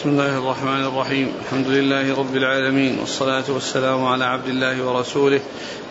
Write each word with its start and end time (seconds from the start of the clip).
بسم 0.00 0.08
الله 0.08 0.38
الرحمن 0.38 0.84
الرحيم. 0.84 1.32
الحمد 1.44 1.68
لله 1.68 2.18
رب 2.18 2.36
العالمين 2.36 2.98
والصلاة 2.98 3.44
والسلام 3.48 4.04
على 4.04 4.24
عبد 4.24 4.48
الله 4.48 4.84
ورسوله 4.84 5.40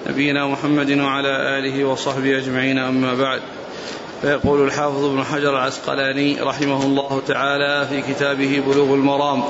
نبينا 0.09 0.47
محمد 0.47 0.91
وعلى 0.91 1.59
آله 1.59 1.83
وصحبه 1.85 2.37
أجمعين 2.37 2.77
أما 2.77 3.13
بعد. 3.13 3.41
فيقول 4.21 4.65
الحافظ 4.65 5.05
ابن 5.05 5.23
حجر 5.23 5.49
العسقلاني 5.49 6.41
رحمه 6.41 6.85
الله 6.85 7.21
تعالى 7.27 7.87
في 7.87 8.13
كتابه 8.13 8.63
بلوغ 8.67 8.93
المرام 8.93 9.43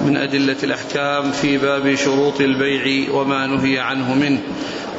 من 0.00 0.16
أدلة 0.16 0.56
الأحكام 0.62 1.32
في 1.32 1.58
باب 1.58 1.94
شروط 1.94 2.40
البيع 2.40 3.12
وما 3.12 3.46
نهي 3.46 3.78
عنه 3.78 4.14
منه. 4.14 4.40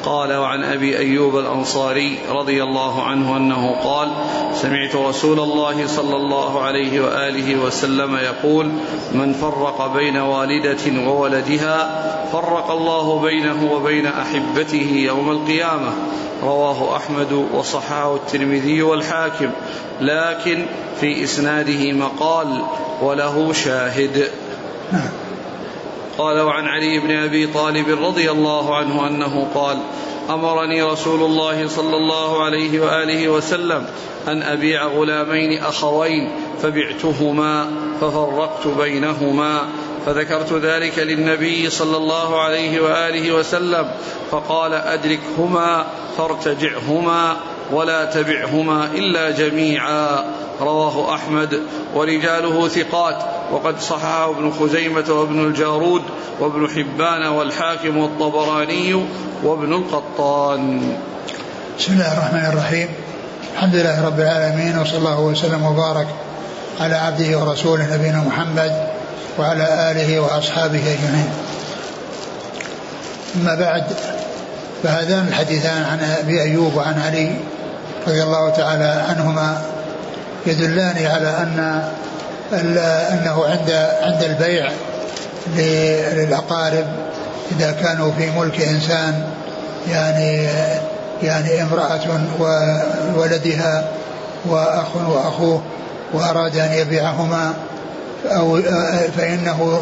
قال 0.08 0.34
وعن 0.34 0.64
أبي 0.64 0.98
أيوب 0.98 1.38
الأنصاري 1.38 2.20
رضي 2.30 2.64
الله 2.64 3.04
عنه 3.04 3.38
أنه 3.38 3.76
قال 3.84 4.12
سمعت 4.54 4.96
رسول 4.96 5.40
الله 5.40 5.88
صلى 5.88 6.16
الله 6.16 6.62
عليه 6.62 7.02
وآله 7.02 7.56
وسلم 7.56 8.16
يقول 8.16 8.72
من 9.12 9.34
فرق 9.34 9.94
بين 9.94 10.18
والدة 10.18 11.10
وولدها 11.10 12.04
فرق 12.32 12.72
الله 12.72 13.20
بينه 13.20 13.72
وبين 13.74 14.06
أحبته 14.06 14.92
يوم 15.08 15.32
القيامة 15.32 15.92
رواه 16.44 16.96
أحمد 16.96 17.48
وصححه 17.54 18.16
الترمذي 18.16 18.82
والحاكم. 18.82 19.50
لكن 20.02 20.66
في 21.00 21.24
إسناده 21.24 21.94
مقال 21.94 22.62
وله 23.02 23.54
شاهد. 23.54 24.32
نعم. 24.92 25.27
قال 26.18 26.42
وعن 26.42 26.66
علي 26.66 27.00
بن 27.00 27.12
أبي 27.12 27.48
طالب 27.48 28.04
رضي 28.04 28.32
الله 28.32 28.76
عنه 28.76 29.08
أنه 29.08 29.48
قال 29.56 29.78
أمرني 30.30 30.84
رسول 30.84 31.24
الله 31.24 31.68
صلى 31.68 31.96
الله 31.96 32.44
عليه 32.44 32.80
وآله 32.80 33.30
وسلم 33.30 33.86
أن 34.28 34.44
أبيع 34.44 34.88
غلامين 34.88 35.64
أخوين 35.64 36.32
فبعتهما 36.62 37.72
ففرقت 38.02 38.68
بينهما 38.68 39.62
فذكرت 40.06 40.54
ذلك 40.54 41.00
للنبي 41.00 41.70
صلى 41.70 41.98
الله 41.98 42.42
عليه 42.42 42.82
وآله 42.82 43.36
وسلم 43.36 43.92
فقال 44.32 44.74
أدركهما 44.74 45.86
فارتجعهما. 46.18 47.38
ولا 47.72 48.06
تبعهما 48.06 48.86
إلا 48.86 49.32
جميعا. 49.32 50.24
رواه 50.62 51.16
أحمد. 51.16 51.60
ورجاله 51.96 52.68
ثقات. 52.68 53.18
وقد 53.52 53.80
صححه 53.80 54.30
ابن 54.30 54.52
خزيمة 54.52 55.06
وابن 55.10 55.46
الجارود 55.46 56.02
وابن 56.40 56.68
حبان 56.68 57.28
والحاكم 57.28 57.98
والطبراني 57.98 59.06
وابن 59.44 59.74
القطان. 59.74 60.96
بسم 61.80 61.94
الله 61.94 62.14
الرحمن 62.14 62.46
الرحيم. 62.54 62.88
الحمد 63.54 63.76
لله 63.76 64.06
رب 64.06 64.20
العالمين 64.20 64.80
وصلى 64.80 64.98
الله 64.98 65.22
وسلم 65.22 65.66
وبارك 65.66 66.08
على 66.80 66.96
عبده 66.96 67.40
ورسوله 67.40 67.96
نبينا 67.96 68.24
محمد 68.28 68.88
وعلى 69.40 69.92
آله 69.92 70.20
وأصحابه 70.20 70.80
أجمعين. 70.80 71.30
أما 73.36 73.56
بعد 73.56 73.84
فهذان 74.84 75.28
الحديثان 75.28 75.84
عن 75.84 76.00
أبي 76.00 76.42
أيوب 76.42 76.76
وعن 76.76 77.02
علي 77.02 77.36
رضي 78.08 78.24
الله 78.24 78.50
تعالى 78.50 79.06
عنهما 79.10 79.62
يدلان 80.46 81.06
على 81.06 81.30
أن 81.30 81.84
أنه 83.12 83.46
عند 83.46 83.72
عند 84.02 84.24
البيع 84.24 84.72
للأقارب 85.56 86.86
إذا 87.52 87.72
كانوا 87.72 88.12
في 88.12 88.30
ملك 88.40 88.62
إنسان 88.62 89.24
يعني 89.90 90.48
يعني 91.24 91.62
امرأة 91.62 92.00
وولدها 93.16 93.88
وأخ 94.46 94.96
وأخوه 94.96 95.62
وأراد 96.14 96.58
أن 96.58 96.74
يبيعهما 96.74 97.54
أو 98.26 98.62
فإنه 99.18 99.82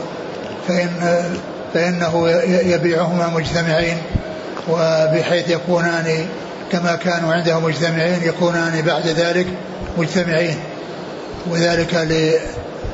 فإن 0.68 1.24
فإنه 1.74 2.30
يبيعهما 2.46 3.28
مجتمعين 3.28 3.98
وبحيث 4.70 5.50
يكونان 5.50 6.28
كما 6.72 6.96
كانوا 6.96 7.34
عنده 7.34 7.60
مجتمعين 7.60 8.24
يكونان 8.24 8.82
بعد 8.82 9.08
ذلك 9.08 9.48
مجتمعين 9.98 10.58
وذلك 11.50 11.94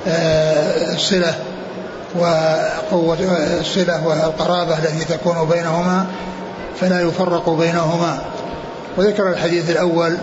للصلة 0.05 1.35
وقوة 2.15 3.17
الصلة 3.59 4.07
والقرابة 4.07 4.77
التي 4.77 5.05
تكون 5.05 5.49
بينهما 5.49 6.05
فلا 6.81 7.01
يفرق 7.01 7.49
بينهما. 7.49 8.19
وذكر 8.97 9.29
الحديث 9.29 9.69
الأول 9.69 10.17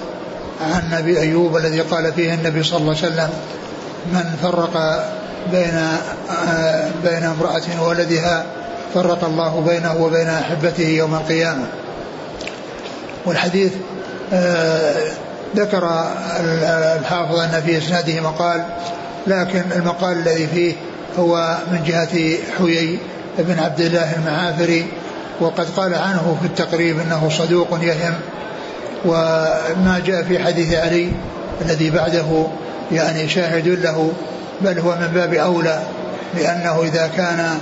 عن 0.60 0.92
أبي 0.92 1.20
أيوب 1.20 1.56
الذي 1.56 1.80
قال 1.80 2.12
فيه 2.12 2.34
النبي 2.34 2.62
صلى 2.62 2.78
الله 2.78 2.96
عليه 2.96 3.06
وسلم 3.06 3.30
من 4.12 4.36
فرق 4.42 5.04
بين 5.52 5.88
بين 7.04 7.24
امرأة 7.24 7.62
وولدها 7.82 8.44
فرق 8.94 9.24
الله 9.24 9.60
بينه 9.60 9.96
وبين 10.02 10.28
أحبته 10.28 10.88
يوم 10.88 11.14
القيامة. 11.14 11.66
والحديث 13.28 13.72
ذكر 15.56 16.06
الحافظ 16.98 17.38
أن 17.38 17.62
في 17.66 17.78
إسناده 17.78 18.20
مقال 18.20 18.64
لكن 19.26 19.62
المقال 19.76 20.18
الذي 20.18 20.46
فيه 20.46 20.72
هو 21.18 21.58
من 21.72 21.84
جهة 21.86 22.38
حيي 22.58 22.98
بن 23.38 23.58
عبد 23.58 23.80
الله 23.80 24.16
المعافري 24.16 24.86
وقد 25.40 25.66
قال 25.76 25.94
عنه 25.94 26.38
في 26.40 26.46
التقريب 26.46 27.00
أنه 27.00 27.28
صدوق 27.38 27.78
يهم 27.82 28.14
وما 29.04 30.02
جاء 30.06 30.22
في 30.22 30.38
حديث 30.44 30.74
علي 30.74 31.12
الذي 31.62 31.90
بعده 31.90 32.46
يعني 32.92 33.28
شاهد 33.28 33.68
له 33.68 34.12
بل 34.60 34.78
هو 34.78 34.90
من 34.90 35.06
باب 35.14 35.34
أولى 35.34 35.82
لأنه 36.34 36.82
إذا 36.82 37.10
كان 37.16 37.58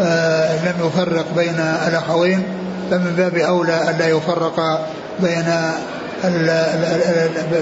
آه، 0.00 0.64
لم 0.64 0.86
يفرق 0.86 1.26
بين 1.36 1.60
الأخوين 1.88 2.42
فمن 2.90 3.14
باب 3.16 3.36
أولى 3.36 3.90
ألا 3.90 4.08
يفرق 4.08 4.86
بين 5.22 5.54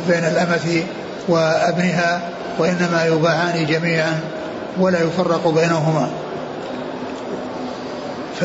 بين 0.08 0.24
الأمة 0.24 0.82
وابنها 1.28 2.20
وإنما 2.58 3.04
يباعان 3.06 3.66
جميعا 3.66 4.20
ولا 4.78 4.98
يفرق 5.02 5.48
بينهما. 5.48 6.10
ف 8.41 8.44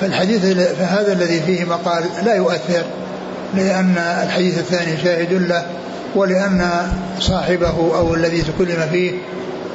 فالحديث 0.00 0.46
فهذا 0.78 1.12
الذي 1.12 1.40
فيه 1.40 1.64
مقال 1.64 2.04
لا 2.24 2.34
يؤثر 2.34 2.82
لأن 3.54 3.94
الحديث 4.22 4.58
الثاني 4.58 4.96
شاهد 5.02 5.32
له 5.32 5.66
ولأن 6.14 6.70
صاحبه 7.20 7.96
أو 7.96 8.14
الذي 8.14 8.42
تكلم 8.42 8.88
فيه 8.92 9.12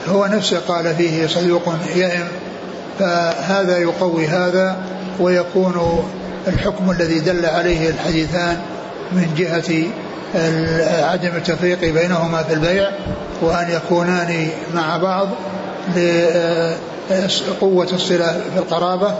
هو 0.08 0.26
نفسه 0.26 0.60
قال 0.68 0.96
فيه 0.96 1.28
صدوق 1.28 1.76
يئم 1.96 2.28
فهذا 3.00 3.78
يقوي 3.78 4.28
هذا 4.28 4.78
ويكون 5.20 6.04
الحكم 6.50 6.92
الذي 6.92 7.20
دل 7.20 7.46
عليه 7.46 7.90
الحديثان 7.90 8.58
من 9.12 9.34
جهة 9.38 9.84
عدم 11.12 11.36
التفريق 11.36 11.80
بينهما 11.80 12.44
في 12.44 12.54
البيع 12.54 12.90
وأن 13.42 13.72
يكونان 13.72 14.50
مع 14.74 14.98
بعض 14.98 15.30
لقوة 17.50 17.88
الصلة 17.94 18.42
في 18.54 18.58
القرابة 18.58 19.16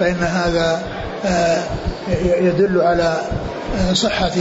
فإن 0.00 0.22
هذا 0.22 0.82
آه، 1.24 1.62
يدل 2.40 2.80
على 2.80 3.16
صحة 3.92 4.32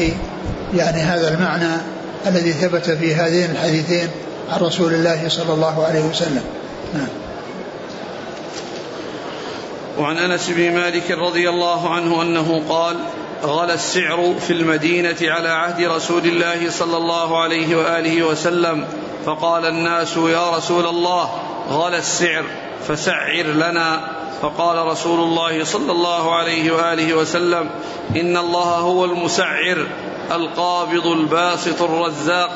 يعني 0.76 1.02
هذا 1.02 1.34
المعنى 1.34 1.74
الذي 2.28 2.52
ثبت 2.52 2.90
في 2.92 3.16
هذين 3.16 3.52
الحديثين 3.52 4.08
عن 4.52 4.60
رسول 4.60 4.94
الله 4.94 5.30
صلى 5.30 5.54
الله 5.54 5.86
عليه 5.86 6.06
وسلم. 6.06 6.44
نعم. 6.94 7.23
وعن 9.98 10.18
أنس 10.18 10.50
بن 10.50 10.74
مالك 10.74 11.12
رضي 11.12 11.50
الله 11.50 11.90
عنه 11.90 12.22
أنه 12.22 12.64
قال 12.70 12.98
غلى 13.44 13.74
السعر 13.74 14.36
في 14.48 14.54
المدينة 14.54 15.18
على 15.22 15.50
عهد 15.50 15.84
رسول 15.86 16.26
الله 16.26 16.70
صلى 16.70 16.98
الله 16.98 17.42
عليه 17.42 17.76
وآله 17.76 18.24
وسلم 18.24 18.88
فقال 19.26 19.66
الناس 19.66 20.18
يا 20.18 20.58
رسول 20.58 20.86
الله 20.86 21.30
غلى 21.70 21.98
السعر 21.98 22.44
فسعر 22.88 23.44
لنا. 23.44 24.10
فقال 24.42 24.88
رسول 24.88 25.20
الله 25.20 25.64
صلى 25.64 25.92
الله 25.92 26.36
عليه 26.36 26.72
وآله 26.72 27.14
وسلم 27.14 27.70
إن 28.16 28.38
الله 28.38 28.76
هو 28.78 29.06
المسعر 29.06 29.88
القابض 30.32 31.08
الباسط 31.08 31.82
الرزاق. 31.82 32.52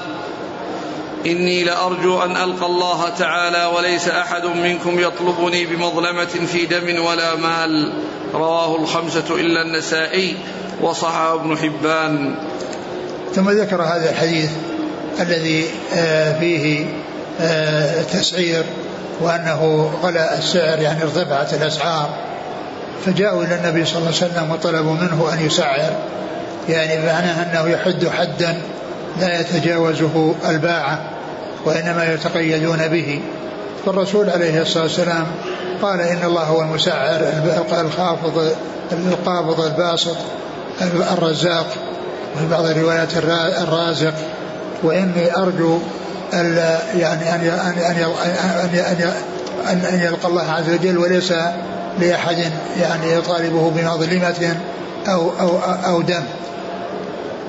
إني 1.32 1.64
لأرجو 1.64 2.24
أن 2.24 2.38
ألقى 2.38 2.66
الله 2.66 3.10
تعالى 3.10 3.66
وليس 3.66 4.08
أحد 4.08 4.46
منكم 4.46 5.00
يطلبني 5.00 5.66
بمظلمة 5.66 6.26
في 6.26 6.66
دم 6.66 7.06
ولا 7.06 7.36
مال. 7.36 7.94
رواه 8.34 8.76
الخمسة 8.76 9.36
إلا 9.36 9.62
النسائي 9.62 10.38
وصححه 10.82 11.36
ابن 11.36 11.58
حبان. 11.58 12.36
ثم 13.36 13.50
ذكر 13.50 13.82
هذا 13.82 14.10
الحديث 14.10 14.50
الذي 15.20 15.66
آه، 15.96 16.40
فيه 16.40 16.86
آه، 17.42 18.02
تسعير 18.02 18.64
وأنه 19.22 19.92
غلا 20.04 20.38
السعر 20.38 20.80
يعني 20.80 21.04
ارتفعت 21.04 21.54
الأسعار. 21.54 22.10
فجاءوا 23.06 23.44
إلى 23.44 23.56
النبي 23.56 23.86
صلى 23.86 23.98
الله 23.98 24.08
عليه 24.08 24.18
وسلم 24.18 24.52
وطلبوا 24.52 24.94
منه 24.94 25.34
أن 25.34 25.46
يسعر. 25.46 25.92
يعني 26.70 27.02
بمعنى 27.02 27.32
أنه 27.32 27.70
يحد 27.70 28.08
حدا 28.08 28.62
لا 29.20 29.40
يتجاوزه 29.40 30.36
الباعة. 30.50 31.17
وإنما 31.66 32.14
يتقيدون 32.14 32.88
به. 32.88 33.22
فالرسول 33.86 34.30
عليه 34.30 34.62
الصلاة 34.62 34.84
والسلام 34.84 35.26
قال 35.82 36.02
إن 36.02 36.24
الله 36.24 36.44
هو 36.44 36.62
المسعر 36.62 37.20
الخافض 37.72 38.52
القابض 38.92 39.62
الباسط 39.62 40.18
الرزاق 41.18 41.68
وفي 42.36 42.48
بعض 42.52 42.66
الروايات 42.66 43.10
الرازق. 43.64 44.14
وإني 44.84 45.38
أرجو 45.38 45.80
يعني 46.34 47.36
أن 47.36 47.42
أن 47.42 47.78
أن 47.80 49.12
أن 49.68 49.80
أن 49.80 50.00
يلقى 50.00 50.28
الله 50.28 50.52
عز 50.52 50.70
وجل 50.70 50.98
وليس 50.98 51.34
لأحد 52.00 52.38
يعني 52.82 53.14
يطالبه 53.14 53.70
بمظلمة 53.70 54.58
أو 55.08 55.32
أو 55.40 55.58
أو 55.86 56.02
دم. 56.02 56.24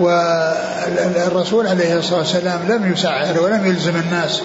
والرسول 0.01 1.67
عليه 1.67 1.99
الصلاة 1.99 2.19
والسلام 2.19 2.61
لم 2.69 2.93
يسعر 2.93 3.41
ولم 3.41 3.67
يلزم 3.67 3.97
الناس 3.97 4.43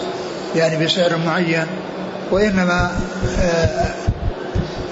يعني 0.56 0.86
بسعر 0.86 1.18
معين 1.26 1.66
وإنما 2.32 2.92
آه، 3.42 3.86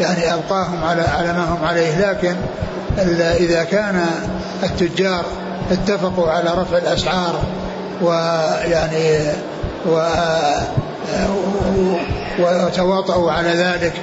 يعني 0.02 0.34
أبقاهم 0.34 0.84
على 0.84 1.02
على 1.02 1.34
ما 1.34 1.44
هم 1.44 1.66
عليه. 1.66 2.10
لكن 2.10 2.36
إذا 3.40 3.64
كان 3.64 4.06
التجار 4.64 5.26
اتفقوا 5.72 6.30
على 6.30 6.50
رفع 6.50 6.78
الأسعار 6.78 7.42
ويعني 8.02 9.20
و 9.86 10.08
وتواطؤوا 12.40 13.32
على 13.32 13.50
ذلك 13.50 13.94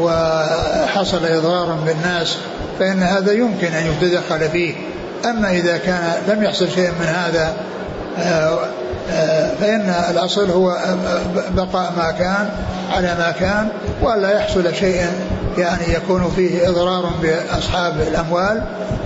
وحصل 0.00 1.24
إضرار 1.24 1.76
بالناس 1.86 2.36
فإن 2.78 3.02
هذا 3.02 3.32
يمكن 3.32 3.66
أن 3.66 3.86
يتدخل 3.86 4.48
فيه. 4.50 4.74
أما 5.24 5.50
إذا 5.50 5.76
كان 5.76 6.12
لم 6.28 6.42
يحصل 6.42 6.70
شيء 6.70 6.90
من 7.00 7.06
هذا 7.06 7.54
آه، 8.18 8.58
آه، 9.10 9.54
فإن 9.60 9.94
الأصل 10.10 10.50
هو 10.50 10.78
بقاء 11.56 11.92
ما 11.96 12.10
كان 12.18 12.50
على 12.92 13.14
ما 13.18 13.34
كان 13.40 13.68
وألا 14.02 14.38
يحصل 14.38 14.74
شيء 14.74 15.06
يعني 15.58 15.92
يكون 15.94 16.32
فيه 16.36 16.68
إضرار 16.68 17.10
بأصحاب 17.22 18.00
الأموال 18.00 18.62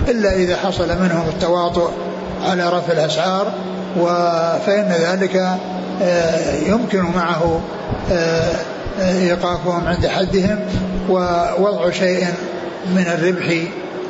إلا 0.07 0.33
إذا 0.33 0.57
حصل 0.57 0.87
منهم 0.87 1.27
التواطؤ 1.27 1.91
على 2.45 2.69
رفع 2.69 2.93
الأسعار 2.93 3.51
فإن 4.65 4.93
ذلك 5.01 5.35
آه، 6.01 6.55
يمكن 6.67 7.01
معه 7.01 7.61
إيقافهم 9.01 9.87
عند 9.87 10.07
حدهم 10.07 10.59
ووضع 11.09 11.91
شيء 11.91 12.25
من 12.95 13.07
الربح 13.07 13.53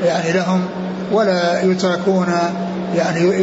يعني 0.05 0.31
لهم 0.31 0.65
ولا 1.11 1.63
يتركون 1.63 2.33
يعني 2.95 3.33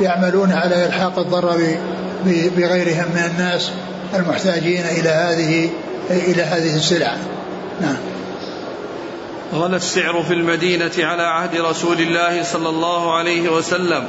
يعملون 0.00 0.52
على 0.52 0.86
إلحاق 0.86 1.18
الضرر 1.18 1.76
بغيرهم 2.26 3.06
من 3.14 3.30
الناس 3.34 3.70
المحتاجين 4.14 4.84
إلى 4.84 5.08
هذه 5.08 5.70
إلى 6.10 6.42
هذه 6.42 6.76
السلع 6.76 7.16
نعم. 7.80 7.96
غلى 9.54 9.76
السعر 9.76 10.22
في 10.22 10.34
المدينة 10.34 10.92
على 10.98 11.22
عهد 11.22 11.56
رسول 11.56 12.00
الله 12.00 12.42
صلى 12.42 12.68
الله 12.68 13.14
عليه 13.16 13.48
وسلم 13.48 14.04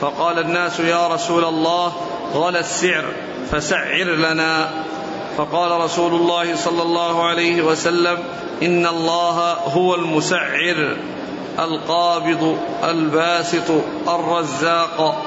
فقال 0.00 0.38
الناس 0.38 0.80
يا 0.80 1.08
رسول 1.08 1.44
الله 1.44 1.92
غلى 2.34 2.60
السعر 2.60 3.04
فسعر 3.50 4.04
لنا. 4.04 4.70
فقال 5.36 5.80
رسول 5.80 6.14
الله 6.14 6.56
صلى 6.56 6.82
الله 6.82 7.28
عليه 7.28 7.62
وسلم 7.62 8.18
إن 8.62 8.86
الله 8.86 9.52
هو 9.52 9.94
المسعر. 9.94 10.96
القابض 11.58 12.56
الباسط 12.84 13.70
الرزاق. 14.08 15.22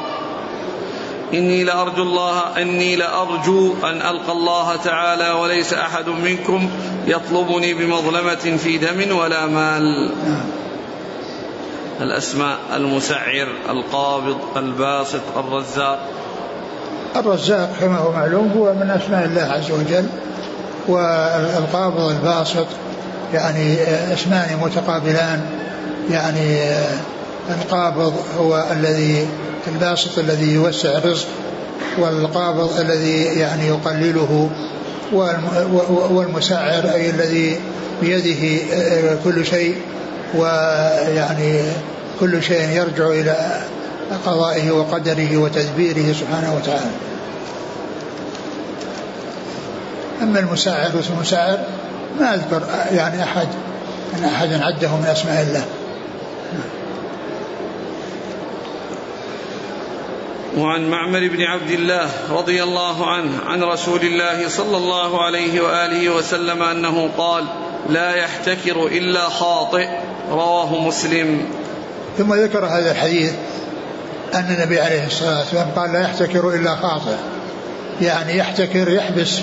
إني 1.33 1.63
لأرجو 1.63 2.03
الله 2.03 2.61
إني 2.61 2.95
لأرجو 2.95 3.73
أن 3.83 4.01
ألقى 4.01 4.31
الله 4.31 4.75
تعالى 4.75 5.31
وليس 5.31 5.73
أحد 5.73 6.07
منكم 6.09 6.69
يطلبني 7.07 7.73
بمظلمة 7.73 8.57
في 8.57 8.77
دم 8.77 9.17
ولا 9.17 9.45
مال. 9.45 10.11
الأسماء 12.01 12.57
المسعر 12.75 13.47
القابض 13.69 14.37
الباسط 14.57 15.21
الرزاق. 15.37 15.99
الرزاق 17.15 17.73
كما 17.81 17.97
هو 17.97 18.11
معلوم 18.11 18.51
هو 18.57 18.73
من 18.73 18.89
أسماء 18.89 19.25
الله 19.25 19.41
عز 19.41 19.71
وجل 19.71 20.07
والقابض 20.87 22.09
الباسط 22.09 22.67
يعني 23.33 23.77
اسمان 24.13 24.59
متقابلان. 24.61 25.64
يعني 26.11 26.59
القابض 27.49 28.13
هو 28.39 28.65
الذي 28.71 29.27
الباسط 29.67 30.19
الذي 30.19 30.51
يوسع 30.53 30.97
الرزق 30.97 31.27
والقابض 31.97 32.79
الذي 32.79 33.23
يعني 33.23 33.67
يقلله 33.67 34.49
والمسعر 36.11 36.91
أي 36.93 37.09
الذي 37.09 37.59
بيده 38.01 38.63
كل 39.23 39.45
شيء 39.45 39.75
ويعني 40.35 41.61
كل 42.19 42.43
شيء 42.43 42.69
يرجع 42.69 43.07
إلى 43.07 43.61
قضائه 44.25 44.71
وقدره 44.71 45.37
وتدبيره 45.37 46.13
سبحانه 46.13 46.55
وتعالى. 46.55 46.91
أما 50.21 50.39
المساعر 50.39 50.91
والمساعر 50.95 51.59
ما 52.19 52.33
أذكر 52.33 52.63
يعني 52.91 53.23
أحد 53.23 53.47
أن 54.17 54.23
أحدا 54.23 54.65
عده 54.65 54.95
من 54.95 55.05
أسماء 55.05 55.41
الله. 55.41 55.65
وعن 60.57 60.89
معمر 60.89 61.27
بن 61.27 61.41
عبد 61.41 61.71
الله 61.71 62.09
رضي 62.31 62.63
الله 62.63 63.11
عنه 63.11 63.31
عن 63.45 63.63
رسول 63.63 64.01
الله 64.01 64.49
صلى 64.49 64.77
الله 64.77 65.23
عليه 65.23 65.61
وآله 65.61 66.09
وسلم 66.09 66.63
أنه 66.63 67.09
قال 67.17 67.43
لا 67.89 68.15
يحتكر 68.15 68.87
إلا 68.87 69.29
خاطئ 69.29 69.87
رواه 70.31 70.81
مسلم. 70.81 71.41
ثم 72.17 72.33
ذكر 72.33 72.65
هذا 72.65 72.91
الحديث 72.91 73.31
أن 74.35 74.55
النبي 74.59 74.79
عليه 74.79 75.05
الصلاة 75.07 75.39
والسلام 75.39 75.67
قال 75.75 75.93
لا 75.93 76.01
يحتكر 76.01 76.49
إلا 76.49 76.75
خاطئ 76.75 77.15
يعني 78.01 78.37
يحتكر 78.37 78.91
يحبس 78.91 79.39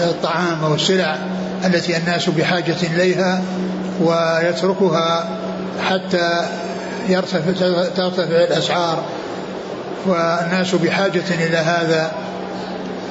الطعام 0.00 0.64
أو 0.64 0.74
السلع 0.74 1.18
التي 1.64 1.96
الناس 1.96 2.28
بحاجة 2.28 2.76
إليها 2.94 3.42
ويتركها 4.00 5.38
حتى 5.88 6.48
يرتفع 7.08 7.40
ترتفع 7.96 8.44
الأسعار 8.44 9.04
والناس 10.06 10.74
بحاجة 10.74 11.24
إلى 11.30 11.56
هذا 11.56 12.12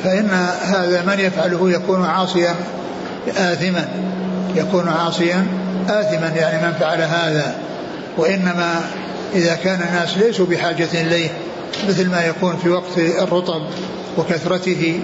فإن 0.03 0.29
هذا 0.61 1.03
من 1.07 1.19
يفعله 1.19 1.71
يكون 1.71 2.05
عاصيا 2.05 2.55
آثما 3.37 3.87
يكون 4.55 4.87
عاصيا 4.87 5.47
آثما 5.89 6.31
يعني 6.35 6.67
من 6.67 6.73
فعل 6.79 7.01
هذا. 7.01 7.55
وإنما 8.17 8.81
إذا 9.35 9.55
كان 9.55 9.81
الناس 9.81 10.17
ليسوا 10.17 10.45
بحاجة 10.45 10.87
إليه 10.93 11.29
مثل 11.89 12.09
ما 12.09 12.25
يكون 12.25 12.57
في 12.63 12.69
وقت 12.69 12.97
الرطب 12.97 13.61
وكثرته 14.17 14.99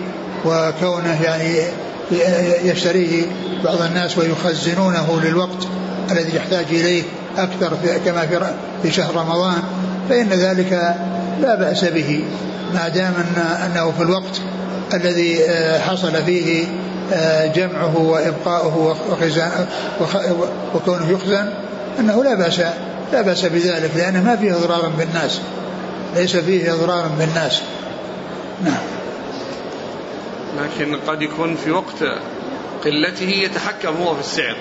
وكونه 0.45 1.21
يعني 1.23 1.59
يشتريه 2.63 3.25
بعض 3.63 3.81
الناس 3.81 4.17
ويخزنونه 4.17 5.21
للوقت 5.23 5.67
الذي 6.11 6.35
يحتاج 6.35 6.65
إليه. 6.69 7.03
أكثر 7.37 7.77
في 7.83 7.99
كما 8.05 8.27
في 8.27 8.39
في 8.83 8.91
شهر 8.91 9.15
رمضان 9.15 9.61
فإن 10.09 10.29
ذلك 10.29 10.95
لا 11.41 11.55
بأس 11.55 11.85
به 11.85 12.23
ما 12.73 12.87
دام 12.87 13.13
أن 13.13 13.41
أنه 13.65 13.91
في 13.91 14.03
الوقت 14.03 14.41
الذي 14.93 15.43
آه، 15.43 15.79
حصل 15.79 16.23
فيه 16.23 16.65
آه، 17.13 17.47
جمعه 17.47 17.97
وإبقاؤه 17.97 18.95
وكونه 20.75 21.11
يخزن 21.11 21.49
أنه 21.99 22.23
لا 22.23 22.35
بأس 22.35 22.59
لا 23.13 23.21
بأس 23.21 23.45
بذلك 23.45 23.91
لأنه 23.95 24.23
ما 24.23 24.35
فيه 24.35 24.55
إضرار 24.55 24.91
بالناس 24.97 25.39
ليس 26.15 26.37
فيه 26.37 26.73
إضرار 26.73 27.07
بالناس. 27.19 27.61
نعم. 28.65 28.83
لكن 30.57 30.95
قد 31.07 31.21
يكون 31.21 31.55
في 31.55 31.71
وقت 31.71 32.03
قلته 32.85 33.29
يتحكم 33.29 33.95
هو 34.03 34.13
في 34.13 34.19
السعر. 34.19 34.55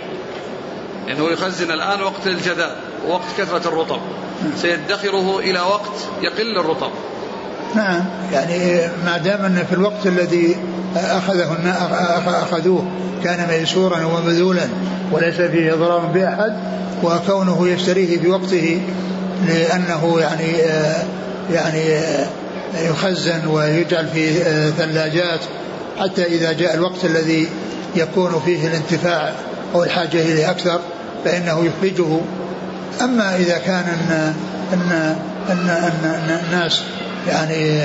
هو 1.14 1.28
يخزن 1.28 1.70
الآن 1.70 2.02
وقت 2.02 2.26
الجداد 2.26 2.76
وقت 3.08 3.24
كثرة 3.38 3.68
الرطب. 3.68 4.00
سيدخره 4.56 5.38
إلى 5.38 5.60
وقت 5.60 5.92
يقل 6.22 6.58
الرطب. 6.58 6.90
نعم. 7.74 8.04
يعني 8.32 8.80
ما 9.04 9.18
دام 9.18 9.44
أن 9.44 9.64
في 9.68 9.74
الوقت 9.74 10.06
الذي 10.06 10.56
أخذه 10.96 11.56
أخذوه 12.26 12.84
كان 13.24 13.48
ميسورا 13.48 14.04
ومذولا 14.04 14.68
وليس 15.12 15.34
فيه 15.34 15.72
إضرار 15.72 15.98
بأحد 15.98 16.56
وكونه 17.02 17.68
يشتريه 17.68 18.18
في 18.18 18.28
وقته 18.28 18.80
لأنه 19.46 20.20
يعني 20.20 20.52
يعني 21.52 22.00
يخزن 22.74 23.46
ويجعل 23.46 24.08
في 24.08 24.34
ثلاجات 24.78 25.40
حتى 26.00 26.24
إذا 26.24 26.52
جاء 26.52 26.74
الوقت 26.74 27.04
الذي 27.04 27.48
يكون 27.96 28.42
فيه 28.44 28.66
الانتفاع 28.68 29.32
أو 29.74 29.84
الحاجة 29.84 30.22
إليه 30.22 30.50
أكثر 30.50 30.80
فإنه 31.26 31.64
يخرجه 31.64 32.20
أما 33.02 33.36
إذا 33.36 33.58
كان 33.58 33.84
أن 33.84 34.34
أن 34.72 35.16
أن, 35.50 35.68
أن, 36.04 36.40
الناس 36.46 36.82
يعني 37.28 37.80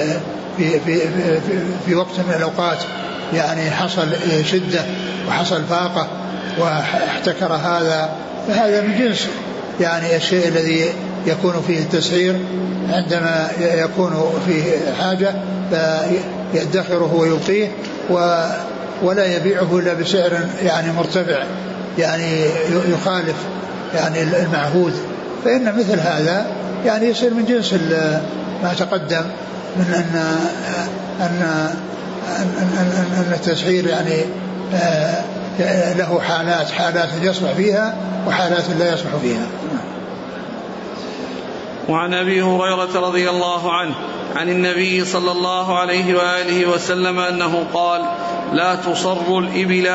في 0.57 0.79
في 0.79 0.99
في, 0.99 1.39
في 1.85 1.95
وقت 1.95 2.19
من 2.27 2.33
الأوقات 2.37 2.77
يعني 3.33 3.71
حصل 3.71 4.07
شدة 4.45 4.81
وحصل 5.27 5.63
فاقة 5.63 6.07
واحتكر 6.59 7.53
هذا 7.53 8.09
فهذا 8.47 8.81
من 8.81 8.97
جنس 8.99 9.27
يعني 9.79 10.15
الشيء 10.15 10.47
الذي 10.47 10.85
يكون 11.27 11.63
فيه 11.67 11.79
التسعير. 11.79 12.35
عندما 12.89 13.47
يكون 13.59 14.41
فيه 14.47 14.93
حاجة 14.99 15.33
فيدخره 16.53 17.13
ويبقيه 17.13 17.67
ولا 19.03 19.35
يبيعه 19.35 19.79
إلا 19.79 19.93
بسعر 19.93 20.39
يعني 20.63 20.91
مرتفع. 20.91 21.43
يعني 21.97 22.45
يخالف 22.87 23.35
يعني 23.95 24.23
المعهود 24.23 24.93
فإن 25.45 25.77
مثل 25.77 25.99
هذا 25.99 26.45
يعني 26.85 27.05
يصير 27.05 27.33
من 27.33 27.45
جنس 27.45 27.73
ما 28.63 28.73
تقدم 28.73 29.23
من 29.75 29.93
أن 29.93 30.37
أن 31.19 31.41
أن, 32.39 32.47
أن, 32.59 33.25
أن 33.27 33.33
التسعير 33.33 33.87
يعني 33.87 34.25
آه، 34.73 35.23
له 35.93 36.21
حالات 36.21 36.71
حالات 36.71 37.09
يصلح 37.21 37.51
فيها 37.51 37.95
وحالات 38.27 38.63
لا 38.79 38.93
يصلح 38.93 39.15
فيها. 39.21 39.47
وعن 41.89 42.13
أبي 42.13 42.41
هريرة 42.41 42.99
رضي 43.07 43.29
الله 43.29 43.73
عنه 43.73 43.95
عن 44.35 44.49
النبي 44.49 45.05
صلى 45.05 45.31
الله 45.31 45.79
عليه 45.79 46.15
وآله 46.15 46.69
وسلم 46.69 47.19
أنه 47.19 47.65
قال 47.73 48.01
لا 48.53 48.75
تصر 48.75 49.37
الإبل 49.37 49.87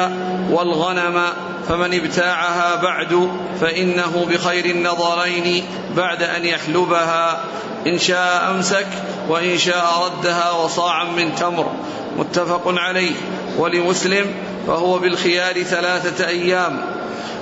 والغنم 0.51 1.23
فمن 1.69 1.95
ابتاعها 1.95 2.75
بعد 2.75 3.31
فإنه 3.61 4.27
بخير 4.31 4.65
النظرين 4.65 5.65
بعد 5.97 6.23
أن 6.23 6.45
يحلبها. 6.45 7.41
إن 7.87 7.99
شاء 7.99 8.51
أمسك 8.51 8.87
وإن 9.29 9.59
شاء 9.59 9.85
ردها 10.05 10.51
وصاعا 10.51 11.05
من 11.05 11.35
تمر. 11.35 11.73
متفق 12.19 12.63
عليه. 12.67 13.15
ولمسلم 13.59 14.35
فهو 14.67 14.99
بالخيار 14.99 15.63
ثلاثة 15.63 16.29
أيام. 16.29 16.85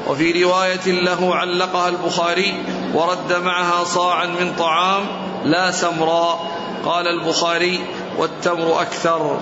وفي 0.08 0.44
رواية 0.44 0.86
له 0.86 1.34
علقها 1.34 1.88
البخاري 1.88 2.54
ورد 2.94 3.32
معها 3.44 3.84
صاعا 3.84 4.26
من 4.26 4.52
طعام 4.58 5.06
لا 5.44 5.70
سمراء 5.70 6.50
قال 6.84 7.06
البخاري 7.06 7.80
والتمر 8.18 8.80
أكثر. 8.80 9.40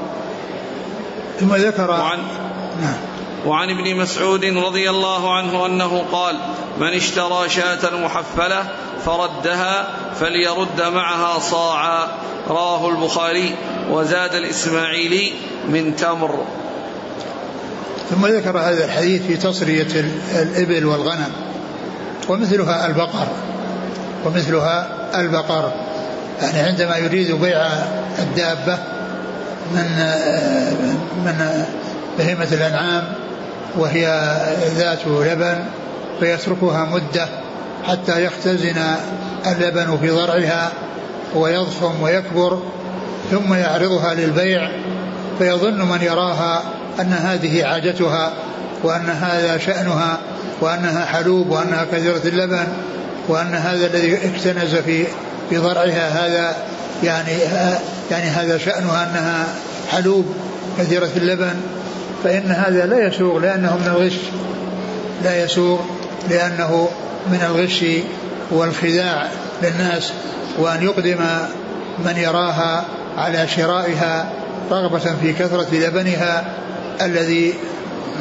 ثم 1.40 1.54
ذكر 1.54 1.87
نعم. 2.81 3.12
وعن 3.46 3.70
ابن 3.70 3.96
مسعود 3.96 4.44
رضي 4.44 4.90
الله 4.90 5.34
عنه 5.34 5.66
أنه 5.66 6.04
قال 6.12 6.37
من 6.80 6.88
اشترى 6.88 7.49
شاة 7.49 7.96
محفلة 7.96 8.64
فردها 9.04 9.88
فليرد 10.20 10.80
معها 10.80 11.38
صاعا. 11.38 12.08
رواه 12.49 12.88
البخاري 12.88 13.54
وزاد 13.90 14.34
الإسماعيلي 14.34 15.32
من 15.68 15.96
تمر. 15.96 16.44
ثم 18.11 18.26
ذكر 18.26 18.58
هذا 18.58 18.84
الحديث 18.84 19.26
في 19.26 19.37
تصرية 19.37 20.04
الإبل 20.34 20.87
والغنم 20.87 21.32
ومثلها 22.28 22.87
البقر 22.87 23.26
ومثلها 24.25 24.88
البقر. 25.20 25.72
يعني 26.42 26.58
عندما 26.58 26.96
يريد 26.96 27.32
بيع 27.32 27.66
الدابة 28.18 28.78
من 29.75 29.87
من 31.25 31.64
بهيمة 32.18 32.49
الأنعام 32.52 33.22
وهي 33.76 34.37
ذات 34.76 35.07
لبن 35.07 35.64
فيتركها 36.21 36.85
مدة 36.85 37.29
حتى 37.88 38.25
يختزن 38.25 38.76
اللبن 39.47 39.99
في 40.00 40.11
ضرعها 40.11 40.73
ويضخم 41.35 42.02
ويكبر 42.02 42.62
ثم 43.31 43.55
يعرضها 43.55 44.14
للبيع 44.14 44.71
فيظن 45.38 45.88
من 45.88 46.02
يراها 46.02 46.62
أن 47.00 47.12
هذه 47.12 47.64
عادتها 47.67 48.33
وأن 48.83 49.09
هذا 49.09 49.59
شأنها 49.59 50.19
وأنها 50.61 51.05
حلوب 51.05 51.50
وأنها 51.50 51.87
كثيرة 51.93 52.21
اللبن 52.25 52.67
وأن 53.29 53.55
هذا 53.55 53.87
الذي 53.87 54.14
اكتنز 54.14 54.75
في 54.75 55.05
في 55.50 55.59
ضرعها 55.59 56.09
هذا 56.09 56.57
يعني 57.02 57.33
يعني 58.11 58.26
هذا 58.26 58.59
شأنها 58.59 59.11
أنها 59.11 59.47
حلوب 59.91 60.35
كثيرة 60.79 61.11
اللبن. 61.17 61.55
فإن 62.25 62.50
هذا 62.50 62.87
لا 62.87 63.07
يسوغ 63.07 63.38
لأنه 63.38 63.76
من 63.76 63.87
الغش. 63.87 64.17
لا 65.25 65.45
يسوغ 65.45 65.81
لأنه 66.31 66.88
من 67.26 67.43
الغش 67.43 67.85
والخداع 68.50 69.29
للناس 69.62 70.12
وأن 70.59 70.83
يقدم 70.83 71.19
من 72.05 72.17
يراها 72.17 72.85
على 73.19 73.49
شرائها 73.49 74.33
رغبة 74.71 74.99
في 74.99 75.33
كثرة 75.33 75.67
لبنها 75.73 76.45
الذي 77.02 77.55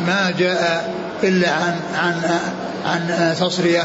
ما 0.08 0.34
جاء 0.40 0.94
إلا 1.24 1.52
عن 1.52 1.76
عن 1.96 2.22
عن 2.86 3.36
تصرية 3.40 3.84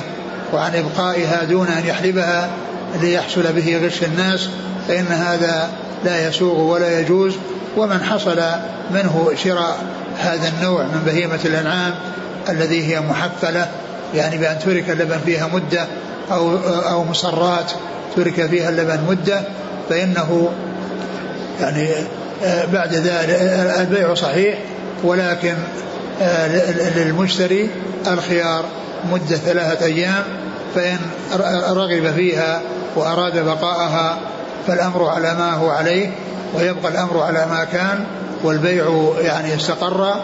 وعن 0.53 0.77
إبقائها 0.77 1.45
دون 1.45 1.69
أن 1.69 1.87
يحلبها 1.87 2.49
ليحصل 3.01 3.53
به 3.53 3.87
غش 3.87 4.03
الناس 4.03 4.49
فإن 4.89 5.07
هذا 5.07 5.71
لا 6.05 6.29
يسوغ 6.29 6.61
ولا 6.61 7.01
يجوز. 7.01 7.35
ومن 7.77 8.03
حصل 8.03 8.43
منه 8.91 9.31
شراء 9.45 9.79
هذا 10.19 10.49
النوع 10.49 10.83
من 10.83 11.03
بهيمة 11.07 11.39
الأنعام 11.45 11.95
الذي 12.49 12.95
هي 12.95 13.01
محفلة 13.01 13.69
يعني 14.15 14.39
بأن 14.39 14.59
ترك 14.59 14.91
اللبن 14.91 15.19
فيها 15.25 15.47
مدة 15.55 15.87
أو 16.33 16.57
أو 16.67 17.05
مصرات 17.05 17.73
ترك 18.17 18.47
فيها 18.47 18.69
اللبن 18.71 19.01
مدة 19.09 19.43
فإنه 19.89 20.51
يعني 21.61 21.89
آه، 22.45 22.65
بعد 22.65 22.95
ذلك 22.95 23.31
البيع 23.81 24.15
صحيح 24.15 24.59
ولكن 25.05 25.55
آه، 26.23 26.49
للمشتري 26.97 27.71
الخيار 28.07 28.65
مدة 29.13 29.37
ثلاثة 29.37 29.87
أيام 29.87 30.25
فإن 30.75 30.99
رغب 31.71 32.13
فيها 32.17 32.61
وأراد 32.97 33.45
بقاءها 33.45 34.19
فالأمر 34.67 35.09
على 35.09 35.35
ما 35.35 35.53
هو 35.53 35.71
عليه 35.71 36.11
ويبقى 36.55 36.93
الأمر 36.93 37.23
على 37.23 37.47
ما 37.51 37.65
كان 37.65 38.05
والبيع 38.45 39.13
يعني 39.21 39.55
استقر 39.55 40.15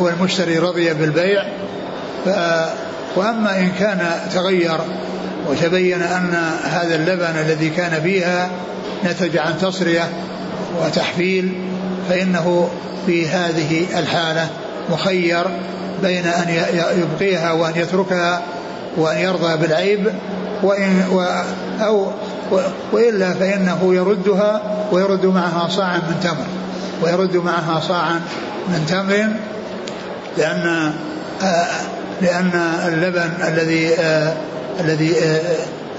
والمشتري 0.00 0.58
رضي 0.58 0.94
بالبيع. 0.94 1.44
وأما 3.16 3.58
إن 3.58 3.70
كان 3.78 4.10
تغير 4.34 4.78
وتبين 5.48 6.02
أن 6.02 6.34
هذا 6.64 6.94
اللبن 6.94 7.38
الذي 7.40 7.70
كان 7.70 8.02
فيها 8.02 8.50
نتج 9.04 9.38
عن 9.38 9.58
تصرية 9.58 10.08
وتحفيل 10.84 11.52
فإنه 12.08 12.68
في 13.06 13.28
هذه 13.28 13.98
الحالة 13.98 14.48
مخير 14.90 15.44
بين 16.02 16.26
أن 16.26 16.64
يبقيها 16.98 17.52
وأن 17.52 17.72
يتركها 17.76 18.42
وأن 18.96 19.18
يرضى 19.18 19.56
بالعيب. 19.56 20.12
وإن 20.62 21.04
و 21.12 21.20
أو 21.84 22.06
وإلا 22.92 23.30
فإنه 23.34 23.94
يردها 23.94 24.62
ويرد 24.92 25.26
معها 25.26 25.68
صاعا 25.68 25.96
من 25.96 26.20
تمر. 26.22 26.46
ويرد 27.02 27.36
معها 27.36 27.80
صاعا 27.80 28.20
من 28.68 28.86
تمر 28.88 29.28
لأن 30.38 30.92
آه 31.42 31.66
لأن 32.22 32.50
اللبن 32.88 33.30
الذي 33.48 33.94
آه 33.94 34.32
الذي 34.80 35.14
آه 35.18 35.40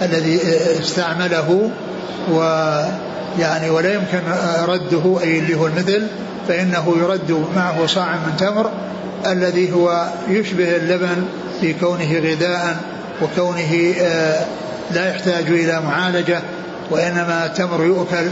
الذي 0.01 0.39
استعمله 0.79 1.69
ويعني 2.31 3.69
ولا 3.69 3.93
يمكن 3.93 4.19
رده 4.65 5.19
أي 5.21 5.39
اللي 5.39 5.55
هو 5.55 5.67
المثل 5.67 6.07
فإنه 6.47 6.95
يرد 6.97 7.45
معه 7.55 7.85
صاع 7.85 8.15
من 8.15 8.37
تمر 8.37 8.71
الذي 9.25 9.71
هو 9.73 10.07
يشبه 10.27 10.75
اللبن 10.75 11.25
في 11.61 11.73
كونه 11.73 12.19
غذاء 12.19 12.77
وكونه 13.21 13.93
لا 14.91 15.09
يحتاج 15.09 15.47
إلى 15.47 15.81
معالجة. 15.81 16.41
وإنما 16.91 17.45
التمر 17.45 17.85
يؤكل 17.85 18.29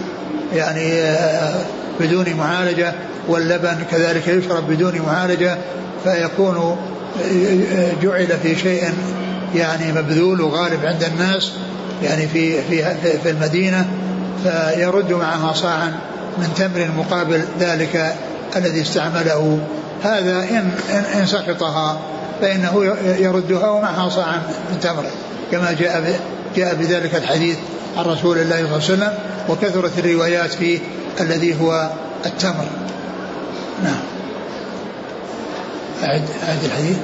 يعني 0.54 0.94
آه، 0.94 1.62
بدون 2.00 2.34
معالجة 2.34 2.94
واللبن 3.28 3.78
كذلك 3.92 4.28
يشرب 4.28 4.68
بدون 4.68 5.02
معالجة 5.08 5.58
فيكون 6.04 6.58
آه، 6.58 7.92
جعل 8.04 8.28
في 8.44 8.56
شيء 8.56 8.84
يعني 9.56 9.92
مبذول 9.92 10.42
وغالب 10.42 10.86
عند 10.86 11.04
الناس 11.04 11.52
يعني 12.04 12.28
في 12.28 12.62
في 12.62 12.96
في 13.24 13.30
المدينة 13.30 13.86
فيرد 14.44 15.14
معها 15.14 15.54
صاعا 15.54 15.92
من 16.38 16.54
تمر 16.56 16.90
مقابل 16.98 17.44
ذلك 17.60 18.16
الذي 18.56 18.82
استعمله. 18.82 19.60
هذا 20.04 20.40
إن, 20.40 20.72
إن, 20.90 21.20
إن 21.20 21.26
سقطها 21.26 22.00
فإنه 22.42 22.96
يردها 23.20 23.70
ومعها 23.70 24.10
صاعا 24.10 24.42
من 24.72 24.80
تمر 24.82 25.06
كما 25.52 25.72
جاء 25.80 26.20
جاء 26.56 26.76
بذلك 26.76 27.16
الحديث 27.16 27.58
عن 27.98 28.06
رسول 28.06 28.38
الله 28.38 28.56
صلى 28.56 28.66
الله 28.66 28.74
عليه 28.74 28.94
وسلم 28.94 29.14
وكثرت 29.50 30.00
الروايات 30.00 30.54
فيه 30.54 30.80
الذي 31.22 31.62
هو 31.62 31.90
التمر. 32.26 32.66
نعم. 33.84 34.00
أعد 36.04 36.24
أعد 36.48 36.64
الحديث. 36.64 36.98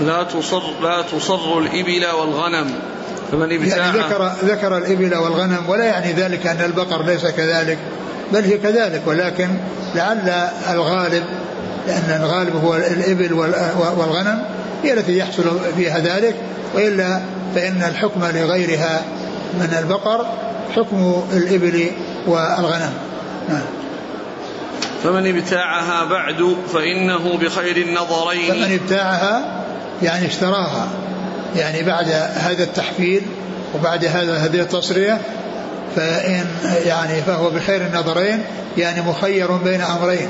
لا 0.00 0.22
تصر 0.22 0.62
لا 0.82 1.02
تصر 1.02 1.58
الإبل 1.58 2.06
والغنم. 2.06 2.74
فمن 3.32 3.52
ابتاع 3.52 3.76
يعني 3.76 3.98
ذكر 3.98 4.32
ذكر 4.44 4.76
الإبل 4.76 5.14
والغنم 5.14 5.68
ولا 5.68 5.84
يعني 5.84 6.12
ذلك 6.12 6.46
أن 6.46 6.64
البقر 6.64 7.02
ليس 7.02 7.26
كذلك 7.26 7.78
بل 8.32 8.44
هي 8.44 8.58
كذلك 8.58 9.02
ولكن 9.06 9.48
لعل 9.94 10.28
الغالب 10.70 11.24
لأن 11.86 12.20
الغالب 12.22 12.56
هو 12.64 12.76
الإبل 12.76 13.32
والغنم 13.98 14.42
هي 14.82 14.92
التي 14.92 15.18
يحصل 15.18 15.60
فيها 15.76 15.98
ذلك 15.98 16.34
وإلا 16.74 17.20
فإن 17.54 17.82
الحكم 17.82 18.20
لغيرها 18.24 19.02
من 19.54 19.76
البقر 19.78 20.26
حكم 20.76 21.22
الإبل 21.32 21.90
والغنم. 22.26 22.92
نعم. 23.48 23.62
فمن 25.04 25.36
ابتاعها 25.36 26.04
بعد 26.04 26.56
فإنه 26.72 27.38
بخير 27.38 27.76
النظرين. 27.76 28.52
فمن 28.52 28.78
ابتاعها 28.82 29.62
يعني 30.02 30.26
اشتراها 30.26 30.88
يعني 31.56 31.82
بعد 31.82 32.08
هذا 32.34 32.62
التحفيل 32.62 33.22
وبعد 33.74 34.04
هذا 34.04 34.36
هذه 34.36 34.60
التصرية 34.60 35.18
فإن 35.96 36.46
يعني 36.84 37.22
فهو 37.22 37.50
بخير 37.50 37.86
النظرين 37.86 38.42
يعني 38.78 39.00
مخير 39.00 39.52
بين 39.52 39.80
أمرين 39.80 40.28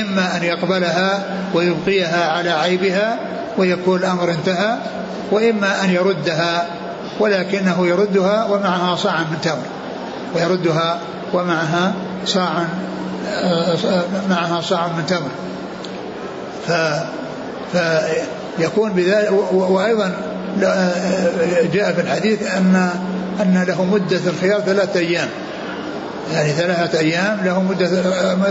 إما 0.00 0.36
أن 0.36 0.42
يقبلها 0.42 1.24
ويبقيها 1.54 2.32
على 2.32 2.50
عيبها 2.50 3.18
ويكون 3.60 3.98
الأمر 3.98 4.30
انتهى 4.30 4.76
وإما 5.32 5.84
أن 5.84 5.90
يردها 5.90 6.66
ولكنه 7.20 7.86
يردها 7.86 8.44
ومعها 8.44 8.96
صاع 8.96 9.18
من 9.18 9.40
تمر 9.42 9.66
ويردها 10.34 10.98
ومعها 11.32 11.92
صاع 12.26 12.64
معها 14.30 14.60
صاع 14.60 14.86
من 14.86 15.06
تمر. 15.06 15.30
ف 16.66 16.72
فيكون 18.58 18.92
بذلك 18.92 19.32
وأيضا 19.52 20.12
جاء 21.72 21.92
في 21.92 22.00
الحديث 22.00 22.54
أن 22.56 22.90
أن 23.40 23.64
له 23.68 23.84
مدة 23.84 24.20
الخيار 24.26 24.60
ثلاثة 24.60 25.00
أيام. 25.00 25.28
يعني 26.32 26.52
ثلاثة 26.52 26.98
أيام 26.98 27.40
له 27.44 27.62
مدة 27.62 27.88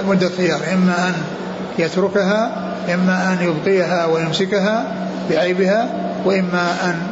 مدة 0.08 0.30
خيار 0.38 0.60
إما 0.74 1.08
أن 1.08 1.14
يتركها 1.80 2.69
إما 2.94 3.34
أن 3.34 3.48
يبقيها 3.48 4.06
ويمسكها 4.06 4.96
بعيبها 5.30 5.90
وإما 6.26 6.76
أن 6.84 7.08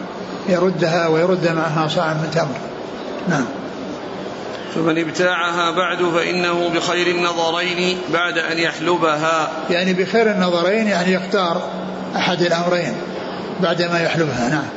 يردها 0.50 1.08
ويرد 1.08 1.48
معها 1.48 1.88
صاع 1.88 2.14
من 2.14 2.32
تمر. 2.34 2.58
نعم. 3.30 3.46
فمن 4.76 4.98
ابتاعها 4.98 5.72
بعد 5.72 5.98
فإنه 5.98 6.70
بخير 6.76 7.08
النظرين 7.08 7.98
بعد 8.14 8.38
أن 8.38 8.58
يحلبها. 8.58 9.50
يعني 9.70 9.94
بخير 9.94 10.32
النظرين 10.32 10.88
يعني 10.88 11.14
يختار 11.14 11.62
أحد 12.16 12.42
الأمرين 12.42 12.94
بعد 13.60 13.82
ما 13.82 14.00
يحلبها. 14.00 14.50
نعم. 14.50 14.68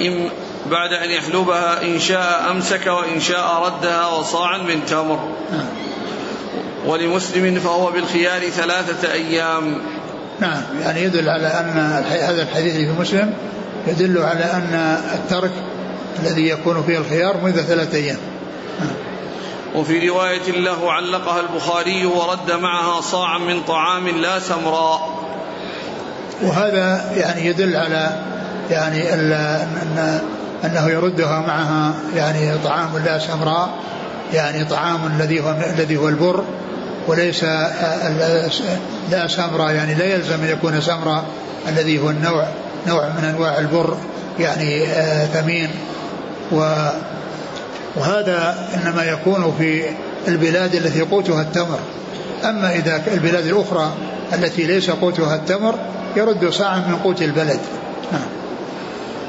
إن 0.00 0.28
بعد 0.70 0.92
أن 0.92 1.10
يحلبها 1.10 1.82
إن 1.82 1.98
شاء 1.98 2.50
أمسك 2.50 2.86
وإن 2.86 3.20
شاء 3.20 3.62
ردها 3.64 4.06
وصاعا 4.06 4.58
من 4.58 4.86
تمر. 4.86 5.28
نعم. 5.52 5.66
ولمسلم 6.86 7.60
فهو 7.60 7.90
بالخيار 7.90 8.40
ثلاثة 8.50 9.12
أيام. 9.12 9.78
نعم 10.40 10.62
يعني 10.82 11.02
يدل 11.02 11.28
على 11.28 11.46
أن 11.46 12.02
هذا 12.10 12.42
الحديث 12.42 12.74
في 12.74 12.92
مسلم 13.00 13.34
يدل 13.86 14.18
على 14.18 14.44
أن 14.44 14.98
الترك 15.14 15.52
الذي 16.22 16.48
يكون 16.48 16.82
فيه 16.82 16.98
الخيار 16.98 17.36
مدة 17.44 17.62
ثلاثة 17.62 17.98
أيام. 17.98 18.18
وفي 19.74 20.08
رواية 20.08 20.50
له 20.50 20.92
علقها 20.92 21.40
البخاري 21.40 22.06
ورد 22.06 22.52
معها 22.52 23.00
صاعا 23.00 23.38
من 23.38 23.62
طعام 23.62 24.08
لا 24.08 24.38
سمراء 24.38 25.16
وهذا 26.42 27.12
يعني 27.16 27.46
يدل 27.46 27.76
على 27.76 28.22
يعني 28.70 29.14
أن 29.14 30.20
أنه 30.64 30.88
يردها 30.88 31.40
معها 31.40 31.94
يعني 32.16 32.58
طعام 32.64 32.98
لا 33.04 33.18
سمراء 33.18 33.70
يعني 34.32 34.64
طعام 34.64 35.06
الذي 35.06 35.40
هو 35.40 35.50
الذي 35.50 35.96
هو 35.96 36.08
البر 36.08 36.44
وليس 37.08 37.44
لا 39.10 39.26
سمراء 39.28 39.74
يعني 39.74 39.94
لا 39.94 40.04
يلزم 40.04 40.42
أن 40.42 40.48
يكون 40.48 40.80
سمراء 40.80 41.24
الذي 41.68 41.98
هو 41.98 42.10
النوع 42.10 42.48
نوع 42.86 43.08
من 43.08 43.24
أنواع 43.24 43.58
البر 43.58 43.96
يعني 44.38 44.86
آه، 44.86 45.26
ثمين. 45.26 45.68
و 46.52 46.88
وهذا 47.96 48.68
إنما 48.74 49.04
يكون 49.04 49.54
في 49.58 49.84
البلاد 50.28 50.74
التي 50.74 51.00
قوتها 51.00 51.42
التمر. 51.42 51.78
أما 52.44 52.74
إذا 52.74 53.02
البلاد 53.12 53.46
الأخرى 53.46 53.92
التي 54.32 54.62
ليس 54.62 54.90
قوتها 54.90 55.34
التمر 55.34 55.74
يرد 56.16 56.50
صاعا 56.50 56.78
من 56.78 56.96
قوت 57.04 57.22
البلد. 57.22 57.60
نعم. 58.12 58.28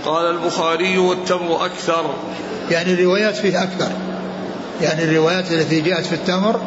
قال 0.06 0.26
البخاري 0.26 0.98
والتمر 0.98 1.66
أكثر. 1.66 2.14
يعني 2.72 2.94
الروايات 2.94 3.36
فيه 3.36 3.64
أكثر. 3.64 3.92
يعني 4.82 5.04
الروايات 5.04 5.52
التي 5.52 5.82
جاءت 5.82 6.06
في 6.06 6.14
التمر 6.14 6.62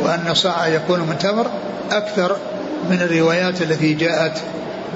وأن 0.00 0.34
صاع 0.34 0.68
يكون 0.68 1.00
من 1.00 1.18
تمر 1.18 1.46
أكثر 1.90 2.36
من 2.90 3.02
الروايات 3.02 3.62
التي 3.62 3.94
جاءت 3.94 4.42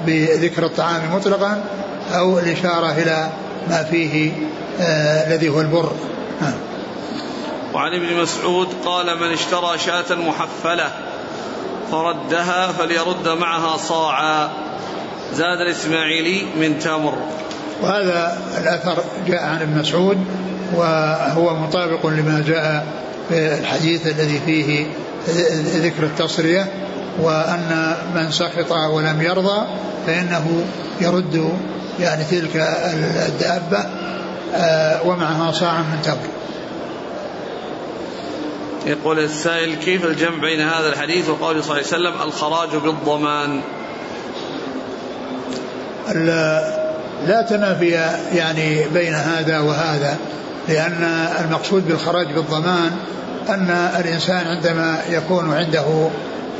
بذكر 0.05 0.65
الطعام 0.65 1.01
مطلقا 1.15 1.63
أو 2.13 2.39
الإشارة 2.39 2.91
إلى 2.91 3.29
ما 3.69 3.83
فيه 3.83 4.31
آه 4.81 5.27
الذي 5.27 5.49
هو 5.49 5.61
البر. 5.61 5.91
نعم 6.41 6.53
وعن 7.73 7.93
ابن 7.93 8.21
مسعود 8.21 8.67
قال 8.85 9.19
من 9.19 9.31
اشترى 9.33 9.77
شاة 9.77 10.15
محفلة 10.15 10.91
فردها 11.91 12.71
فليرد 12.71 13.27
معها 13.27 13.77
صاعا. 13.77 14.49
زاد 15.33 15.61
الإسماعيلي 15.61 16.45
من 16.59 16.79
تمر 16.79 17.13
وهذا 17.81 18.37
الأثر 18.57 19.03
جاء 19.27 19.43
عن 19.43 19.61
ابن 19.61 19.79
مسعود 19.79 20.25
وهو 20.75 21.55
مطابق 21.55 22.05
لما 22.05 22.43
جاء 22.47 22.85
في 23.31 23.59
الحديث 23.59 24.07
الذي 24.07 24.39
فيه 24.45 24.85
ذكر 25.75 26.03
التصرية 26.03 26.67
وأن 27.21 27.95
من 28.15 28.31
سخط 28.31 28.71
ولم 28.71 29.21
يرضى 29.21 29.67
فإنه 30.07 30.63
يرد 31.01 31.53
يعني 31.99 32.23
تلك 32.23 32.55
الدابة 33.27 33.85
آه، 34.55 35.07
ومعها 35.07 35.51
صاع 35.51 35.81
من 35.81 36.01
تمر 36.03 36.27
يقول 38.85 39.19
السائل 39.19 39.75
كيف 39.75 40.05
الجمع 40.05 40.41
بين 40.41 40.61
هذا 40.61 40.89
الحديث 40.89 41.29
وقول 41.29 41.63
صلى 41.63 41.79
الله 41.79 41.93
عليه 41.93 42.19
وسلم 42.19 42.27
الخراج 42.27 42.69
بالضمان؟ 42.69 43.61
لا 47.27 47.41
تنافي 47.49 47.89
يعني 48.35 48.87
بين 48.93 49.13
هذا 49.13 49.59
وهذا. 49.59 50.17
لأن 50.71 51.27
المقصود 51.45 51.87
بالخراج 51.87 52.27
بالضمان 52.27 52.91
أن 53.49 53.69
الإنسان 53.99 54.47
عندما 54.47 54.99
يكون 55.09 55.53
عنده 55.53 56.09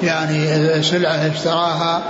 يعني 0.04 0.48
سلعة 0.84 1.32
اشتراها 1.34 2.02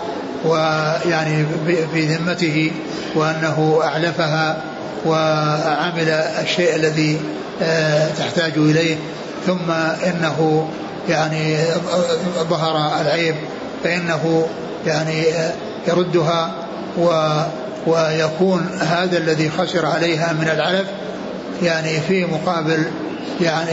ويعني 0.46 1.46
في 1.94 2.06
ذمته 2.06 2.72
وأنه 3.16 3.80
أعلفها 3.84 4.58
وعمل 5.06 6.10
الشيء 6.42 6.76
الذي 6.76 7.22
آه، 7.62 8.08
تحتاج 8.08 8.54
إليه 8.58 8.96
ثم 9.48 9.72
إنه 10.06 10.70
يعني 11.10 11.58
ظهر 12.50 13.02
العيب 13.02 13.36
فإنه 13.84 14.48
يعني 14.86 15.28
آه، 15.28 15.52
يردها 15.88 16.52
و 16.98 17.10
ويكون 17.88 18.80
هذا 18.82 19.18
الذي 19.18 19.50
خسر 19.50 19.86
عليها 19.86 20.34
من 20.34 20.50
العلف 20.54 20.88
يعني 21.63 22.02
في 22.08 22.26
مقابل 22.26 22.84
يعني 23.41 23.71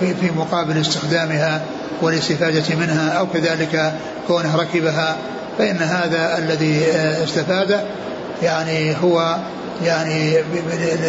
في 0.00 0.14
في 0.14 0.30
مقابل 0.36 0.80
استخدامها 0.80 1.62
والاستفادة 2.02 2.76
منها 2.76 3.10
أو 3.10 3.26
كذلك 3.26 3.94
كونه 4.26 4.56
ركبها 4.56 5.16
فإن 5.58 5.76
هذا 5.76 6.38
الذي 6.38 6.82
استفاده 7.24 7.80
يعني 8.42 8.96
هو 9.02 9.36
يعني 9.84 10.34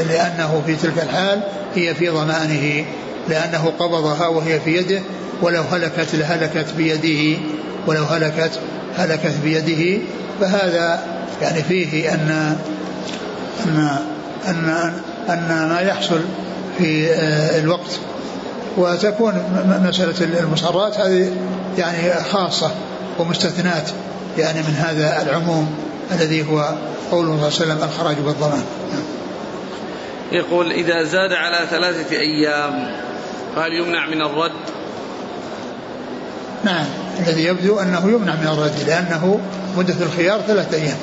لأنه 0.10 0.62
في 0.66 0.76
تلك 0.76 1.04
الحال 1.04 1.42
هي 1.76 1.96
في 1.96 2.10
ضمانه 2.10 2.86
لأنه 3.30 3.74
قبضها 3.80 4.28
وهي 4.28 4.60
في 4.60 4.78
يده 4.78 5.00
ولو 5.42 5.62
هلكت 5.62 6.16
لهلكت 6.16 6.74
بيده 6.78 7.40
ولو 7.88 8.04
هلكت 8.04 8.60
هلكت 8.98 9.34
بيده. 9.44 10.02
فهذا 10.42 11.04
يعني 11.42 11.64
فيه 11.64 12.14
أن 12.14 12.58
أن 13.66 13.98
أن 14.48 14.70
أن 14.70 14.94
ما 15.28 15.80
يحصل 15.82 16.22
في 16.78 17.08
آه، 17.12 17.60
الوقت. 17.60 18.00
وتكون 18.78 19.34
مسألة 19.84 20.40
المصرات 20.40 21.00
هذه 21.00 21.32
يعني 21.78 22.24
خاصة 22.32 22.72
ومستثنات 23.20 23.90
يعني 24.38 24.60
من 24.60 24.74
هذا 24.74 25.22
العموم 25.22 25.76
الذي 26.12 26.50
هو 26.50 26.70
قوله 27.12 27.30
صلى 27.30 27.34
الله 27.34 27.44
عليه 27.44 27.46
وسلم 27.46 27.84
الخراج 27.84 28.16
بالضمان 28.16 28.64
يقول 30.32 30.72
إذا 30.72 31.04
زاد 31.04 31.34
على 31.34 31.68
ثلاثة 31.70 32.16
أيام 32.16 32.92
فهل 33.56 33.74
يمنع 33.74 34.06
من 34.06 34.22
الرد؟ 34.22 34.52
نعم 36.64 36.86
الذي 37.20 37.46
يبدو 37.46 37.80
أنه 37.80 38.12
يمنع 38.12 38.36
من 38.36 38.48
الرد 38.48 38.88
لأنه 38.88 39.40
مدة 39.78 39.96
الخيار 40.02 40.42
ثلاثة 40.42 40.78
أيام. 40.78 40.98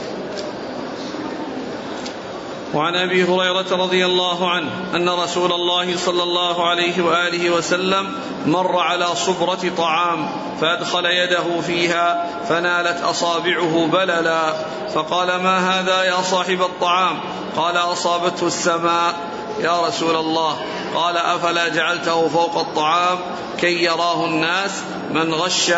وعن 2.75 2.97
أبي 2.97 3.25
هريرة 3.25 3.67
رضي 3.73 4.07
الله 4.07 4.51
عنه 4.51 4.71
أن 4.95 5.09
رسول 5.09 5.53
الله 5.53 5.97
صلى 5.97 6.23
الله 6.23 6.69
عليه 6.69 7.03
وآله 7.03 7.51
وسلم 7.51 8.13
مر 8.47 8.79
على 8.79 9.07
صبرة 9.07 9.73
طعام 9.77 10.29
فأدخل 10.61 11.05
يده 11.07 11.61
فيها 11.61 12.27
فنالت 12.49 13.03
أصابعه 13.03 13.87
بللا 13.93 14.53
فقال 14.95 15.27
ما 15.27 15.59
هذا 15.59 16.03
يا 16.03 16.23
صاحب 16.23 16.63
الطعام؟ 16.63 17.21
قال 17.57 17.77
أصابته 17.77 18.47
السماء. 18.47 19.15
يا 19.61 19.87
رسول 19.87 20.17
الله 20.17 20.57
قال 20.95 21.17
أفلا 21.17 21.69
جعلته 21.69 22.29
فوق 22.29 22.59
الطعام 22.59 23.19
كي 23.61 23.85
يراه 23.85 24.25
الناس 24.25 24.71
من 25.11 25.35
غش 25.35 25.73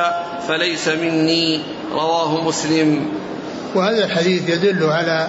فليس 0.48 0.88
مني. 0.88 1.62
رواه 1.92 2.44
مسلم. 2.44 3.08
وهذا 3.74 4.04
الحديث 4.04 4.48
يدل 4.48 4.84
على 4.84 5.28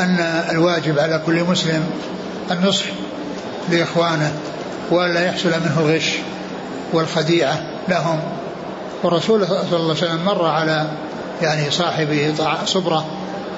أن 0.00 0.44
الواجب 0.50 0.98
على 0.98 1.22
كل 1.26 1.44
مسلم 1.44 1.84
النصح 2.50 2.84
لإخوانه 3.70 4.32
ولا 4.90 5.26
يحصل 5.26 5.48
منه 5.48 5.80
الغش 5.80 6.18
والخديعة 6.92 7.60
لهم. 7.88 8.20
والرسول 9.02 9.46
صلى 9.46 9.56
الله 9.56 9.78
عليه 9.78 9.90
وسلم 9.90 10.24
مر 10.24 10.46
على 10.46 10.86
يعني 11.42 11.70
صاحبه 11.70 12.34
صبرة 12.64 13.06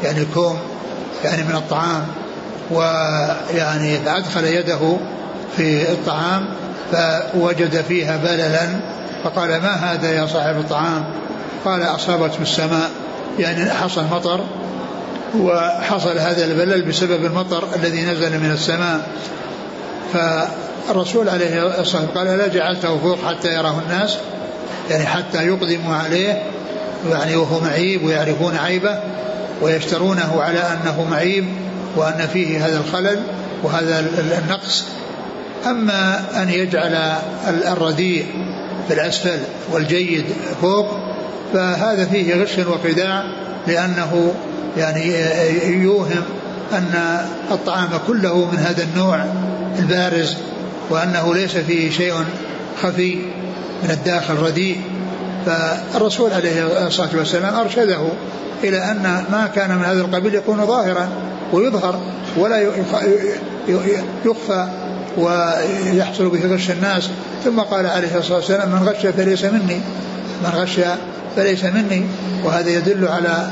يعني 0.04 0.24
كوم 0.34 0.58
يعني 1.24 1.42
من 1.42 1.54
الطعام 1.54 2.06
ويعني 2.70 3.98
فأدخل 3.98 4.44
يده 4.44 4.96
في 5.56 5.92
الطعام 5.92 6.46
فوجد 6.92 7.84
فيها 7.88 8.16
بللا 8.16 8.68
فقال 9.24 9.48
ما 9.48 9.74
هذا 9.74 10.10
يا 10.10 10.26
صاحب 10.26 10.56
الطعام؟ 10.56 11.04
قال 11.64 11.82
أصابته 11.82 12.42
السماء 12.42 12.90
يعني 13.38 13.70
حصل 13.70 14.04
مطر 14.04 14.40
وحصل 15.40 16.18
هذا 16.18 16.44
البلل 16.44 16.82
بسبب 16.82 17.24
المطر 17.24 17.68
الذي 17.76 18.02
نزل 18.02 18.40
من 18.40 18.50
السماء. 18.50 19.06
فالرسول 20.12 21.28
عليه 21.28 21.66
الصلاة 21.66 21.78
والسلام 21.78 22.06
قال 22.14 22.26
لا 22.26 22.46
جعلته 22.46 22.98
فوق 22.98 23.18
حتى 23.24 23.54
يراه 23.54 23.80
الناس؟ 23.86 24.16
يعني 24.90 25.06
حتى 25.06 25.46
يقدموا 25.46 25.94
عليه 25.94 26.42
يعني 27.10 27.36
وهو 27.36 27.60
معيب 27.60 28.04
ويعرفون 28.04 28.56
عيبه 28.56 28.98
ويشترونه 29.62 30.42
على 30.42 30.58
أنه 30.58 31.06
معيب 31.10 31.44
وأن 31.96 32.28
فيه 32.32 32.66
هذا 32.66 32.78
الخلل 32.78 33.20
وهذا 33.62 34.06
النقص. 34.44 34.84
أما 35.66 36.24
أن 36.42 36.50
يجعل 36.50 37.12
الرديء 37.46 38.26
في 38.88 38.94
الأسفل 38.94 39.38
والجيد 39.72 40.24
فوق 40.60 40.86
فهذا 41.52 42.04
فيه 42.04 42.42
غش 42.42 42.58
وخداع 42.58 43.24
لأنه 43.66 44.34
يعني 44.76 45.14
يوهم 45.82 46.22
أن 46.72 47.18
الطعام 47.50 47.88
كله 48.06 48.50
من 48.50 48.58
هذا 48.58 48.82
النوع 48.82 49.24
البارز 49.78 50.36
وأنه 50.90 51.34
ليس 51.34 51.56
فيه 51.56 51.90
شيء 51.90 52.14
خفي 52.82 53.14
من 53.82 53.90
الداخل 53.90 54.34
رديء 54.34 54.80
فالرسول 55.46 56.32
عليه 56.32 56.86
الصلاة 56.86 57.08
والسلام 57.14 57.54
أرشده 57.54 58.08
إلى 58.64 58.78
أن 58.78 59.02
ما 59.32 59.50
كان 59.54 59.76
من 59.78 59.84
هذا 59.84 60.00
القبيل 60.00 60.34
يكون 60.34 60.66
ظاهرا 60.66 61.08
ويظهر 61.52 62.00
ولا 62.36 62.60
يخفى 64.24 64.68
ويحصل 65.18 66.28
به 66.28 66.54
غش 66.54 66.70
الناس. 66.70 67.10
ثم 67.44 67.60
قال 67.60 67.86
عليه 67.86 68.18
الصلاة 68.18 68.36
والسلام 68.36 68.68
من 68.68 68.88
غش 68.88 69.06
فليس 69.06 69.44
مني 69.44 69.80
من 70.44 70.50
غش 70.54 70.80
فليس 71.36 71.64
مني. 71.64 72.04
وهذا 72.44 72.70
يدل 72.70 73.08
على 73.08 73.50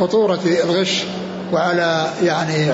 خطورة 0.00 0.40
الغش 0.64 1.04
وعلى 1.52 2.06
يعني 2.22 2.66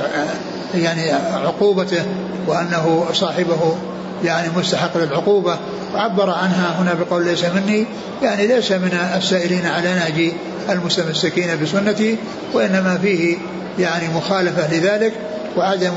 يعني 0.75 1.13
عقوبته 1.45 2.03
وأنه 2.47 3.07
صاحبه 3.13 3.77
يعني 4.25 4.49
مستحق 4.57 4.97
للعقوبة. 4.97 5.59
وعبر 5.95 6.31
عنها 6.31 6.77
هنا 6.81 6.95
بقول 6.95 7.25
ليس 7.25 7.45
مني 7.45 7.87
يعني 8.23 8.47
ليس 8.47 8.73
من 8.73 8.99
السائلين 9.17 9.67
على 9.67 9.95
ناجي 9.95 10.33
المستمسكين 10.71 11.63
بسنتي 11.63 12.17
وإنما 12.53 12.99
فيه 13.03 13.37
يعني 13.79 14.09
مخالفة 14.15 14.75
لذلك 14.75 15.13
وعدم 15.57 15.93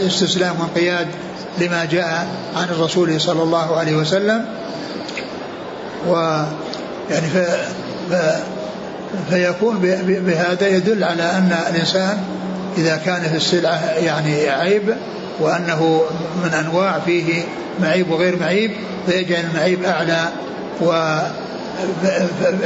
الاستسلام 0.00 0.60
وانقياد 0.60 1.06
لما 1.60 1.84
جاء 1.84 2.26
عن 2.56 2.68
الرسول 2.68 3.20
صلى 3.20 3.42
الله 3.42 3.76
عليه 3.76 3.96
وسلم. 3.96 4.44
و 6.08 6.14
يعني 7.10 7.26
ف, 7.26 7.38
ف 8.10 8.14
فيكون 9.30 9.78
بهذا 10.26 10.68
يدل 10.68 11.04
على 11.04 11.22
أن 11.22 11.56
الإنسان 11.70 12.18
إذا 12.78 12.96
كان 12.96 13.22
في 13.22 13.36
السلعة 13.36 13.84
يعني 13.84 14.48
عيب 14.48 14.96
وأنه 15.40 16.02
من 16.44 16.54
أنواع 16.54 16.98
فيه 16.98 17.42
معيب 17.80 18.10
وغير 18.10 18.38
معيب 18.40 18.70
فيجعل 19.06 19.44
المعيب 19.50 19.84
أعلى 19.84 20.28
و 20.80 21.18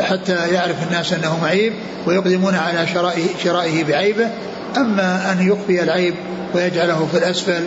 حتى 0.03 0.49
يعرف 0.53 0.77
الناس 0.89 1.13
أنه 1.13 1.39
معيب 1.43 1.73
ويقدمون 2.07 2.55
على 2.55 2.87
شرائه, 2.87 3.27
شرائه 3.45 3.85
بعيبه 3.85 4.31
أما 4.77 5.33
أن 5.33 5.49
يخفي 5.49 5.83
العيب 5.83 6.15
ويجعله 6.55 7.09
في 7.13 7.19
الأسفل 7.19 7.65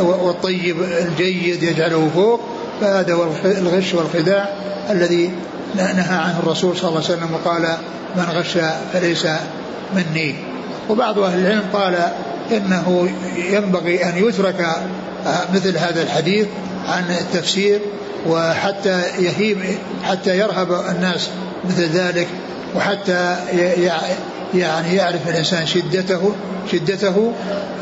والطيب 0.00 0.76
الجيد 0.82 1.62
يجعله 1.62 2.10
فوق 2.14 2.40
فهذا 2.80 3.14
هو 3.14 3.26
الغش 3.44 3.94
والخداع 3.94 4.48
الذي 4.90 5.30
نهى 5.76 6.16
عنه 6.16 6.38
الرسول 6.38 6.76
صلى 6.76 6.88
الله 6.88 7.02
عليه 7.04 7.14
وسلم 7.14 7.34
وقال 7.34 7.76
من 8.16 8.24
غش 8.24 8.58
فليس 8.92 9.26
مني 9.94 10.34
وبعض 10.88 11.18
أهل 11.18 11.38
العلم 11.38 11.64
قال 11.72 12.12
إنه 12.52 13.10
ينبغي 13.36 14.04
أن 14.04 14.28
يترك 14.28 14.66
مثل 15.54 15.78
هذا 15.78 16.02
الحديث 16.02 16.46
عن 16.88 17.04
التفسير 17.10 17.80
وحتى 18.26 19.02
يهيب 19.18 19.58
حتى 20.04 20.38
يرهب 20.38 20.72
الناس 20.72 21.28
مثل 21.64 21.84
ذلك 21.84 22.28
وحتى 22.76 23.36
يعني 24.54 24.94
يعرف 24.94 25.28
الإنسان 25.28 25.66
شدته 25.66 26.34
شدته 26.72 27.32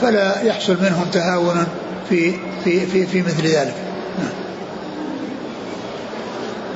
فلا 0.02 0.42
يحصل 0.42 0.76
منهم 0.82 1.04
تهاون 1.12 1.66
في 2.08 2.32
في 2.64 2.86
في 2.86 3.06
في 3.06 3.22
مثل 3.22 3.46
ذلك. 3.46 3.74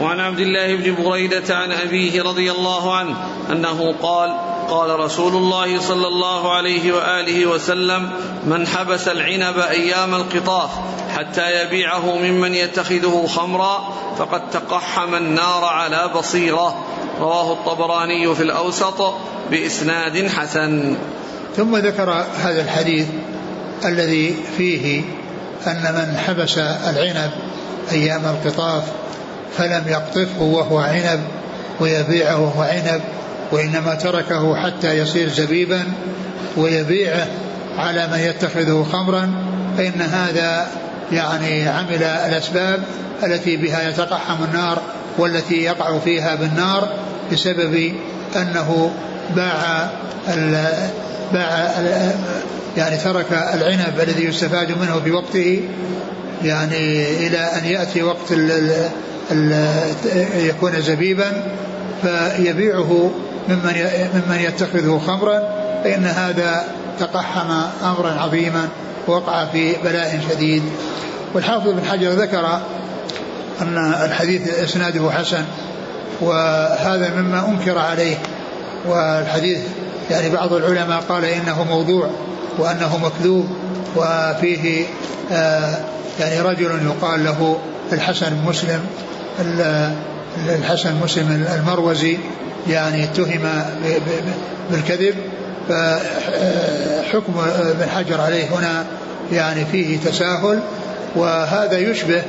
وعن 0.02 0.20
عبد 0.20 0.38
الله 0.38 0.76
بن 0.76 1.04
بريدة 1.04 1.56
عن 1.56 1.72
أبيه 1.72 2.22
رضي 2.22 2.50
الله 2.52 2.94
عنه 2.94 3.16
أنه 3.50 3.94
قال 4.02 4.36
قال 4.70 5.00
رسول 5.00 5.36
الله 5.36 5.80
صلى 5.80 6.06
الله 6.06 6.52
عليه 6.52 6.92
وآله 6.92 7.46
وسلم 7.46 8.10
من 8.46 8.66
حبس 8.66 9.08
العنب 9.08 9.58
أيام 9.58 10.14
القطاف 10.14 10.70
حتى 11.16 11.62
يبيعه 11.62 12.16
ممن 12.16 12.54
يتخذه 12.54 13.26
خمرا 13.26 13.94
فقد 14.18 14.50
تقحم 14.50 15.14
النار 15.14 15.64
على 15.64 16.10
بصيرة. 16.16 16.84
رواه 17.20 17.52
الطبراني 17.52 18.34
في 18.34 18.42
الأوسط 18.42 19.14
بإسناد 19.50 20.28
حسن. 20.28 20.96
ثم 21.56 21.76
ذكر 21.76 22.24
هذا 22.36 22.62
الحديث 22.62 23.06
الذي 23.84 24.36
فيه 24.56 25.02
أن 25.66 25.94
من 25.94 26.16
حبس 26.16 26.58
العنب 26.58 27.30
أيام 27.92 28.22
القطاف 28.24 29.01
فلم 29.58 29.82
يقطفه 29.86 30.42
وهو 30.42 30.78
عنب 30.78 31.20
ويبيعه 31.80 32.40
وهو 32.40 32.62
عنب 32.62 33.00
وإنما 33.52 33.94
تركه 33.94 34.56
حتى 34.56 34.98
يصير 34.98 35.28
زبيبا 35.28 35.84
ويبيعه 36.56 37.26
على 37.78 38.06
من 38.06 38.18
يتخذه 38.18 38.86
خمرا. 38.92 39.32
فإن 39.78 40.00
هذا 40.00 40.66
يعني 41.12 41.68
عمل 41.68 42.02
الأسباب 42.02 42.82
التي 43.24 43.56
بها 43.56 43.88
يتقحم 43.88 44.44
النار 44.44 44.82
والتي 45.18 45.62
يقع 45.62 45.98
فيها 45.98 46.34
بالنار 46.34 46.88
بسبب 47.32 47.92
أنه 48.36 48.92
باع 49.36 49.90
باع 51.32 51.70
يعني 52.76 52.96
ترك 52.96 53.32
العنب 53.54 54.00
الذي 54.00 54.24
يستفاد 54.24 54.70
منه 54.70 55.00
في 55.04 55.10
وقته 55.10 55.62
يعني 56.44 57.08
إلى 57.26 57.38
أن 57.38 57.64
يأتي 57.64 58.02
وقت 58.02 58.32
يكون 60.36 60.82
زبيبا 60.82 61.42
فيبيعه 62.02 63.10
ممن 63.48 63.74
ممن 64.14 64.38
يتخذه 64.40 65.02
خمرا 65.06 65.38
فإن 65.84 66.04
هذا 66.04 66.64
تقحم 67.00 67.50
أمرا 67.84 68.10
عظيما 68.10 68.68
ووقع 69.08 69.44
في 69.44 69.72
بلاء 69.84 70.20
شديد. 70.30 70.62
والحافظ 71.34 71.68
بن 71.68 71.84
حجر 71.84 72.08
ذكر 72.08 72.60
أن 73.62 73.78
الحديث 74.04 74.58
إسناده 74.58 75.10
حسن 75.10 75.44
وهذا 76.20 77.12
مما 77.16 77.48
أنكر 77.48 77.78
عليه. 77.78 78.16
والحديث 78.88 79.58
يعني 80.10 80.30
بعض 80.30 80.52
العلماء 80.52 81.00
قال 81.08 81.24
إنه 81.24 81.64
موضوع 81.64 82.10
وأنه 82.58 82.98
مكذوب 82.98 83.48
وفيه 83.96 84.84
آه 85.32 85.74
يعني 86.20 86.40
رجل 86.40 86.86
يقال 86.86 87.24
له 87.24 87.58
الحسن 87.92 88.32
مسلم 88.44 88.80
الحسن 90.48 90.94
مسلم 91.02 91.46
المروزي 91.54 92.18
يعني 92.68 93.04
اتهم 93.04 93.64
بالكذب 94.70 95.14
فحكم 95.68 97.32
ابن 97.58 97.88
حجر 97.88 98.20
عليه 98.20 98.44
هنا 98.44 98.86
يعني 99.32 99.64
فيه 99.64 99.98
تساهل 99.98 100.60
وهذا 101.16 101.78
يشبه 101.78 102.22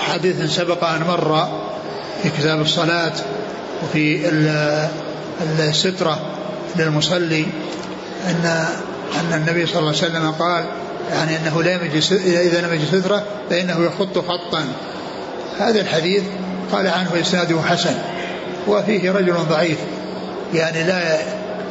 حديث 0.00 0.54
سبق 0.54 0.84
أن 0.84 1.02
مر 1.02 1.48
في 2.22 2.30
كتاب 2.38 2.60
الصلاة 2.60 3.12
وفي 3.84 4.28
السترة 5.60 6.18
للمصلي 6.76 7.46
أن 8.26 8.66
أن 9.20 9.32
النبي 9.34 9.66
صلى 9.66 9.78
الله 9.78 9.88
عليه 9.88 9.98
وسلم 9.98 10.30
قال 10.30 10.64
يعني 11.12 11.36
أنه 11.36 11.62
لا 11.62 11.72
يمجي 11.72 11.98
إذا 12.16 12.60
لم 12.60 12.74
يجد 12.74 13.00
سترة 13.00 13.24
فإنه 13.50 13.84
يخط 13.84 14.18
خطا. 14.18 14.64
هذا 15.58 15.80
الحديث 15.80 16.22
قال 16.72 16.86
عنه 16.86 17.20
إسناده 17.20 17.62
حسن. 17.62 17.94
وفيه 18.68 19.10
رجل 19.10 19.34
ضعيف. 19.34 19.78
يعني 20.54 20.84
لا 20.84 21.18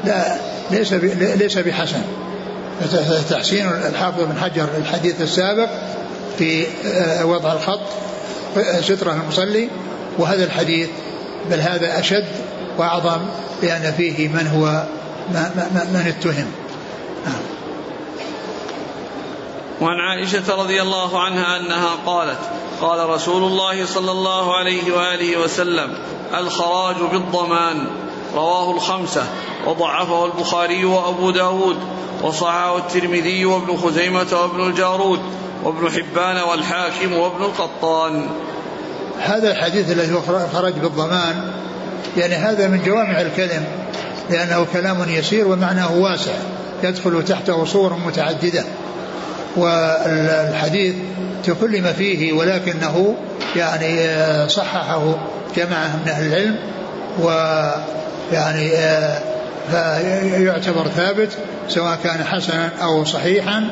لا 0.06 0.38
ليس 0.72 0.94
ليس 0.94 1.58
بحسن. 1.58 2.02
تحسين 3.30 3.68
الحافظ 3.68 4.24
بن 4.24 4.38
حجر 4.38 4.70
الحديث 4.78 5.22
السابق 5.22 5.70
في 6.38 6.66
آه، 6.86 7.26
وضع 7.26 7.54
الخط 7.54 7.80
سترة 8.82 9.12
المصلي. 9.12 9.70
وهذا 10.18 10.44
الحديث 10.44 10.90
بل 11.52 11.60
هذا 11.60 12.00
أشد 12.00 12.26
وأعظم 12.78 13.22
لأن 13.64 13.94
فيه 13.98 14.28
من 14.28 14.48
هو 14.48 14.84
من 15.94 16.04
اتهم. 16.08 16.52
نعم. 17.26 17.57
وعن 19.82 20.00
عائشة 20.00 20.56
رضي 20.56 20.82
الله 20.82 21.24
عنها 21.24 21.58
أنها 21.58 21.90
قالت 22.06 22.40
قال 22.82 23.10
رسول 23.10 23.44
الله 23.44 23.86
صلى 23.86 24.12
الله 24.12 24.56
عليه 24.56 24.94
وآله 24.94 25.40
وسلم 25.40 25.98
الخراج 26.38 26.96
بالضمان. 27.12 27.88
رواه 28.36 28.72
الخمسة 28.72 29.24
وضعفه 29.68 30.26
البخاري 30.26 30.86
وأبو 30.86 31.32
داود 31.32 31.78
وصححه 32.24 32.78
الترمذي 32.78 33.46
وابن 33.46 33.78
خزيمة 33.78 34.28
وابن 34.32 34.68
الجارود 34.68 35.20
وابن 35.64 35.92
حبان 35.92 36.38
والحاكم 36.38 37.14
وابن 37.14 37.44
القطان. 37.44 38.30
هذا 39.20 39.52
الحديث 39.52 39.92
الذي 39.92 40.14
هو 40.16 40.48
خرج 40.54 40.74
بالضمان 40.74 41.52
يعني 42.18 42.36
هذا 42.36 42.68
من 42.68 42.84
جوامع 42.84 43.22
الكلم 43.22 43.66
لأنه 44.30 44.66
كلام 44.74 45.10
يسير 45.10 45.48
ومعناه 45.48 45.98
واسع 45.98 46.34
يدخل 46.84 47.26
تحته 47.26 47.66
صور 47.66 47.94
متعددة. 47.94 48.64
والحديث 49.58 50.96
تكلم 51.44 51.94
فيه 51.98 52.34
ولكنه 52.34 53.16
يعني 53.56 54.10
صححه 54.50 55.16
جماعة 55.56 55.96
من 55.96 56.10
أهل 56.10 56.28
العلم 56.28 56.56
ويعني 57.20 58.70
فيعتبر 59.72 60.88
ثابت 60.88 61.30
سواء 61.68 62.00
كان 62.04 62.24
حسنا 62.24 62.70
أو 62.82 63.06
صحيحا 63.06 63.72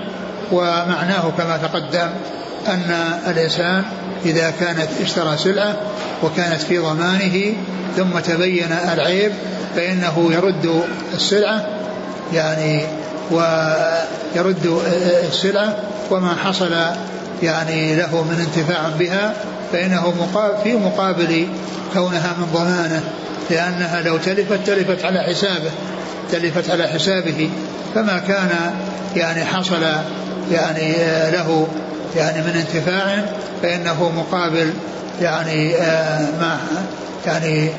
ومعناه 0.51 1.31
كما 1.37 1.57
تقدم 1.57 2.09
أن 2.67 2.95
الإنسان 3.27 3.83
إذا 4.25 4.53
كانت 4.59 4.87
اشترى 5.01 5.37
سلعة 5.37 5.75
وكانت 6.23 6.61
في 6.61 6.77
ضمانه 6.77 7.53
ثم 7.97 8.19
تبين 8.19 8.71
العيب 8.93 9.31
فإنه 9.75 10.29
يرد 10.33 10.83
السلعة 11.13 11.65
يعني 12.33 12.85
ويرد 13.31 14.81
السلعة 15.27 15.75
وما 16.11 16.35
حصل 16.45 16.75
يعني 17.43 17.95
له 17.95 18.23
من 18.23 18.39
انتفاع 18.39 18.89
بها 18.99 19.33
فإنه 19.73 20.13
في 20.63 20.75
مقابل 20.75 21.47
كونها 21.93 22.35
من 22.37 22.47
ضمانة 22.53 23.01
لأنها 23.49 24.01
لو 24.01 24.17
تلفت 24.17 24.59
تلفت 24.67 25.05
على 25.05 25.19
حسابه 25.19 25.71
تلفت 26.31 26.69
على 26.69 26.87
حسابه 26.87 27.49
فما 27.95 28.21
كان 28.27 28.49
يعني 29.15 29.45
حصل 29.45 29.83
يعني 30.51 30.93
له 31.31 31.67
يعني 32.15 32.41
من 32.41 32.55
انتفاع 32.55 33.25
فإنه 33.61 34.11
مقابل 34.15 34.73
يعني 35.21 35.73
ما 36.39 36.57
يعني 37.25 37.69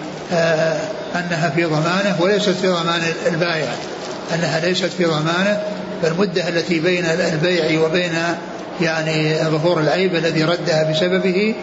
أنها 1.17 1.51
في 1.51 1.65
ضمانة 1.65 2.17
وليست 2.21 2.51
في 2.51 2.69
ضمان 2.69 3.01
البائع. 3.27 3.73
أنها 4.35 4.61
ليست 4.61 4.85
في 4.85 5.05
ضمانة 5.05 5.63
فالمدة 6.03 6.49
التي 6.49 6.81
بين 6.81 7.05
البيع 7.05 7.81
وبين 7.81 8.13
يعني 8.81 9.35
ظهور 9.39 9.81
العيب 9.81 10.15
الذي 10.15 10.45
ردها 10.45 10.91
بسببه 10.91 11.55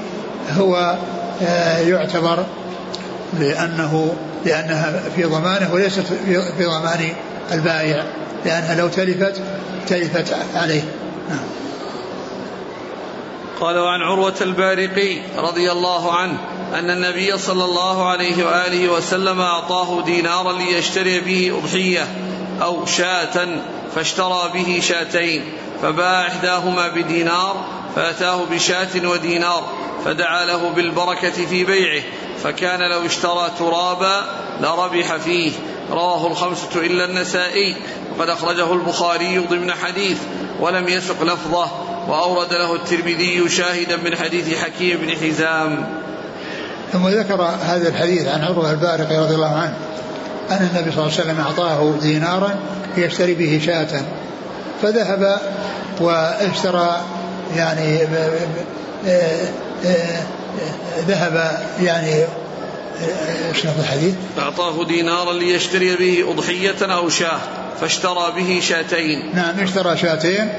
هو 0.50 0.98
آه 1.44 1.78
يعتبر 1.78 2.46
لأنه 3.40 4.16
لأنها 4.46 5.04
في 5.16 5.24
ضمانة 5.24 5.74
وليست 5.74 6.04
في 6.58 6.66
ضمان 6.66 7.10
البائع 7.52 8.04
لأنها 8.46 8.76
لو 8.76 8.88
تلفت 8.88 9.42
تلفت 9.88 10.36
عليه. 10.56 10.82
نعم. 11.30 11.46
قال 13.60 13.78
وعن 13.78 14.02
عروة 14.02 14.34
البارقي 14.42 15.18
رضي 15.38 15.72
الله 15.72 16.14
عنه 16.14 16.38
أن 16.74 16.90
النبي 16.90 17.38
صلى 17.38 17.66
الله 17.66 18.10
عليه 18.10 18.46
وآله 18.46 18.90
وسلم 18.90 19.42
أعطاه 19.42 20.06
دينارا 20.06 20.54
ليشتري 20.54 21.20
به 21.20 21.60
أضحية. 21.64 22.08
أو 22.64 22.86
شاة 22.86 23.48
فاشترى 23.96 24.52
به 24.54 24.80
شاتين 24.84 25.44
فباع 25.82 26.28
إحداهما 26.28 26.88
بدينار 26.88 27.66
فأتاه 27.96 28.46
بشاة 28.52 29.08
ودينار 29.08 29.64
فدعا 30.06 30.46
له 30.46 30.70
بالبركة 30.70 31.46
في 31.46 31.64
بيعه 31.64 32.04
فكان 32.44 32.90
لو 32.90 33.06
اشترى 33.06 33.52
ترابا 33.60 34.26
لربح 34.62 35.16
فيه. 35.16 35.52
رواه 35.92 36.28
الخمسة 36.28 36.70
إلا 36.76 37.06
النسائي 37.06 37.76
وقد 38.18 38.30
أخرجه 38.30 38.74
البخاري 38.74 39.38
ضمن 39.38 39.72
حديث 39.72 40.18
ولم 40.60 40.88
يسق 40.88 41.24
لفظه 41.24 41.68
وأورد 42.08 42.54
له 42.54 42.76
الترمذي 42.76 43.50
شاهدا 43.50 43.98
من 43.98 44.16
حديث 44.16 44.64
حكيم 44.64 44.98
بن 44.98 45.10
حزام. 45.10 45.90
ثم 46.94 47.08
ذكر 47.08 47.42
هذا 47.42 47.88
الحديث 47.88 48.28
عن 48.28 48.42
عروة 48.44 48.72
البارقي 48.72 49.18
رضي 49.18 49.36
الله 49.36 49.56
عنه 49.56 49.78
أن 50.52 50.70
النبي 50.74 50.92
صلى 50.92 51.04
الله 51.04 51.14
عليه 51.14 51.24
وسلم 51.24 51.40
أعطاه 51.40 51.94
دينارا 52.02 52.56
يشتري 52.98 53.34
به 53.34 53.62
شاة 53.66 54.06
فذهب 54.82 55.40
واشترى 56.02 57.02
يعني 57.56 58.00
ذهب 61.08 61.62
يعني 61.82 62.24
إيش 63.50 63.66
الحديث؟ 63.80 64.14
أعطاه 64.40 64.86
دينارا 64.86 65.34
ليشتري 65.34 65.96
به 65.96 66.32
أضحية 66.32 66.94
أو 66.94 67.10
شاة 67.10 67.40
فاشترى 67.82 68.34
به 68.36 68.60
شاتين 68.64 69.36
نعم 69.36 69.60
اشترى 69.60 69.98
شاتين 69.98 70.50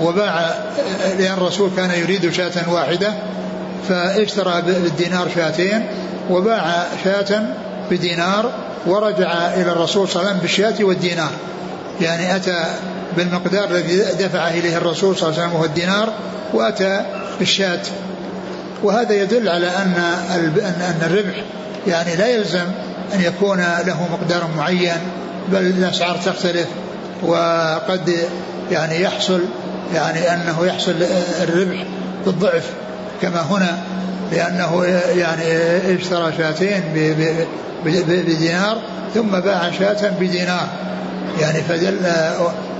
وباع 0.00 0.54
لأن 1.18 1.32
الرسول 1.32 1.70
كان 1.76 1.90
يريد 1.90 2.32
شاة 2.32 2.72
واحدة 2.72 3.12
فاشترى 3.88 4.62
بالدينار 4.62 5.28
شاتين 5.34 5.86
وباع 6.30 6.86
شاة 7.04 7.46
بدينار 7.90 8.52
ورجع 8.86 9.54
إلى 9.54 9.72
الرسول 9.72 10.08
صلى 10.08 10.20
الله 10.22 10.30
عليه 10.30 10.38
وسلم 10.38 10.38
بالشاة 10.38 10.84
والدينار. 10.84 11.30
يعني 12.00 12.36
أتى 12.36 12.64
بالمقدار 13.16 13.64
الذي 13.64 13.98
دفع 13.98 14.48
إليه 14.48 14.76
الرسول 14.76 15.16
صلى 15.16 15.28
الله 15.28 15.40
عليه 15.40 15.48
وسلم 15.48 15.56
وهو 15.56 15.64
الدينار 15.64 16.12
وأتى 16.52 17.00
بالشاة 17.38 17.80
وهذا 18.82 19.12
يدل 19.14 19.48
على 19.48 19.66
أن 19.66 19.94
أن 20.60 21.02
الربح 21.02 21.44
يعني 21.86 22.16
لا 22.16 22.28
يلزم 22.28 22.64
أن 23.14 23.20
يكون 23.20 23.58
له 23.58 24.08
مقدار 24.12 24.48
معين 24.56 24.96
بل 25.48 25.58
الأسعار 25.58 26.16
تختلف. 26.16 26.66
وقد 27.22 28.14
يعني 28.70 29.02
يحصل 29.02 29.40
يعني 29.94 30.34
أنه 30.34 30.66
يحصل 30.66 30.94
الربح 31.42 31.84
بالضعف 32.26 32.70
كما 33.22 33.40
هنا. 33.40 33.78
لأنه 34.32 34.84
يعني 35.16 35.44
اشترى 35.96 36.32
شاتين 36.38 36.82
بدينار 37.84 38.78
ثم 39.14 39.40
باع 39.40 39.70
شاة 39.78 40.10
بدينار. 40.20 40.68
يعني 41.40 41.62
فدل 41.62 41.98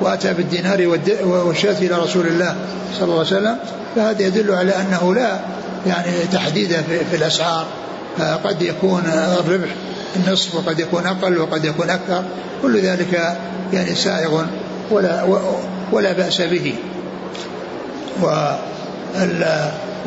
وأتى 0.01 0.35
بالدينار 0.35 0.99
والشاة 1.25 1.79
إلى 1.79 1.95
رسول 1.95 2.27
الله 2.27 2.57
صلى 2.95 3.05
الله 3.05 3.19
عليه 3.19 3.27
وسلم. 3.27 3.57
فهذا 3.97 4.23
يدل 4.23 4.55
على 4.55 4.73
أنه 4.77 5.15
لا 5.15 5.39
يعني 5.87 6.13
تحديد 6.33 6.73
في 7.11 7.17
الأسعار. 7.17 7.67
قد 8.45 8.63
يكون 8.63 9.03
الربح 9.41 9.69
النصف 10.17 10.55
وقد 10.55 10.81
يكون 10.81 11.07
أقل 11.07 11.39
وقد 11.39 11.65
يكون 11.65 11.91
أكثر. 11.91 12.23
كل 12.63 12.81
ذلك 12.81 13.37
يعني 13.73 13.95
سائغ 13.95 14.45
ولا 14.91 15.25
ولا 15.93 16.13
بأس 16.13 16.41
به. 16.41 16.75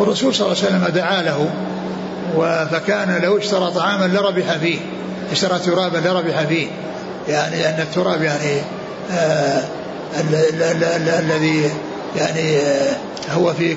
والرسول 0.02 0.36
صلى 0.36 0.46
الله 0.46 0.58
عليه 0.58 0.68
وسلم 0.68 0.88
دعا 0.88 1.22
له 1.22 1.50
فكان 2.72 3.22
لو 3.22 3.38
اشترى 3.38 3.72
طعاما 3.72 4.06
لربح 4.06 4.58
فيه 4.58 4.80
اشترى 5.32 5.60
ترابا 5.60 5.98
لربح 5.98 6.42
فيه. 6.42 6.68
يعني 7.28 7.70
أن 7.70 7.82
التراب 7.82 8.24
يعني 8.24 8.62
آه 9.12 9.64
الذي 11.20 11.70
يعني 12.18 12.58
آه 12.58 12.96
هو 13.34 13.54
في, 13.54 13.76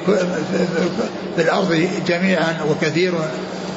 في 1.36 1.42
الأرض 1.42 1.88
جميعا 2.06 2.56
وكثير. 2.70 3.12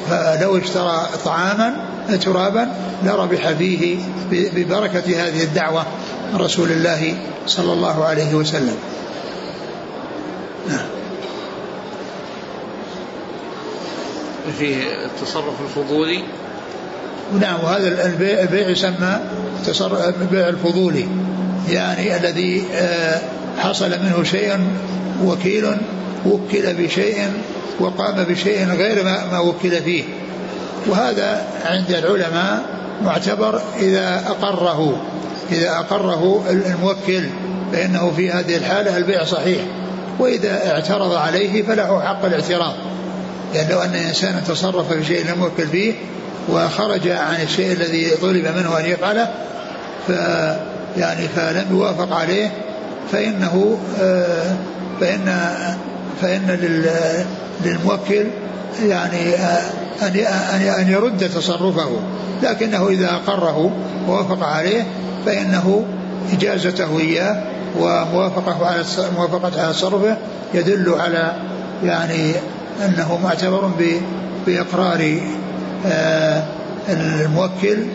فلو 0.10 0.57
اشترى 0.57 1.10
طعاما 1.25 1.75
ترابا 2.21 2.67
لربح 3.03 3.51
فيه 3.51 3.97
ببركة 4.31 5.27
هذه 5.27 5.43
الدعوة 5.43 5.86
من 6.33 6.39
رسول 6.39 6.71
الله 6.71 7.17
صلى 7.47 7.73
الله 7.73 8.05
عليه 8.05 8.36
وسلم. 8.36 8.75
نعم. 10.69 10.96
في 14.60 14.75
التصرف 15.05 15.62
الفضولي؟ 15.62 16.23
نعم 17.39 17.60
وهذا 17.63 18.05
البيع, 18.05 18.69
يسمى 18.69 19.19
البيع 20.21 20.49
الفضولي. 20.49 21.07
يعني 21.69 22.17
الذي 22.17 22.63
آه، 22.73 23.21
حصل 23.57 23.89
منه 23.89 24.23
شيء 24.23 24.60
وكيل 25.23 25.77
وكل 26.25 26.73
بشيء 26.73 27.31
وقام 27.79 28.23
بشيء 28.23 28.67
غير 28.67 29.03
ما 29.03 29.39
وكل 29.39 29.71
فيه. 29.71 30.03
وهذا 30.88 31.47
عند 31.65 31.91
العلماء 31.91 32.63
معتبر 33.03 33.62
إذا 33.79 34.23
أقره 34.27 35.01
إذا 35.51 35.69
أقره 35.71 36.43
الموكل 36.49 37.23
فإنه 37.73 38.12
في 38.15 38.31
هذه 38.31 38.55
الحالة 38.55 38.97
البيع 38.97 39.23
صحيح. 39.23 39.62
وإذا 40.19 40.71
اعترض 40.71 41.13
عليه 41.13 41.63
فله 41.63 42.01
حق 42.01 42.25
الاعتراض. 42.25 42.73
يعني 43.53 43.73
لو 43.73 43.81
أن 43.81 43.95
إنسانا 43.95 44.39
تصرف 44.39 44.93
في 44.93 45.05
شيء 45.05 45.25
لم 45.25 45.43
يوكل 45.43 45.67
فيه 45.67 45.93
وخرج 46.49 47.07
عن 47.07 47.41
الشيء 47.41 47.71
الذي 47.71 48.10
طلب 48.21 48.47
منه 48.57 48.79
أن 48.79 48.86
يفعله 48.86 49.27
ف 50.07 50.12
يعني 50.97 51.27
فلم 51.27 51.65
يوافق 51.71 52.15
عليه 52.15 52.51
فإنه 53.12 53.77
آه، 54.01 54.55
فإن 54.99 55.36
فإن 56.21 56.60
للموكل 57.65 58.25
يعني 58.83 59.36
آه، 59.36 59.62
أن 60.01 60.62
أن 60.79 60.91
يرد 60.91 61.29
تصرفه. 61.29 61.99
لكنه 62.43 62.88
إذا 62.88 63.10
أقره 63.10 63.71
ووافق 64.07 64.43
عليه 64.43 64.86
فإنه 65.25 65.86
إجازته 66.33 66.99
إياه 66.99 67.43
وموافقته 67.79 68.65
على 68.65 68.83
موافقته 69.17 69.62
على 69.62 69.73
تصرفه 69.73 70.17
يدل 70.53 70.95
على 70.99 71.36
يعني 71.83 72.33
أنه 72.85 73.19
معتبر 73.23 73.71
بإقرار 74.45 75.21
آه، 75.85 76.43
الموكل 76.89 77.85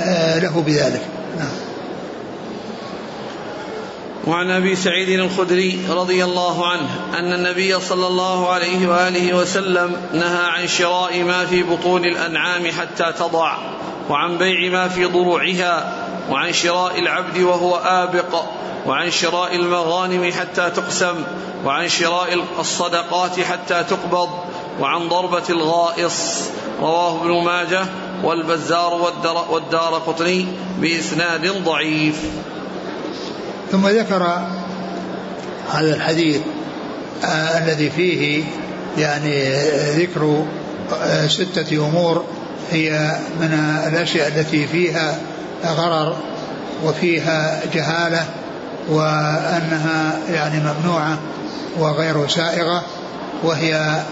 آه، 0.00 0.38
له 0.38 0.62
بذلك. 0.66 1.02
نعم. 1.38 1.48
وعن 4.26 4.50
أبي 4.50 4.76
سعيد 4.76 5.08
الخدري 5.08 5.78
رضي 5.90 6.24
الله 6.24 6.66
عنه 6.66 6.88
أن 7.18 7.32
النبي 7.32 7.80
صلى 7.80 8.06
الله 8.06 8.52
عليه 8.52 8.88
وآله 8.88 9.34
وسلم 9.34 9.96
نهى 10.12 10.46
عن 10.46 10.66
شراء 10.66 11.22
ما 11.22 11.46
في 11.46 11.62
بطون 11.62 12.04
الأنعام 12.04 12.66
حتى 12.66 13.12
تضع 13.18 13.56
وعن 14.10 14.38
بيع 14.38 14.72
ما 14.72 14.88
في 14.88 15.04
ضروعها 15.04 15.92
وعن 16.30 16.52
شراء 16.52 16.98
العبد 16.98 17.38
وهو 17.38 17.76
آبق. 17.76 18.42
وعن 18.86 19.10
شراء 19.10 19.56
المغانم 19.56 20.32
حتى 20.32 20.70
تقسم 20.70 21.14
وعن 21.64 21.88
شراء 21.88 22.44
الصدقات 22.58 23.40
حتى 23.40 23.84
تقبض 23.84 24.28
وعن 24.80 25.08
ضربة 25.08 25.42
الغائص 25.50 26.42
رواه 26.80 27.20
ابن 27.20 27.44
ماجه 27.44 27.86
والبزار 28.24 29.12
والدار 29.50 30.02
قطني 30.06 30.46
بإسناد 30.80 31.64
ضعيف. 31.64 32.22
ثم 33.72 33.88
ذكر 33.88 34.22
هذا 35.72 35.94
الحديث 35.94 36.40
آه 37.24 37.58
الذي 37.58 37.90
فيه 37.90 38.44
يعني 38.98 39.54
ذكر 39.96 40.44
آه 41.02 41.26
ستة 41.26 41.76
أمور 41.76 42.24
هي 42.70 43.16
من 43.40 43.52
الأشياء 43.88 44.28
التي 44.28 44.66
فيها 44.66 45.18
غرر 45.64 46.16
وفيها 46.84 47.60
جهالة 47.74 48.26
وأنها 48.88 50.18
يعني 50.30 50.60
ممنوعة 50.60 51.18
وغير 51.78 52.28
سائغة 52.28 52.82
وهي 53.42 54.02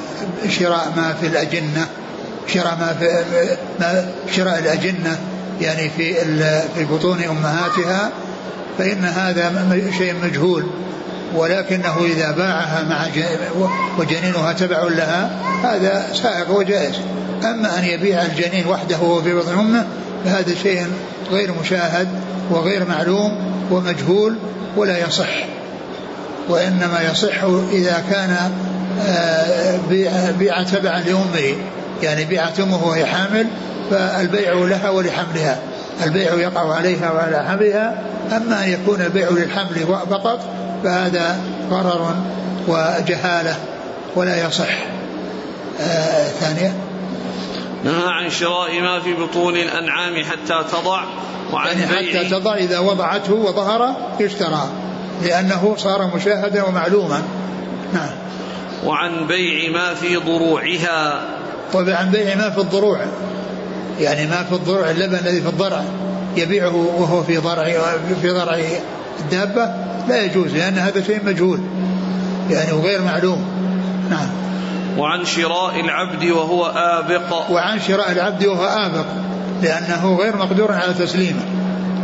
شراء 0.48 0.92
ما 0.96 1.14
في 1.20 1.26
الأجنة 1.26 1.87
شراء 2.46 2.76
ما 2.80 2.96
في 3.00 3.08
ما 3.80 4.06
شراء 4.37 4.58
الأجنة 4.58 5.18
يعني 5.60 5.90
في 5.90 6.14
في 6.74 6.84
بطون 6.84 7.22
أمهاتها 7.22 8.10
فإن 8.78 9.04
هذا 9.04 9.90
شيء 9.98 10.14
مجهول. 10.22 10.66
ولكنه 11.34 11.96
إذا 12.04 12.30
باعها 12.30 12.82
مع 12.82 13.06
وجنينها 13.98 14.52
تبع 14.52 14.82
لها 14.82 15.30
هذا 15.64 16.06
سائغ 16.22 16.58
وجائز. 16.58 16.94
أما 17.44 17.78
أن 17.78 17.84
يبيع 17.84 18.22
الجنين 18.22 18.66
وحده 18.66 18.98
وهو 18.98 19.22
في 19.22 19.34
بطن 19.34 19.58
أمه 19.58 19.87
فهذا 20.24 20.54
شيء 20.62 20.87
غير 21.30 21.52
مشاهد 21.60 22.08
وغير 22.50 22.88
معلوم 22.88 23.54
ومجهول 23.70 24.37
ولا 24.76 24.98
يصح 24.98 25.44
وإنما 26.48 27.02
يصح 27.10 27.44
إذا 27.72 28.04
كان 28.10 28.37
آه، 29.08 29.78
بيع 30.38 30.62
تبعا 30.62 31.00
لأمه 31.00 31.56
يعني 32.02 32.24
بيعت 32.24 32.60
أمه 32.60 32.87
وهي 32.87 33.06
حامل 33.06 33.46
فالبيع 33.90 34.52
لها 34.52 34.90
ولحملها. 34.90 35.58
البيع 36.04 36.34
يقع 36.34 36.74
عليها 36.74 37.12
وعلى 37.12 37.44
حملها 37.48 38.02
أما 38.37 38.64
أن 38.64 38.70
يكون 38.70 39.00
البيع 39.00 39.28
للحمل 39.30 39.87
فقط 40.10 40.40
فهذا 40.84 41.37
غرر 41.70 42.14
وجهالة 42.68 43.56
ولا 44.16 44.46
يصح. 44.46 44.78
آه 45.80 46.24
ثانية 46.40 46.72
نهى 47.84 48.04
عن 48.06 48.30
شراء 48.30 48.80
ما 48.80 49.00
في 49.00 49.14
بطون 49.14 49.56
الأنعام 49.56 50.24
حتى 50.24 50.64
تضع 50.72 51.04
وعن 51.52 51.78
يعني 51.78 51.86
حتى 51.86 52.30
تضع 52.30 52.54
إذا 52.54 52.78
وضعته 52.78 53.34
وظهر 53.34 53.96
يشترى 54.20 54.68
لأنه 55.22 55.74
صار 55.78 56.10
مشاهدا 56.16 56.62
ومعلوما. 56.62 57.22
نعم. 57.94 58.10
وعن 58.84 59.26
بيع 59.26 59.70
ما 59.70 59.94
في 59.94 60.16
ضروعها. 60.16 61.22
وعن 61.74 62.10
بيع 62.10 62.36
ما 62.36 62.50
في 62.50 62.58
الضروع. 62.58 63.06
يعني 64.00 64.26
ما 64.26 64.42
في 64.42 64.52
الضروع 64.52 64.90
اللبن 64.90 65.14
الذي 65.14 65.40
في 65.40 65.48
الضرع 65.48 65.84
يبيعه 66.36 66.76
وهو 66.76 67.22
في 67.22 67.36
ضرع 67.36 67.64
في 68.22 68.30
ضرع 68.30 68.58
الدابة 69.20 69.74
لا 70.08 70.24
يجوز 70.24 70.54
لأن 70.54 70.78
هذا 70.78 71.02
شيء 71.02 71.24
مجهول 71.24 71.60
يعني 72.50 72.72
وغير 72.72 73.02
معلوم. 73.02 73.44
نعم. 74.10 74.28
وعن 74.98 75.24
شراء 75.24 75.80
العبد 75.80 76.24
وهو 76.24 76.66
آبق. 76.66 77.50
وعن 77.50 77.80
شراء 77.80 78.12
العبد 78.12 78.44
وهو 78.44 78.64
آبق 78.64 79.07
لأنه 79.62 80.16
غير 80.16 80.37
مقدور 80.37 80.72
على 80.72 80.94
تسليمه. 80.94 81.42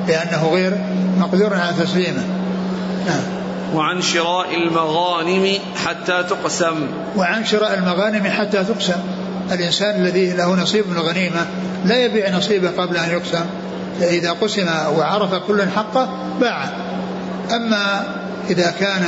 لأنه 0.09 0.51
غير 0.53 0.79
مقدور 1.19 1.55
على 1.55 1.73
تسليمه. 1.73 2.25
نعم. 3.07 3.23
وعن 3.75 4.03
شراء 4.03 4.55
المغانم 4.55 5.59
حتى 5.85 6.23
تقسم. 6.23 6.87
وعن 7.17 7.45
شراء 7.45 7.75
المغانم 7.75 8.27
حتى 8.27 8.65
تقسم. 8.65 9.01
الإنسان 9.53 10.01
الذي 10.01 10.33
له 10.33 10.63
نصيب 10.63 10.89
من 10.89 10.97
الغنيمة 10.97 11.47
لا 11.85 12.05
يبيع 12.05 12.31
نصيبه 12.31 12.71
قبل 12.71 12.97
أن 12.97 13.11
يقسم. 13.11 13.45
إذا 14.01 14.33
قسم 14.33 14.69
وعرف 14.99 15.35
كل 15.35 15.63
حقه 15.77 16.09
باع. 16.41 16.65
أما 17.51 18.03
إذا 18.51 18.75
كان 18.81 19.03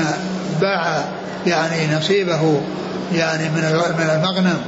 باع 0.60 1.04
يعني 1.46 1.96
نصيبه 1.96 2.60
يعني 3.14 3.48
من 3.48 3.62
من 3.98 4.10
المغنم 4.10 4.58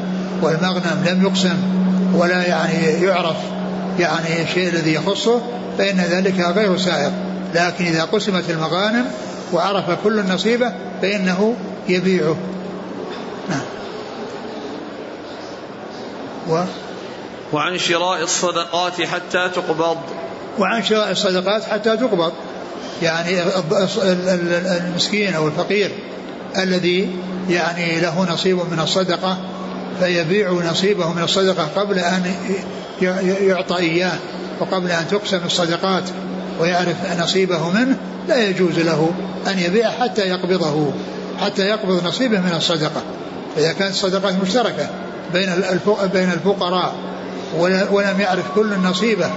والمغنم 0.43 1.05
لم 1.07 1.23
يقسم 1.23 1.57
ولا 2.15 2.47
يعني 2.47 3.05
يعرف 3.05 3.37
يعني 3.99 4.43
الشيء 4.43 4.69
الذي 4.69 4.95
يخصه 4.95 5.41
فإن 5.79 6.01
ذلك 6.01 6.41
غير 6.41 6.79
سائغ 6.79 7.11
لكن 7.55 7.85
إذا 7.85 8.05
قسمت 8.05 8.51
المغانم 8.51 9.05
وعرف 9.53 9.91
كل 10.05 10.23
نصيبه 10.29 10.73
فإنه 11.03 11.57
يبيعه. 11.89 12.37
نعم. 13.51 13.61
و 16.49 16.65
وعن 17.53 17.79
شراء 17.79 18.23
الصدقات 18.23 19.03
حتى 19.03 19.49
تقبض. 19.55 19.97
وعن 20.59 20.83
شراء 20.83 21.11
الصدقات 21.11 21.65
حتى 21.65 21.97
تقبض. 21.97 22.33
يعني 23.03 23.43
المسكين 24.79 25.35
أو 25.35 25.47
الفقير 25.47 25.91
الذي 26.59 27.11
يعني 27.51 28.01
له 28.01 28.33
نصيب 28.33 28.57
من 28.57 28.81
الصدقة 28.81 29.39
فيبيع 30.01 30.53
نصيبه 30.53 31.13
من 31.13 31.23
الصدقة 31.23 31.69
قبل 31.77 31.99
أن 31.99 32.35
يعطى 33.41 33.77
إياه 33.77 34.19
وقبل 34.61 34.91
أن 34.91 35.09
تقسم 35.09 35.41
الصدقات 35.47 36.05
ويعرف 36.61 37.21
نصيبه 37.21 37.71
منه 37.71 37.97
لا 38.29 38.49
يجوز 38.49 38.79
له 38.79 39.11
أن 39.47 39.59
يبيع 39.59 39.91
حتى 39.91 40.23
يقبضه 40.23 40.93
حتى 41.41 41.63
يقبض 41.63 42.07
نصيبه 42.07 42.41
من 42.41 42.53
الصدقة. 42.57 43.03
إذا 43.57 43.73
كانت 43.73 43.91
الصدقات 43.95 44.35
مشتركة 44.43 44.89
بين 45.33 45.51
بين 46.13 46.33
الفقراء 46.33 46.95
ولم 47.91 48.21
يعرف 48.21 48.45
كل 48.55 48.79
نصيبه 48.79 49.31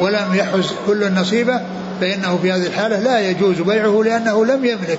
ولم 0.00 0.34
يحز 0.34 0.70
كل 0.86 1.12
نصيبه 1.12 1.60
فإنه 2.00 2.38
في 2.42 2.52
هذه 2.52 2.66
الحالة 2.66 2.98
لا 2.98 3.20
يجوز 3.20 3.60
بيعه 3.60 4.02
لأنه 4.04 4.44
لم 4.44 4.64
يملك 4.64 4.98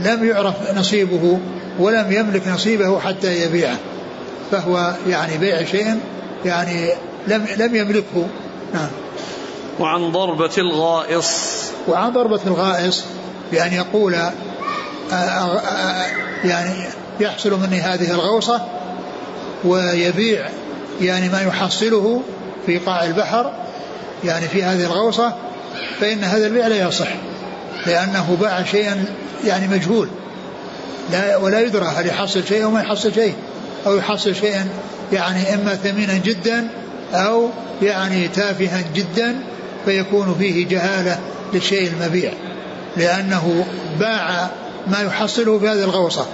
لم 0.00 0.24
يعرف 0.24 0.54
نصيبه. 0.76 1.38
ولم 1.80 2.12
يملك 2.12 2.48
نصيبه 2.48 3.00
حتى 3.00 3.44
يبيعه. 3.44 3.76
فهو 4.50 4.94
يعني 5.08 5.38
بيع 5.38 5.64
شيء 5.64 6.00
يعني 6.44 6.92
لم 7.26 7.46
لم 7.56 7.76
يملكه. 7.76 8.26
نعم. 8.74 8.88
وعن 9.80 10.12
ضربة 10.12 10.50
الغائص. 10.58 11.60
وعن 11.88 12.12
ضربة 12.12 12.40
الغائص 12.46 13.04
بأن 13.52 13.72
يقول 13.72 14.14
آآ 14.14 14.32
آه، 15.12 15.14
آآ 15.14 16.04
آه، 16.04 16.06
يعني 16.44 16.88
يحصل 17.20 17.60
مني 17.60 17.80
هذه 17.80 18.10
الغوصة 18.10 18.60
ويبيع 19.64 20.48
يعني 21.00 21.28
ما 21.28 21.42
يحصله 21.42 22.22
في 22.66 22.78
قاع 22.78 23.04
البحر 23.04 23.52
يعني 24.24 24.48
في 24.48 24.62
هذه 24.62 24.84
الغوصة 24.84 25.32
فإن 26.00 26.24
هذا 26.24 26.46
البيع 26.46 26.66
لا 26.66 26.88
يصح 26.88 27.08
لأنه 27.86 28.36
باع 28.40 28.64
شيئا 28.64 29.04
يعني 29.44 29.68
مجهول. 29.68 30.08
لا 31.12 31.36
ولا 31.36 31.60
يدرى 31.60 31.86
هل 31.86 32.06
يحصل 32.06 32.46
شيء 32.46 32.64
أو 32.64 32.70
ما 32.70 32.80
يحصل 32.80 33.14
شيء 33.14 33.34
أو 33.86 33.96
يحصل 33.96 34.34
شيئا 34.34 34.68
يعني 35.12 35.54
إما 35.54 35.74
ثمينا 35.74 36.18
جدا 36.18 36.68
أو 37.14 37.48
يعني 37.82 38.28
تافها 38.28 38.84
جدا 38.94 39.36
فيكون 39.84 40.36
فيه 40.38 40.68
جهالة 40.68 41.18
للشيء 41.54 41.90
المبيع 41.90 42.32
لأنه 42.96 43.64
باع 44.00 44.50
ما 44.86 45.00
يحصله 45.00 45.58
في 45.58 45.68
هذه 45.68 45.84
الغوصة. 45.84 46.26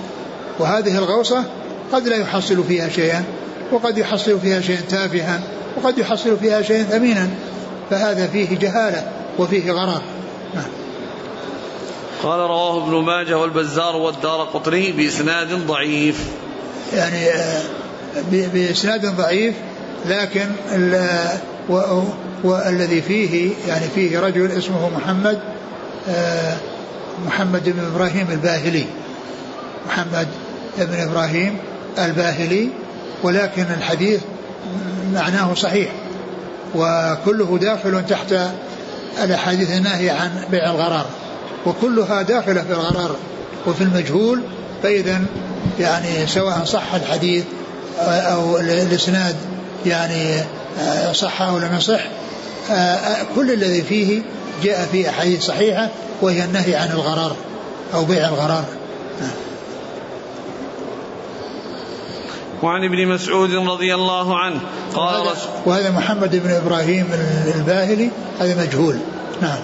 وهذه 0.58 0.98
الغوصة 0.98 1.44
قد 1.92 2.08
لا 2.08 2.16
يحصل 2.16 2.64
فيها 2.64 2.88
شيئا 2.88 3.24
وقد 3.72 3.98
يحصل 3.98 4.40
فيها 4.40 4.60
شيئا 4.60 4.80
تافها 4.88 5.40
وقد 5.76 5.98
يحصل 5.98 6.38
فيها 6.38 6.62
شيئا 6.62 6.82
ثمينا 6.82 7.28
فهذا 7.90 8.26
فيه 8.26 8.58
جهالة 8.58 9.06
وفيه 9.38 9.72
غرر 9.72 10.02
نعم. 10.54 10.85
قال 12.22 12.38
رواه 12.38 12.84
ابن 12.84 13.04
ماجه 13.04 13.38
والبزار 13.38 13.96
والدار 13.96 14.40
قطري 14.40 14.92
بإسناد 14.92 15.66
ضعيف. 15.66 16.24
يعني 16.94 17.28
آه، 17.30 17.62
بإسناد 18.30 19.06
ضعيف 19.16 19.54
لكن 20.06 20.46
والذي 22.44 23.02
فيه 23.02 23.52
يعني 23.68 23.86
فيه 23.94 24.20
رجل 24.20 24.50
اسمه 24.50 24.90
محمد 24.96 25.40
آه، 26.08 26.56
محمد 27.26 27.68
بن 27.68 27.84
إبراهيم 27.94 28.30
الباهلي. 28.30 28.84
محمد 29.86 30.28
بن 30.78 31.00
إبراهيم 31.00 31.58
الباهلي 31.98 32.68
ولكن 33.22 33.66
الحديث 33.78 34.20
معناه 35.12 35.54
صحيح 35.54 35.88
وكله 36.74 37.58
داخل 37.60 38.06
تحت 38.06 38.34
الأحاديث 39.24 39.76
الناهية 39.76 40.12
عن 40.12 40.30
بيع 40.50 40.70
الغرار 40.70 41.06
وكلها 41.66 42.22
داخلة 42.22 42.62
في 42.62 42.72
الغرار 42.72 43.16
وفي 43.66 43.84
المجهول 43.84 44.42
فإذا 44.82 45.22
يعني 45.80 46.26
سواء 46.26 46.64
صح 46.64 46.94
الحديث 46.94 47.44
أو 47.98 48.58
الإسناد 48.58 49.36
يعني 49.86 50.44
صح 51.12 51.42
أو 51.42 51.58
لم 51.58 51.76
يصح 51.76 52.00
كل 53.34 53.52
الذي 53.52 53.82
فيه 53.82 54.22
جاء 54.62 54.88
في 54.92 55.08
أحاديث 55.08 55.44
صحيحة 55.44 55.88
وهي 56.22 56.44
النهي 56.44 56.76
عن 56.76 56.90
الغرار 56.90 57.36
أو 57.94 58.04
بيع 58.04 58.28
الغرار 58.28 58.64
وعن 62.62 62.84
ابن 62.84 63.06
مسعود 63.06 63.54
رضي 63.54 63.94
الله 63.94 64.38
عنه 64.38 64.60
قال 64.94 65.20
وهذا, 65.20 65.36
وهذا 65.66 65.90
محمد 65.90 66.36
بن 66.36 66.50
إبراهيم 66.50 67.06
الباهلي 67.54 68.10
هذا 68.40 68.62
مجهول. 68.62 68.98
نعم. 69.42 69.58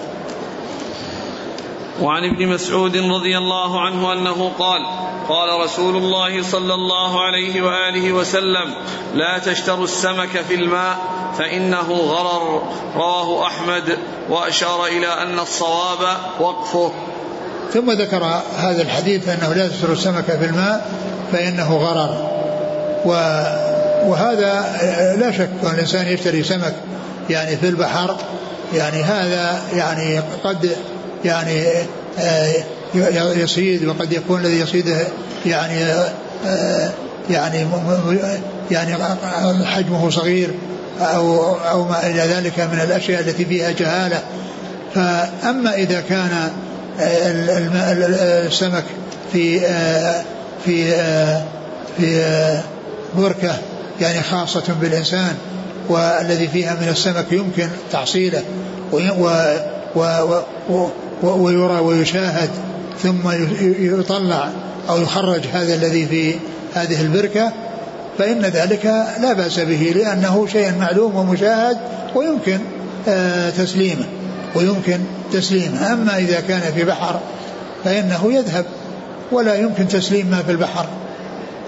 وعن 2.03 2.23
ابن 2.23 2.47
مسعود 2.47 2.97
رضي 2.97 3.37
الله 3.37 3.81
عنه 3.81 4.13
أنه 4.13 4.51
قال 4.59 4.81
قال 5.29 5.63
رسول 5.63 5.95
الله 5.95 6.43
صلى 6.43 6.73
الله 6.73 7.21
عليه 7.21 7.61
وآله 7.61 8.11
وسلم 8.11 8.73
لا 9.13 9.37
تشتروا 9.37 9.83
السمك 9.83 10.41
في 10.47 10.55
الماء 10.55 10.97
فإنه 11.37 11.91
غرر 11.91 12.61
رواه 12.95 13.47
أحمد 13.47 13.97
وأشار 14.29 14.85
إلى 14.85 15.07
أن 15.07 15.39
الصواب 15.39 16.17
وقفه. 16.39 16.91
ثم 17.73 17.91
ذكر 17.91 18.23
هذا 18.57 18.81
الحديث 18.81 19.29
أنه 19.29 19.53
لا 19.53 19.67
تشتروا 19.67 19.93
السمك 19.93 20.25
في 20.25 20.45
الماء 20.45 20.91
فإنه 21.31 21.77
غرر. 21.77 22.29
وهذا 24.05 24.79
لا 25.19 25.31
شك 25.31 25.49
أن 25.63 25.73
الإنسان 25.73 26.07
يشتري 26.07 26.43
سمك 26.43 26.75
يعني 27.29 27.57
في 27.57 27.67
البحر 27.69 28.17
يعني 28.73 29.03
هذا 29.03 29.61
يعني 29.73 30.19
قد 30.43 30.75
يعني 31.25 31.63
آه، 32.19 32.63
يصيد 33.35 33.85
وقد 33.85 34.13
يكون 34.13 34.41
الذي 34.41 34.59
يصيده 34.59 35.07
يعني 35.45 35.83
آه، 36.45 36.91
يعني 37.29 37.67
يعني 38.71 38.95
حجمه 39.65 40.09
صغير 40.09 40.49
أو 40.99 41.55
أو 41.55 41.85
ما 41.85 42.09
إلى 42.09 42.21
ذلك 42.21 42.59
من 42.59 42.79
الأشياء 42.79 43.21
التي 43.21 43.45
فيها 43.45 43.71
جهالة. 43.71 44.21
فأما 44.95 45.73
إذا 45.73 46.01
كان 46.09 46.49
السمك 48.47 48.83
في 49.33 49.67
آه، 49.67 50.23
في 50.65 50.91
في 51.97 52.23
بركة 53.17 53.57
يعني 54.01 54.21
خاصة 54.21 54.73
بالإنسان 54.81 55.35
والذي 55.89 56.47
فيها 56.47 56.73
من 56.73 56.87
السمك 56.89 57.31
يمكن 57.31 57.67
تحصيله 57.91 58.43
ويرى 61.23 61.79
ويشاهد 61.79 62.49
ثم 63.03 63.31
يطلع 63.79 64.49
أو 64.89 65.01
يخرج 65.01 65.41
هذا 65.53 65.75
الذي 65.75 66.05
في 66.05 66.35
هذه 66.73 67.01
البركة 67.01 67.51
فإن 68.17 68.41
ذلك 68.41 68.85
لا 69.21 69.33
بأس 69.33 69.59
به 69.59 69.93
لأنه 69.95 70.47
شيء 70.47 70.71
معلوم 70.79 71.15
ومشاهد 71.15 71.77
ويمكن 72.15 72.59
آه، 73.07 73.49
تسليمه 73.49 74.05
ويمكن 74.55 74.99
تسليمه. 75.33 75.93
أما 75.93 76.17
إذا 76.17 76.39
كان 76.39 76.61
في 76.75 76.83
بحر 76.83 77.19
فإنه 77.83 78.33
يذهب 78.33 78.65
ولا 79.31 79.55
يمكن 79.55 79.87
تسليم 79.87 80.27
ما 80.27 80.43
في 80.43 80.51
البحر. 80.51 80.85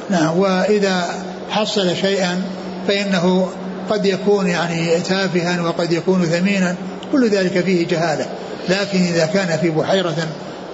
نعم 0.10 0.38
وإذا 0.38 1.06
حصل 1.50 1.96
شيئا 1.96 2.42
فإنه 2.88 3.48
قد 3.90 4.06
يكون 4.06 4.48
يعني 4.48 5.00
تافها 5.00 5.62
وقد 5.62 5.92
يكون 5.92 6.26
ثمينا. 6.26 6.76
كل 7.12 7.30
ذلك 7.30 7.60
فيه 7.60 7.88
جهالة. 7.88 8.26
لكن 8.70 9.00
إذا 9.00 9.26
كان 9.26 9.58
في 9.58 9.70
بحيرة 9.70 10.16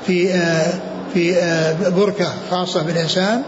في 0.08 0.34
آه، 0.34 0.74
في 1.14 1.38
آه، 1.38 1.90
بركة 1.90 2.34
خاصة 2.52 2.84
بالإنسان 2.84 3.42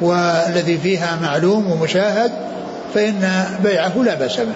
والذي 0.00 0.78
فيها 0.78 1.18
معلوم 1.22 1.70
ومشاهد 1.70 2.30
فإن 2.94 3.44
بيعه 3.64 4.02
لا 4.04 4.14
بأس 4.14 4.36
به. 4.36 4.52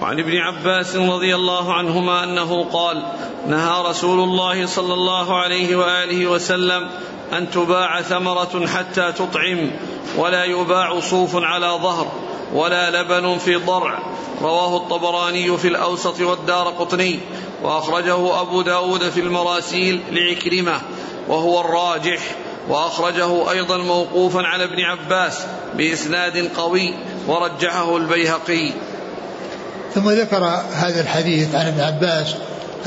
وعن 0.00 0.18
ابن 0.18 0.36
عباس 0.36 0.96
رضي 0.96 1.34
الله 1.34 1.74
عنهما 1.74 2.24
أنه 2.24 2.64
قال 2.72 3.02
نهى 3.46 3.82
رسول 3.88 4.20
الله 4.20 4.66
صلى 4.66 4.94
الله 4.94 5.36
عليه 5.36 5.76
وآله 5.76 6.26
وسلم 6.26 6.90
أن 7.32 7.50
تباع 7.50 8.02
ثمرة 8.02 8.66
حتى 8.66 9.12
تطعم 9.12 9.70
ولا 10.16 10.44
يباع 10.44 11.00
صوف 11.00 11.36
على 11.36 11.66
ظهر 11.82 12.12
ولا 12.54 13.02
لبن 13.02 13.38
في 13.38 13.56
ضرع. 13.56 13.98
رواه 14.42 14.76
الطبراني 14.76 15.56
في 15.56 15.68
الأوسط 15.68 16.20
والدار 16.20 16.68
قطني 16.68 17.20
وأخرجه 17.62 18.40
أبو 18.40 18.62
داود 18.62 19.08
في 19.08 19.20
المراسيل 19.20 20.00
لعكرمة 20.10 20.80
وهو 21.28 21.60
الراجح. 21.60 22.20
وأخرجه 22.68 23.50
أيضا 23.50 23.76
موقوفا 23.76 24.42
على 24.42 24.64
ابن 24.64 24.80
عباس 24.80 25.46
بإسناد 25.74 26.50
قوي 26.56 26.94
ورجحه 27.26 27.96
البيهقي. 27.96 28.72
ثم 29.94 30.10
ذكر 30.10 30.44
هذا 30.74 31.00
الحديث 31.00 31.54
عن 31.54 31.66
ابن 31.66 31.80
عباس 31.80 32.34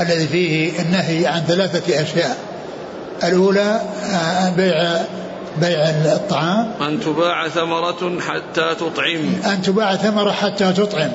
الذي 0.00 0.26
فيه 0.26 0.80
النهي 0.80 1.26
عن 1.26 1.40
ثلاثة 1.40 2.02
أشياء. 2.02 2.36
الأولى 3.24 3.80
آه، 4.12 4.50
بيع 4.50 4.96
بيع 5.60 5.88
الطعام. 5.88 6.70
أن 6.80 7.00
تباع 7.00 7.48
ثمرة 7.48 8.20
حتى 8.20 8.74
تطعم. 8.74 9.52
أن 9.52 9.62
تباع 9.62 9.96
ثمرة 9.96 10.30
حتى 10.30 10.72
تطعم. 10.72 11.10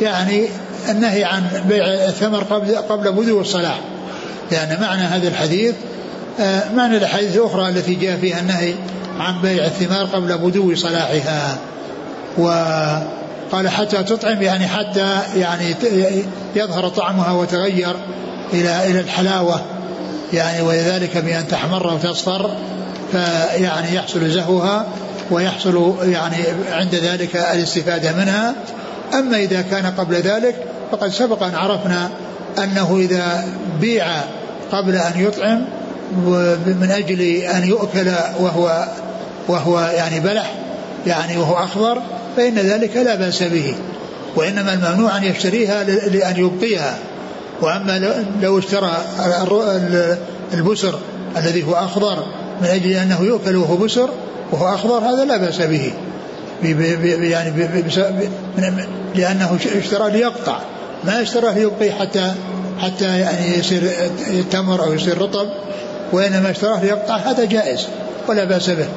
يعني 0.00 0.48
النهي 0.88 1.24
عن 1.24 1.42
بيع 1.68 1.84
الثمر 1.86 2.42
قبل 2.42 2.76
قبل 2.76 3.12
بدو 3.12 3.40
الصلاة 3.40 3.76
لأن 4.50 4.80
معنى 4.80 5.02
هذا 5.02 5.28
الحديث 5.28 5.74
آه، 6.40 6.72
معنى 6.74 6.96
الأحاديث 6.96 7.36
الأخرى 7.36 7.68
التي 7.68 7.94
جاء 7.94 8.16
فيها 8.16 8.40
النهي 8.40 8.74
عن 9.18 9.42
بيع 9.42 9.64
الثمار 9.64 10.04
قبل 10.04 10.38
بدو 10.38 10.74
صلاحها. 10.74 11.58
وقال 13.54 13.68
حتى 13.68 14.02
تطعم 14.02 14.42
يعني 14.42 14.66
حتى 14.68 15.18
يعني 15.36 15.74
يظهر 16.56 16.88
طعمها 16.88 17.32
وتغير 17.32 17.96
إلى 18.52 18.90
إلى 18.90 19.00
الحلاوة 19.00 19.60
يعني 20.32 20.62
وذلك 20.62 21.18
بأن 21.18 21.48
تحمر 21.48 21.86
وتصفر 21.86 22.50
فيعني 23.12 23.94
يحصل 23.94 24.30
زهوها 24.30 24.86
ويحصل 25.30 25.96
يعني 26.02 26.36
عند 26.70 26.94
ذلك 26.94 27.36
الاستفادة 27.36 28.12
منها. 28.12 28.54
أما 29.14 29.36
إذا 29.36 29.62
كان 29.62 29.86
قبل 29.86 30.14
ذلك 30.14 30.54
فقد 30.92 31.08
سبق 31.08 31.42
أن 31.42 31.54
عرفنا 31.54 32.10
أنه 32.58 32.96
إذا 32.96 33.44
بيع 33.80 34.06
قبل 34.72 34.96
أن 34.96 35.12
يطعم 35.16 35.64
من 36.66 36.90
أجل 36.90 37.20
أن 37.42 37.68
يؤكل 37.68 38.12
وهو 38.40 38.88
وهو 39.48 39.80
يعني 39.80 40.20
بلح 40.20 40.52
يعني 41.06 41.38
وهو 41.38 41.54
أخضر 41.54 42.02
فإن 42.36 42.54
ذلك 42.54 42.96
لا 42.96 43.14
بأس 43.14 43.42
به 43.42 43.74
وإنما 44.36 44.72
الممنوع 44.74 45.16
أن 45.16 45.24
يشتريها 45.24 45.84
لأن 45.84 46.36
يبقيها. 46.36 46.98
وأما 47.62 48.16
لو 48.42 48.58
اشترى 48.58 48.96
البسر 50.54 50.98
الذي 51.36 51.64
هو 51.64 51.74
أخضر 51.74 52.26
من 52.62 52.68
أجل 52.68 52.90
أنه 52.90 53.20
يؤكل 53.22 53.56
وهو 53.56 53.76
بسر 53.76 54.10
وهو 54.52 54.74
أخضر 54.74 54.98
هذا 54.98 55.24
لا 55.24 55.36
بأس 55.36 55.58
به. 55.62 55.92
يعني 57.22 57.68
لأنه 59.14 59.58
اشترى 59.78 60.10
ليقطع. 60.10 60.58
ما 61.04 61.22
اشتراه 61.22 61.52
ليبقي 61.52 61.90
حتى 61.90 62.34
حتى 62.78 63.20
يعني 63.20 63.58
يصير 63.58 63.90
تمر 64.50 64.84
أو 64.84 64.92
يصير 64.92 65.18
رطب 65.18 65.48
وإنما 66.12 66.50
اشتراه 66.50 66.84
ليقطع 66.84 67.16
هذا 67.16 67.44
جائز 67.44 67.86
ولا 68.28 68.44
بأس 68.44 68.70
به. 68.70 68.88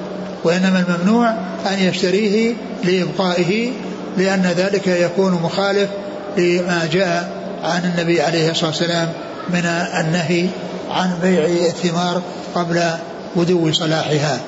وإنما 0.43 0.85
الممنوع 0.87 1.29
أن 1.71 1.79
يشتريه 1.79 2.53
لإبقائه 2.83 3.71
لأن 4.17 4.41
ذلك 4.41 4.87
يكون 4.87 5.31
مخالف 5.31 5.89
لما 6.37 6.89
جاء 6.91 7.31
عن 7.63 7.93
النبي 7.93 8.21
عليه 8.21 8.51
الصلاة 8.51 8.69
والسلام 8.69 9.13
من 9.49 9.65
النهي 9.99 10.47
عن 10.91 11.19
بيع 11.21 11.45
الثمار 11.45 12.21
قبل 12.55 12.81
بدو 13.35 13.71
صلاحها. 13.71 14.39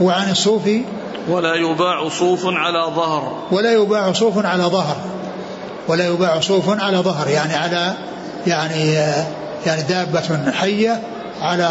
وعن 0.00 0.30
الصوف 0.30 0.62
ولا 1.28 1.54
يباع 1.54 2.08
صوف 2.08 2.40
على 2.46 2.92
ظهر. 2.94 3.42
ولا 3.50 3.72
يباع 3.72 4.12
صوف 4.12 4.46
على 4.46 4.64
ظهر. 4.64 4.96
ولا 5.88 6.06
يباع 6.06 6.40
صوف 6.40 6.80
على 6.80 6.96
ظهر 6.96 7.28
يعني 7.28 7.54
على 7.54 7.94
يعني 8.46 8.92
يعني 9.66 9.82
دابة 9.82 10.52
حية 10.52 11.00
على 11.42 11.68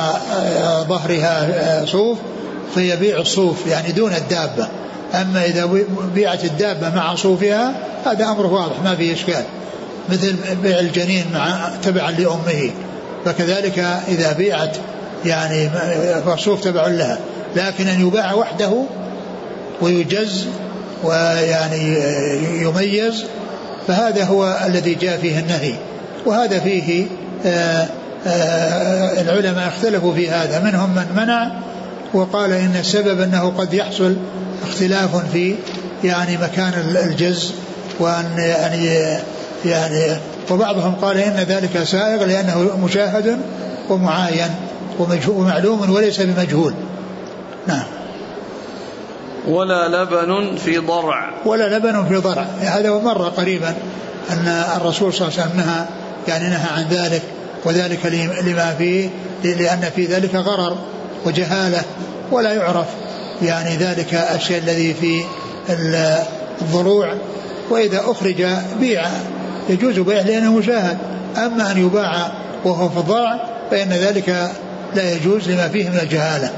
ظهرها 0.87 1.85
صوف 1.85 2.17
فيبيع 2.75 3.19
الصوف 3.19 3.67
يعني 3.67 3.91
دون 3.91 4.13
الدابة. 4.13 4.67
أما 5.13 5.45
إذا 5.45 5.69
بيعت 6.15 6.45
الدابة 6.45 6.95
مع 6.95 7.15
صوفها 7.15 7.73
هذا 8.05 8.25
أمر 8.25 8.45
واضح 8.45 8.81
ما 8.83 8.95
فيه 8.95 9.13
إشكال. 9.13 9.43
مثل 10.09 10.35
بيع 10.63 10.79
الجنين 10.79 11.25
مع 11.33 11.69
تبعا 11.83 12.11
لأمه. 12.11 12.71
فكذلك 13.25 13.79
إذا 14.07 14.33
بيعت 14.33 14.77
يعني 15.25 15.69
فالصوف 16.25 16.63
تبع 16.63 16.87
لها. 16.87 17.17
لكن 17.55 17.87
أن 17.87 18.07
يباع 18.07 18.33
وحده 18.33 18.83
ويجز 19.81 20.47
ويعني 21.03 21.97
يميز 22.61 23.23
فهذا 23.87 24.23
هو 24.23 24.59
الذي 24.67 24.95
جاء 24.95 25.17
فيه 25.17 25.39
النهي. 25.39 25.73
وهذا 26.25 26.59
فيه 26.59 27.05
آآ 27.45 27.87
آآ 28.27 29.21
العلماء 29.21 29.67
اختلفوا 29.67 30.13
في 30.13 30.29
هذا. 30.29 30.59
منهم 30.59 30.89
من 30.89 31.05
منع 31.15 31.51
وقال 32.13 32.53
إن 32.53 32.75
السبب 32.79 33.21
أنه 33.21 33.53
قد 33.57 33.73
يحصل 33.73 34.15
اختلاف 34.67 35.31
في 35.31 35.55
يعني 36.03 36.37
مكان 36.37 36.73
الجز 37.05 37.53
وأن 37.99 38.37
يعني 38.37 39.17
يعني 39.65 40.17
وبعضهم 40.51 40.95
قال 40.95 41.17
إن 41.17 41.35
ذلك 41.35 41.83
سائغ 41.83 42.25
لأنه 42.25 42.77
مشاهد 42.83 43.39
ومعاين 43.89 44.49
ومعلوم 45.27 45.89
وليس 45.89 46.21
بمجهول. 46.21 46.73
نعم. 47.67 47.83
ولا 49.47 49.87
لبن 49.87 50.55
في 50.55 50.77
ضرع. 50.77 51.29
ولا 51.45 51.77
لبن 51.77 52.05
في 52.05 52.15
ضرع. 52.15 52.45
هذا 52.61 52.91
مر 52.91 53.29
قريبا 53.29 53.73
أن 54.29 54.63
الرسول 54.77 55.13
صلى 55.13 55.27
الله 55.27 55.39
عليه 55.39 55.49
وسلم 55.49 55.61
نهى 55.61 55.85
يعني 56.27 56.49
نهى 56.49 56.69
عن 56.75 56.85
ذلك 56.89 57.21
وذلك 57.65 58.05
لما 58.45 58.75
فيه 58.77 59.09
لأن 59.43 59.89
في 59.95 60.05
ذلك 60.05 60.35
غرر. 60.35 60.77
وجهالة 61.25 61.83
ولا 62.31 62.53
يعرف 62.53 62.87
يعني 63.41 63.75
ذلك 63.75 64.13
الشيء 64.13 64.57
الذي 64.57 64.93
في 64.93 65.23
الضروع 66.61 67.13
وإذا 67.69 68.01
أخرج 68.05 68.45
بيع 68.79 69.05
يجوز 69.69 69.99
بيعه 69.99 70.23
لأنه 70.23 70.53
مشاهد. 70.53 70.97
أما 71.37 71.71
أن 71.71 71.85
يباع 71.85 72.31
وهو 72.65 72.99
الضرع 72.99 73.47
فإن 73.71 73.89
ذلك 73.89 74.51
لا 74.95 75.15
يجوز 75.15 75.49
لما 75.49 75.67
فيه 75.67 75.89
من 75.89 75.99
الجهالة. 76.03 76.51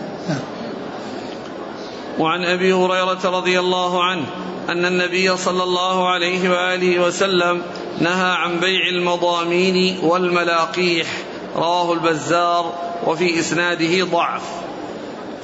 وعن 2.19 2.43
أبي 2.43 2.73
هريرة 2.73 3.19
رضي 3.25 3.59
الله 3.59 4.03
عنه 4.03 4.25
أن 4.69 4.85
النبي 4.85 5.37
صلى 5.37 5.63
الله 5.63 6.09
عليه 6.09 6.49
وآله 6.49 6.99
وسلم 6.99 7.61
نهى 8.01 8.31
عن 8.31 8.59
بيع 8.59 8.87
المضامين 8.89 9.99
والملاقيح. 10.03 11.07
رواه 11.55 11.93
البزار 11.93 12.73
وفي 13.07 13.39
إسناده 13.39 14.05
ضعف. 14.05 14.41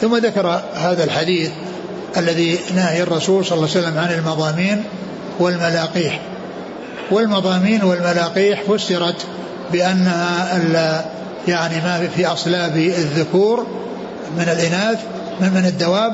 ثم 0.02 0.16
ذكر 0.16 0.62
هذا 0.74 1.04
الحديث 1.04 1.52
الذي 2.18 2.60
نهي 2.76 3.04
الرسول 3.04 3.46
صلى 3.46 3.58
الله 3.58 3.70
عليه 3.70 3.80
وسلم 3.80 3.98
عن 3.98 4.12
المضامين 4.14 4.84
والملاقيح. 5.40 6.20
والمضامين 7.12 7.84
والملاقيح 7.84 8.62
فسرت 8.64 9.26
بأنها 9.72 11.06
يعني 11.48 11.76
ما 11.76 12.10
في 12.16 12.26
أصلاب 12.26 12.78
الذكور 12.78 13.68
من 14.38 14.44
الإناث 14.44 15.00
من 15.42 15.54
من 15.54 15.66
الدواب 15.66 16.12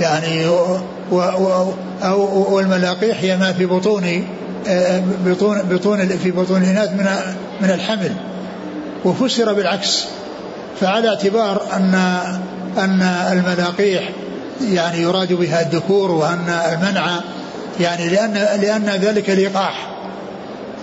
يعني 0.00 0.46
و 0.46 0.78
و 1.12 1.72
أو 2.02 2.54
والملاقيح 2.54 3.20
هي 3.20 3.36
ما 3.36 3.52
في 3.52 3.66
بطون 3.66 4.24
آه، 4.68 5.02
بطون 5.26 5.62
بطون 5.62 6.08
في 6.08 6.30
بطون 6.30 6.62
الإناث 6.62 6.90
من 6.90 7.06
من 7.60 7.70
الحمل. 7.70 8.12
وفسر 9.04 9.52
بالعكس 9.52 10.04
فعلى 10.80 11.08
اعتبار 11.08 11.62
أن 11.72 11.94
أن 12.78 13.02
الملاقيح 13.32 14.10
يعني 14.72 15.02
يراد 15.02 15.32
بها 15.32 15.60
الذكور 15.60 16.10
وأن 16.10 16.48
المنع 16.72 17.20
يعني 17.80 18.08
لأن 18.08 18.34
لأن 18.60 18.88
ذلك 18.88 19.30
لقاح 19.30 19.90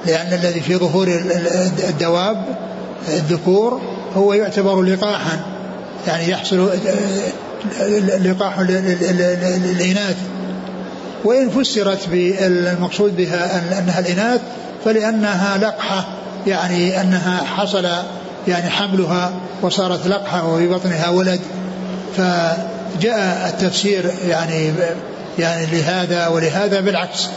لأن 0.05 0.33
الذي 0.33 0.59
في 0.59 0.75
ظهور 0.75 1.07
الدواب 1.89 2.45
الذكور 3.07 3.81
هو 4.15 4.33
يعتبر 4.33 4.81
لقاحا 4.81 5.39
يعني 6.07 6.29
يحصل 6.29 6.69
لقاح 8.23 8.59
الإناث. 8.59 10.15
وإن 11.25 11.49
فسرت 11.49 12.09
بالمقصود 12.09 13.17
بها 13.17 13.61
أنها 13.79 13.99
الإناث 13.99 14.41
فلأنها 14.85 15.57
لقحة. 15.57 16.07
يعني 16.47 17.01
أنها 17.01 17.43
حصل 17.43 17.87
يعني 18.47 18.69
حملها 18.69 19.33
وصارت 19.61 20.07
لقحة 20.07 20.47
وفي 20.47 20.67
بطنها 20.67 21.09
ولد 21.09 21.39
فجاء 22.17 23.53
التفسير 23.53 24.11
يعني 24.27 24.73
يعني 25.39 25.65
لهذا 25.65 26.27
ولهذا 26.27 26.79
بالعكس 26.79 27.27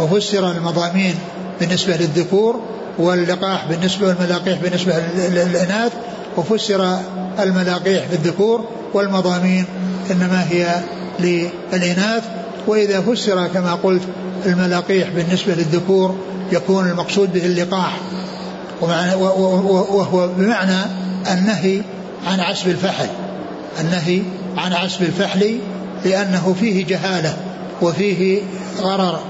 وفسر 0.00 0.50
المضامين 0.50 1.14
بالنسبة 1.60 1.96
للذكور 1.96 2.60
واللقاح 2.98 3.66
بالنسبة 3.68 4.06
والملاقيح 4.06 4.58
بالنسبة 4.58 4.94
للإناث 5.18 5.92
وفسر 6.36 6.98
الملاقيح 7.38 8.04
بالذكور 8.10 8.64
والمضامين 8.94 9.64
إنما 10.10 10.46
هي 10.50 10.80
للإناث 11.20 12.22
وإذا 12.66 13.00
فسر 13.00 13.46
كما 13.46 13.74
قلت 13.74 14.02
الملاقيح 14.46 15.08
بالنسبة 15.08 15.54
للذكور 15.54 16.16
يكون 16.52 16.90
المقصود 16.90 17.32
به 17.32 17.46
اللقاح. 17.46 17.96
وهو 18.82 20.28
بمعنى 20.28 20.78
النهي 21.32 21.82
عن 22.26 22.40
عسب 22.40 22.68
الفحل. 22.68 23.06
النهي 23.80 24.22
عن 24.56 24.72
عسب 24.72 25.02
الفحل 25.02 25.58
لأنه 26.04 26.56
فيه 26.60 26.86
جهالة 26.86 27.36
وفيه 27.82 28.42
غرر 28.80 29.20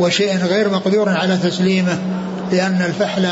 وشيء 0.00 0.36
غير 0.36 0.70
مقدور 0.70 1.08
على 1.08 1.36
تسليمه 1.36 1.98
لأن 2.52 2.82
الفحل 2.82 3.28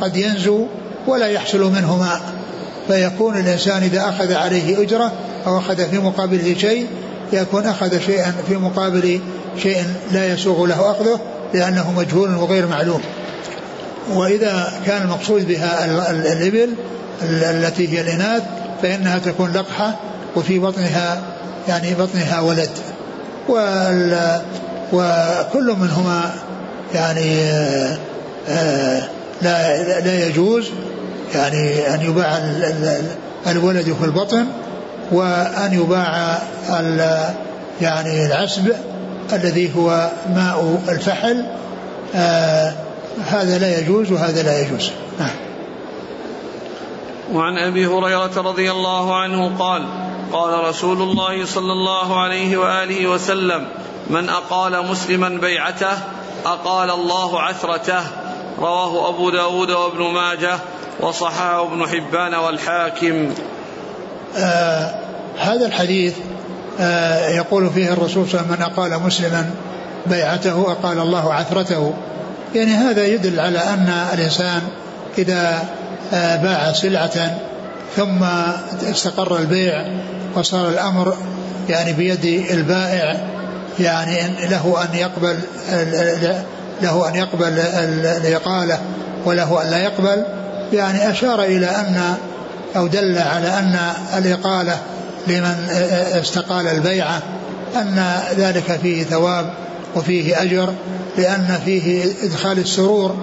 قد 0.00 0.16
ينزو 0.16 0.66
ولا 1.06 1.26
يحصل 1.26 1.72
منه 1.72 1.96
ماء. 1.96 2.20
فيكون 2.88 3.36
الإنسان 3.40 3.82
إذا 3.82 4.08
أخذ 4.08 4.32
عليه 4.32 4.82
أجرة 4.82 5.12
أو 5.46 5.58
أخذ 5.58 5.90
في 5.90 5.98
مقابله 5.98 6.54
شيء 6.58 6.86
يكون 7.32 7.66
أخذ 7.66 8.00
شيئا 8.00 8.34
في 8.48 8.56
مقابل 8.56 9.20
شيء 9.62 9.84
لا 10.12 10.32
يسوغ 10.32 10.66
له 10.66 10.90
أخذه 10.90 11.20
لأنه 11.54 11.92
مجهول 11.96 12.34
وغير 12.34 12.66
معلوم. 12.66 13.00
وإذا 14.08 14.72
كان 14.86 15.02
المقصود 15.02 15.48
بها 15.48 15.84
الإبل 16.10 16.74
التي 17.22 17.88
هي 17.88 18.00
الإناث 18.00 18.42
فإنها 18.82 19.18
تكون 19.18 19.52
لقحة 19.52 19.96
وفي 20.36 20.58
بطنها 20.58 21.22
يعني 21.68 21.94
بطنها 21.94 22.40
ولد. 22.40 22.70
وكل 24.92 25.76
منهما 25.78 26.30
يعني 26.94 27.40
آه، 28.48 29.02
لا 29.42 29.82
لا 30.00 30.26
يجوز 30.26 30.70
يعني 31.34 31.94
أن 31.94 32.00
يباع 32.00 32.38
الولد 33.46 33.96
في 34.00 34.04
البطن 34.04 34.46
وأن 35.12 35.72
يباع 35.72 36.38
يعني 37.80 38.26
العسب 38.26 38.72
الذي 39.32 39.76
هو 39.76 40.10
ماء 40.34 40.82
الفحل 40.88 41.44
آه 42.14 42.74
هذا 43.26 43.58
لا 43.58 43.78
يجوز 43.78 44.12
وهذا 44.12 44.42
لا 44.42 44.60
يجوز. 44.60 44.90
نعم 45.18 45.36
وعن 47.32 47.58
أبي 47.58 47.86
هريرة 47.86 48.36
رضي 48.36 48.70
الله 48.70 49.16
عنه 49.16 49.58
قال 49.58 49.86
قال 50.32 50.64
رسول 50.64 51.02
الله 51.02 51.46
صلى 51.46 51.72
الله 51.72 52.20
عليه 52.20 52.56
وآله 52.56 53.06
وسلم 53.06 53.66
من 54.10 54.28
أقال 54.28 54.86
مسلما 54.86 55.28
بيعته 55.28 55.98
أقال 56.46 56.90
الله 56.90 57.40
عثرته. 57.40 58.02
رواه 58.58 59.08
أبو 59.08 59.30
داود 59.30 59.70
وابن 59.70 60.02
ماجه 60.02 60.58
وصححه 61.00 61.62
ابن 61.62 61.86
حبان 61.86 62.34
والحاكم. 62.34 63.34
آه 64.36 64.94
هذا 65.38 65.66
الحديث 65.66 66.14
آه 66.80 67.28
يقول 67.28 67.70
فيه 67.70 67.92
الرسول 67.92 68.28
صلى 68.28 68.40
الله 68.40 68.52
عليه 68.52 68.52
وسلم 68.52 68.56
من 68.58 68.62
أقال 68.62 69.02
مسلما 69.06 69.50
بيعته 70.06 70.72
أقال 70.72 70.98
الله 70.98 71.34
عثرته. 71.34 71.94
يعني 72.54 72.70
هذا 72.70 73.06
يدل 73.06 73.40
على 73.40 73.58
أن 73.58 73.92
الإنسان 74.14 74.62
إذا 75.18 75.64
آه 76.12 76.36
باع 76.36 76.72
سلعة 76.72 77.38
ثم 77.96 78.24
استقر 78.90 79.38
البيع 79.38 79.84
وصار 80.34 80.68
الأمر 80.68 81.16
يعني 81.68 81.92
بيد 81.92 82.24
البائع 82.50 83.16
يعني 83.80 84.48
له 84.50 84.84
أن 84.84 84.98
يقبل 84.98 85.38
له 86.82 87.08
أن 87.08 87.14
يقبل 87.14 87.58
الإقالة 88.24 88.78
وله 89.24 89.62
أن 89.62 89.70
لا 89.70 89.78
يقبل 89.78 90.24
يعني 90.72 91.10
أشار 91.10 91.42
إلى 91.42 91.66
أن 91.66 92.14
أو 92.76 92.86
دل 92.86 93.18
على 93.18 93.48
أن 93.48 93.78
الإقالة 94.18 94.78
لمن 95.26 95.68
استقال 96.20 96.66
البيعة 96.68 97.22
أن 97.76 98.20
ذلك 98.36 98.78
فيه 98.82 99.04
ثواب 99.04 99.50
وفيه 99.96 100.42
أجر. 100.42 100.74
لأن 101.20 101.60
فيه 101.64 102.04
إدخال 102.22 102.58
السرور 102.58 103.16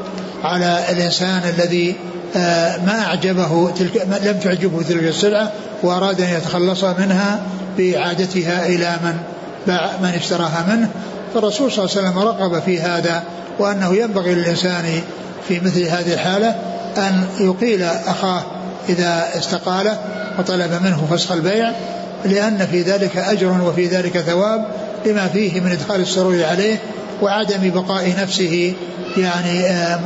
على 0.44 0.80
الإنسان 0.90 1.42
الذي 1.58 1.96
آه، 2.36 2.78
ما 2.78 3.00
أعجبه 3.02 3.72
تلك 3.72 4.08
لم 4.24 4.40
تعجبه 4.44 4.82
تلك 4.84 5.04
السلعة 5.04 5.52
وأراد 5.84 6.22
أن 6.22 6.30
يتخلص 6.30 6.84
منها 6.84 7.42
بإعادتها 7.78 8.66
إلى 8.66 8.98
من 9.04 9.18
باع 9.68 9.90
من 10.02 10.10
اشتراها 10.10 10.66
منه. 10.70 10.90
فالرسول 11.34 11.72
صلى 11.72 11.86
الله 11.86 11.98
عليه 11.98 12.08
وسلم 12.08 12.20
رغب 12.20 12.62
في 12.62 12.82
هذا 12.82 13.24
وأنه 13.60 13.96
ينبغي 13.96 14.36
للإنسان 14.36 15.02
في 15.48 15.60
مثل 15.60 15.84
هذه 15.84 16.14
الحالة 16.14 16.56
أن 16.98 17.26
يقيل 17.40 17.84
أخاه 17.84 18.44
إذا 18.90 19.28
استقاله 19.38 19.98
وطلب 20.40 20.82
منه 20.84 21.08
فسخ 21.12 21.32
البيع 21.32 21.72
لأن 22.26 22.68
في 22.72 22.82
ذلك 22.82 23.18
أجر 23.18 23.62
وفي 23.62 23.88
ذلك 23.88 24.18
ثواب 24.18 24.66
لما 25.06 25.28
فيه 25.28 25.62
من 25.62 25.72
إدخال 25.72 26.02
السرور 26.02 26.44
عليه 26.44 26.80
وعدم 27.22 27.70
بقاء 27.70 28.16
نفسه 28.22 28.74
يعني 29.18 29.66
آه، 29.66 30.00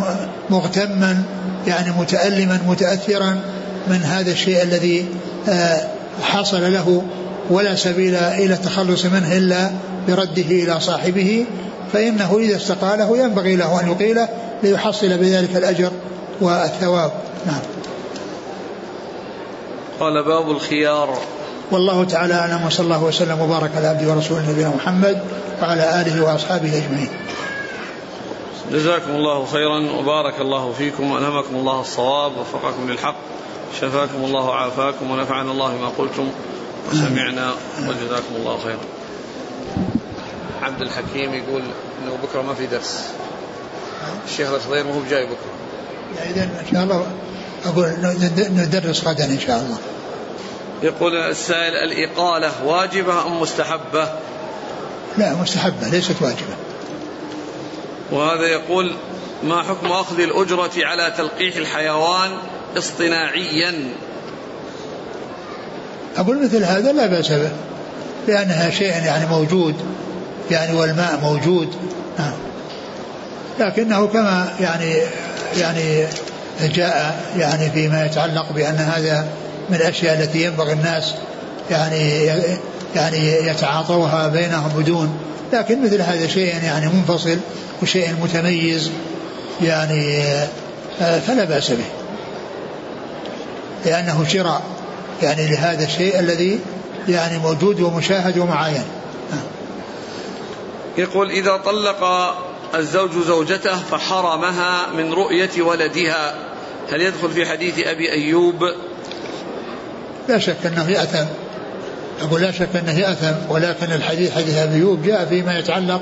مغتما 0.49 1.23
يعني 1.67 1.91
متألما 1.91 2.59
متأثرا 2.67 3.41
من 3.87 4.03
هذا 4.03 4.31
الشيء 4.31 4.63
الذي 4.63 5.05
آه، 5.49 5.87
حصل 6.23 6.73
له 6.73 7.03
ولا 7.49 7.75
سبيل 7.75 8.15
إلى 8.15 8.53
التخلص 8.53 9.05
منه 9.05 9.37
إلا 9.37 9.71
برده 10.07 10.41
إلى 10.41 10.79
صاحبه. 10.79 11.45
فإنه 11.93 12.37
إذا 12.37 12.55
استقاله 12.55 13.17
ينبغي 13.17 13.55
له 13.55 13.81
أن 13.81 13.91
يقيله 13.91 14.29
ليحصل 14.63 15.17
بذلك 15.17 15.55
الأجر 15.55 15.91
والثواب. 16.41 17.11
نعم. 17.45 17.61
قال 19.99 20.23
باب 20.23 20.51
الخيار. 20.51 21.17
والله 21.71 22.03
تعالى 22.03 22.33
أعلم 22.33 22.65
وصلى 22.65 22.83
الله 22.83 23.03
وسلم 23.03 23.41
وبارك 23.41 23.71
على 23.77 23.87
عبده 23.87 24.13
ورسوله 24.13 24.51
نبينا 24.51 24.69
محمد 24.69 25.21
وعلى 25.61 26.01
آله 26.01 26.23
وأصحابه 26.23 26.77
أجمعين. 26.77 27.09
جزاكم 28.71 29.11
الله 29.11 29.45
خيرا 29.45 29.91
وبارك 29.99 30.41
الله 30.41 30.73
فيكم 30.77 31.11
وألهمكم 31.11 31.55
الله 31.55 31.81
الصواب 31.81 32.37
ووفقكم 32.37 32.91
للحق 32.91 33.15
شفاكم 33.81 34.25
الله 34.25 34.45
وعافاكم 34.45 35.11
ونفعنا 35.11 35.51
الله 35.51 35.77
بما 35.77 35.87
قلتم 35.97 36.31
وسمعنا 36.91 37.53
وجزاكم 37.79 38.35
الله 38.35 38.57
خيرا. 38.63 38.79
عبد 40.61 40.81
الحكيم 40.81 41.33
يقول 41.33 41.61
إنه 42.03 42.17
بكرة 42.23 42.41
ما 42.41 42.53
في 42.53 42.67
درس. 42.67 43.09
الشيخ 44.25 44.49
الخضير 44.49 44.83
ما 44.83 44.93
هو 44.95 44.99
بجاي 44.99 45.25
بكرة. 45.25 45.53
اذا 46.29 46.43
إن 46.43 46.67
شاء 46.71 46.83
الله 46.83 47.05
أقول 47.65 47.95
ندرس 48.51 49.07
غدا 49.07 49.25
إن 49.25 49.39
شاء 49.39 49.57
الله. 49.57 49.77
يقول 50.83 51.15
السائل 51.15 51.73
الإقالة 51.73 52.51
واجبة 52.65 53.25
أم 53.25 53.41
مستحبة 53.41 54.09
لا 55.17 55.33
مستحبة 55.33 55.87
ليست 55.87 56.21
واجبة. 56.21 56.55
وهذا 58.11 58.47
يقول 58.47 58.95
ما 59.43 59.63
حكم 59.63 59.91
أخذ 59.91 60.19
الأجرة 60.19 60.71
على 60.77 61.13
تلقيح 61.17 61.55
الحيوان 61.55 62.31
اصطناعيا؟ 62.77 63.73
أقول 66.17 66.43
مثل 66.43 66.63
هذا 66.63 66.91
لا 66.91 67.05
بأس 67.05 67.31
به 67.31 67.51
لأنها 68.27 68.69
شيء 68.69 68.87
يعني 68.87 69.25
موجود 69.29 69.75
يعني 70.51 70.77
والماء 70.77 71.19
موجود. 71.23 71.75
نعم. 72.19 72.33
لكنه 73.59 74.07
كما 74.07 74.53
يعني 74.59 75.01
يعني 75.57 76.05
جاء 76.61 77.25
يعني 77.37 77.69
فيما 77.69 78.05
يتعلق 78.05 78.51
بأن 78.51 78.75
هذا 78.75 79.27
من 79.69 79.75
الأشياء 79.75 80.19
التي 80.19 80.43
ينبغي 80.43 80.73
الناس 80.73 81.13
يعني 81.71 82.31
يعني 82.95 83.47
يتعاطوها 83.47 84.27
بينهم 84.27 84.69
بدون 84.77 85.19
لكن 85.53 85.83
مثل 85.83 86.01
هذا 86.01 86.27
شيء 86.27 86.63
يعني 86.63 86.87
منفصل 86.87 87.37
وشيء 87.81 88.15
متميز 88.21 88.91
يعني 89.61 90.23
آه، 91.01 91.19
فلا 91.19 91.43
بأس 91.43 91.71
به. 91.71 91.85
لأنه 93.85 94.25
شراء 94.27 94.61
يعني 95.21 95.47
لهذا 95.47 95.83
الشيء 95.83 96.19
الذي 96.19 96.59
يعني 97.07 97.37
موجود 97.37 97.81
ومشاهد 97.81 98.37
ومعاين. 98.37 98.83
يقول 100.97 101.31
إذا 101.31 101.57
طلق 101.57 102.03
الزوج 102.75 103.11
زوجته 103.27 103.77
فحرمها 103.91 104.87
من 104.97 105.13
رؤية 105.13 105.61
ولدها. 105.61 106.35
هل 106.91 107.01
يدخل 107.01 107.29
في 107.29 107.45
حديث 107.45 107.87
أبي 107.87 108.11
أيوب؟ 108.11 108.63
لا 110.29 110.39
شك 110.39 110.65
أنه 110.65 110.89
يأثم 110.89 111.25
أقول 112.21 112.41
لا 112.41 112.51
شك 112.51 112.75
أنه 112.75 112.99
يأثم 112.99 113.33
ولكن 113.49 113.91
الحديث 113.91 114.35
حديث 114.35 114.57
أبي 114.57 114.75
أيوب 114.75 115.03
جاء 115.03 115.25
فيما 115.25 115.59
يتعلق 115.59 116.01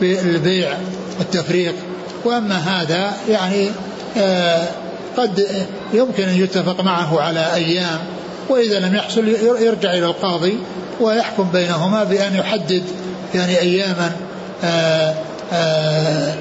بالبيع 0.00 0.72
والتفريق. 1.18 1.74
وأما 2.24 2.56
هذا 2.56 3.12
يعني 3.28 3.68
آه 4.16 4.66
قد 5.16 5.46
يمكن 5.92 6.22
أن 6.22 6.42
يتفق 6.42 6.80
معه 6.80 7.20
على 7.20 7.54
أيام 7.54 7.98
وإذا 8.48 8.78
لم 8.80 8.94
يحصل 8.94 9.28
يرجع 9.60 9.92
إلى 9.92 10.06
القاضي 10.06 10.58
ويحكم 11.00 11.50
بينهما 11.52 12.04
بأن 12.04 12.34
يحدد 12.34 12.82
يعني 13.34 13.58
أياما 13.58 14.12
آه، 14.64 15.14
آه، 15.52 16.34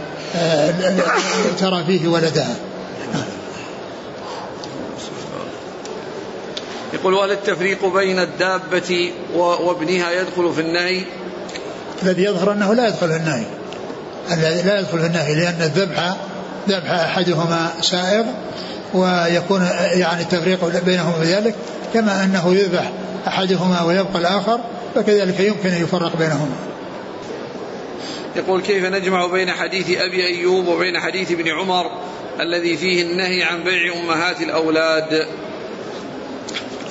ترى 1.59 1.83
فيه 1.87 2.07
ولدها. 2.07 2.55
يقول 7.01 7.13
وهل 7.13 7.31
التفريق 7.31 7.85
بين 7.85 8.19
الدابة 8.19 9.11
وابنها 9.35 10.11
يدخل 10.11 10.53
في 10.53 10.61
النهي. 10.61 11.01
الذي 12.03 12.23
يظهر 12.23 12.51
أنه 12.51 12.73
لا 12.73 12.87
يدخل 12.87 13.09
في 13.09 13.15
النهي. 13.17 13.45
الذي 14.31 14.61
لا 14.61 14.79
يدخل 14.79 14.99
في 14.99 15.05
النهي 15.05 15.35
لأن 15.35 15.61
الذبح 15.61 16.15
ذبح 16.69 16.91
أحدهما 16.91 17.71
سائغ 17.81 18.25
ويكون 18.93 19.67
يعني 19.93 20.21
التفريق 20.21 20.83
بينهما 20.85 21.17
بذلك 21.19 21.55
كما 21.93 22.23
أنه 22.23 22.55
يذبح 22.55 22.91
أحدهما 23.27 23.83
ويبقى 23.83 24.19
الآخر 24.19 24.59
فكذلك 24.95 25.39
يمكن 25.39 25.69
أن 25.69 25.83
يفرق 25.83 26.17
بينهما. 26.17 26.55
يقول 28.35 28.61
كيف 28.61 28.85
نجمع 28.85 29.25
بين 29.25 29.51
حديث 29.51 29.89
أبي 29.89 30.25
أيوب 30.25 30.67
وبين 30.67 30.99
حديث 30.99 31.31
ابن 31.31 31.47
عمر 31.47 31.91
الذي 32.39 32.77
فيه 32.77 33.01
النهي 33.01 33.43
عن 33.43 33.63
بيع 33.63 33.93
أمهات 33.93 34.41
الأولاد؟ 34.41 35.27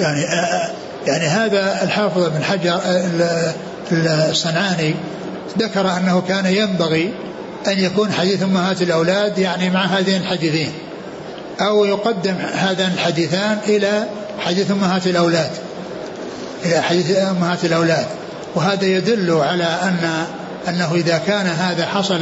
يعني 0.00 0.24
آه، 0.24 0.34
آه، 0.34 0.70
يعني 1.06 1.24
هذا 1.24 1.82
الحافظ 1.82 2.28
بن 2.28 2.44
حجر 2.44 2.80
آه، 2.84 3.54
الصنعاني 4.30 4.94
ذكر 5.58 5.96
أنه 5.96 6.22
كان 6.28 6.46
ينبغي 6.46 7.14
أن 7.66 7.78
يكون 7.78 8.12
حديث 8.12 8.42
أمهات 8.42 8.82
الأولاد 8.82 9.38
يعني 9.38 9.70
مع 9.70 9.84
هذين 9.84 10.20
الحديثين 10.20 10.72
أو 11.60 11.84
يقدم 11.84 12.34
هذان 12.54 12.92
الحديثان 12.92 13.58
إلى 13.68 14.04
حديث 14.40 14.70
أمهات 14.70 15.06
الأولاد 15.06 15.50
إلى 16.64 16.80
حديث 16.80 17.18
أمهات 17.18 17.64
الأولاد. 17.64 18.06
وهذا 18.54 18.84
يدل 18.84 19.30
على 19.30 19.64
أن 19.64 20.26
أنه 20.68 20.94
إذا 20.94 21.18
كان 21.26 21.46
هذا 21.46 21.86
حصل 21.86 22.20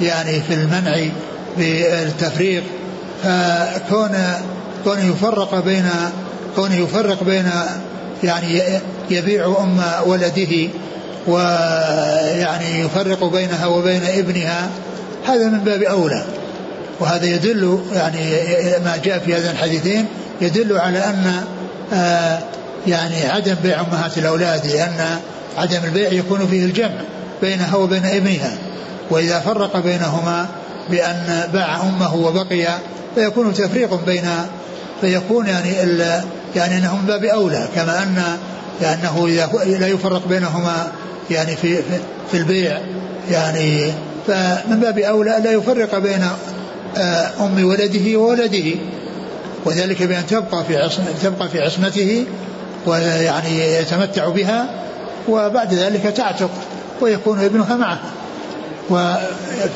يعني 0.00 0.42
في 0.42 0.54
المنع 0.54 0.96
بالتفريق 1.58 2.62
فكون 3.24 4.16
كون 4.84 4.98
يفرق 4.98 5.64
بين 5.64 5.90
كونه 6.56 6.76
يفرق 6.76 7.24
بين 7.24 7.50
يعني 8.24 8.62
يبيع 9.10 9.46
أم 9.46 9.80
ولده 10.06 10.68
ويعني 11.26 12.80
يفرق 12.80 13.24
بينها 13.24 13.66
وبين 13.66 14.02
ابنها 14.04 14.70
هذا 15.26 15.48
من 15.48 15.58
باب 15.58 15.82
أولى. 15.82 16.24
وهذا 17.00 17.26
يدل 17.26 17.80
يعني 17.92 18.18
ما 18.84 18.96
جاء 19.04 19.18
في 19.18 19.34
هذين 19.34 19.50
الحديثين 19.50 20.06
يدل 20.40 20.78
على 20.78 20.98
أن 20.98 21.44
آه، 21.92 22.38
يعني 22.86 23.26
عدم 23.26 23.54
بيع 23.62 23.80
أمهات 23.80 24.18
الأولاد 24.18 24.66
لأن 24.66 25.18
عدم 25.58 25.84
البيع 25.84 26.12
يكون 26.12 26.46
فيه 26.46 26.64
الجمع 26.64 27.00
بينها 27.42 27.76
وبين 27.76 28.04
ابنها. 28.04 28.58
وإذا 29.10 29.40
فرق 29.40 29.76
بينهما 29.76 30.46
بأن 30.90 31.48
باع 31.52 31.80
أمه 31.82 32.14
وبقي 32.14 32.66
فيكون 33.14 33.54
تفريق 33.54 34.04
بين 34.06 34.28
فيكون 35.00 35.46
يعني 35.46 35.82
يعني 36.56 36.78
إنه 36.78 36.96
من 36.96 37.06
باب 37.06 37.24
أولى 37.24 37.68
كما 37.74 38.06
لأنه 38.80 39.26
إذا 39.26 39.78
لا 39.78 39.86
يفرق 39.86 40.28
بينهما 40.28 40.92
يعني 41.30 41.56
في 41.56 41.82
في 42.30 42.36
البيع 42.36 42.80
يعني 43.30 43.92
فمن 44.26 44.80
باب 44.80 44.98
أولى 44.98 45.40
لا 45.44 45.52
يفرق 45.52 45.98
بين 45.98 46.24
آه، 46.96 47.30
أم 47.40 47.64
ولده 47.64 48.18
وولده 48.18 48.74
وذلك 49.64 50.02
بأن 50.02 50.26
تبقى 50.26 50.64
في 50.64 50.76
عصم 50.76 51.02
تبقى 51.22 51.48
في 51.48 51.60
عصمته 51.60 52.26
ويعني 52.86 53.74
يتمتع 53.74 54.28
بها 54.28 54.70
وبعد 55.28 55.74
ذلك 55.74 56.02
تعتق 56.02 56.50
ويكون 57.00 57.40
ابنها 57.40 57.76
معها 57.76 58.10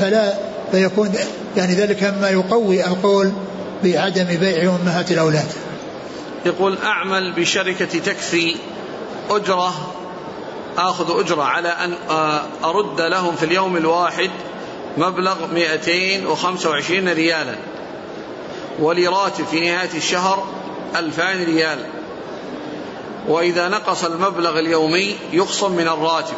فلا 0.00 0.34
فيكون 0.72 1.10
يعني 1.56 1.74
ذلك 1.74 2.04
مما 2.04 2.28
يقوي 2.28 2.86
القول 2.86 3.32
بعدم 3.84 4.24
بيع 4.24 4.74
أمهات 4.82 5.12
الأولاد. 5.12 5.46
يقول 6.46 6.78
أعمل 6.84 7.32
بشركة 7.32 7.98
تكفي 7.98 8.56
أجرة 9.30 9.74
آخذ 10.78 11.20
أجرة 11.20 11.42
على 11.42 11.68
أن 11.68 11.94
آه، 12.10 12.42
أرد 12.64 13.00
لهم 13.00 13.36
في 13.36 13.44
اليوم 13.44 13.76
الواحد 13.76 14.30
مبلغ 14.96 15.46
225 15.46 17.08
ريالا 17.08 17.54
ولي 18.78 19.06
راتب 19.06 19.44
في 19.44 19.60
نهاية 19.60 19.94
الشهر 19.94 20.46
2000 20.96 21.44
ريال. 21.44 21.78
وإذا 23.28 23.68
نقص 23.68 24.04
المبلغ 24.04 24.58
اليومي 24.58 25.16
يخصم 25.32 25.72
من 25.72 25.88
الراتب 25.88 26.36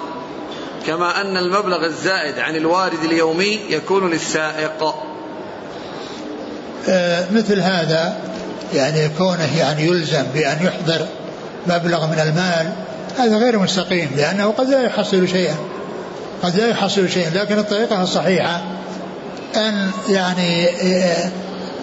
كما 0.87 1.21
أن 1.21 1.37
المبلغ 1.37 1.85
الزائد 1.85 2.39
عن 2.39 2.57
الوارد 2.57 3.05
اليومي 3.05 3.61
يكون 3.69 4.11
للسائق. 4.11 4.95
آه، 6.89 7.33
مثل 7.33 7.61
هذا 7.61 8.21
يعني 8.75 9.09
كونه 9.19 9.59
يعني 9.59 9.87
يلزم 9.87 10.23
بأن 10.35 10.57
يحضر 10.63 11.07
مبلغ 11.67 12.07
من 12.07 12.19
المال 12.19 12.73
هذا 13.19 13.37
غير 13.37 13.59
مستقيم 13.59 14.11
لأنه 14.17 14.51
قد 14.51 14.69
لا 14.69 14.83
يحصل 14.83 15.29
شيئا 15.29 15.57
قد 16.43 16.57
لا 16.57 16.69
يحصل 16.69 17.09
شيئا 17.09 17.31
لكن 17.31 17.59
الطريقة 17.59 18.03
الصحيحة 18.03 18.63
أن 19.57 19.91
يعني 20.09 20.69
آه، 20.69 21.31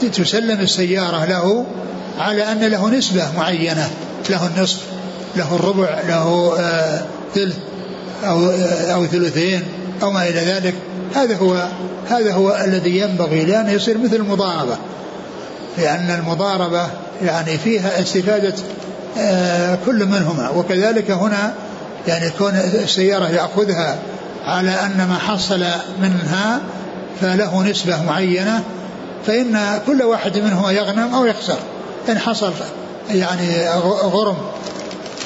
تسلم 0.01 0.59
السيارة 0.59 1.25
له 1.25 1.65
على 2.19 2.51
أن 2.51 2.59
له 2.59 2.89
نسبة 2.89 3.23
معينة 3.38 3.89
له 4.29 4.47
النصف 4.47 4.81
له 5.36 5.55
الربع 5.55 6.01
له 6.07 6.55
آه، 6.59 7.01
ثلث 7.36 7.57
أو 8.23 8.49
أو 8.93 9.05
ثلثين 9.05 9.63
أو 10.01 10.11
ما 10.11 10.27
إلى 10.27 10.39
ذلك 10.39 10.73
هذا 11.15 11.38
هو 11.38 11.67
هذا 12.09 12.34
هو 12.34 12.63
الذي 12.65 12.97
ينبغي 12.97 13.45
لأنه 13.45 13.71
يصير 13.71 13.97
مثل 13.97 14.15
المضاربة 14.15 14.77
لأن 15.78 16.09
المضاربة 16.19 16.88
يعني 17.21 17.57
فيها 17.57 18.01
استفادة 18.01 18.53
آه، 19.17 19.78
كل 19.86 20.05
منهما. 20.05 20.49
وكذلك 20.49 21.11
هنا 21.11 21.53
يعني 22.07 22.30
كون 22.30 22.53
السيارة 22.84 23.30
يأخذها 23.30 23.97
على 24.45 24.71
أن 24.71 25.07
ما 25.09 25.17
حصل 25.17 25.65
منها 26.01 26.59
فله 27.21 27.63
نسبة 27.63 28.03
معينة 28.03 28.63
فإن 29.28 29.82
كل 29.88 30.03
واحد 30.03 30.38
منهما 30.38 30.71
يغنم 30.71 31.13
أو 31.13 31.26
يخسر. 31.26 31.57
إن 32.09 32.19
حصل 32.19 32.51
يعني 33.11 33.69
غرم 34.03 34.38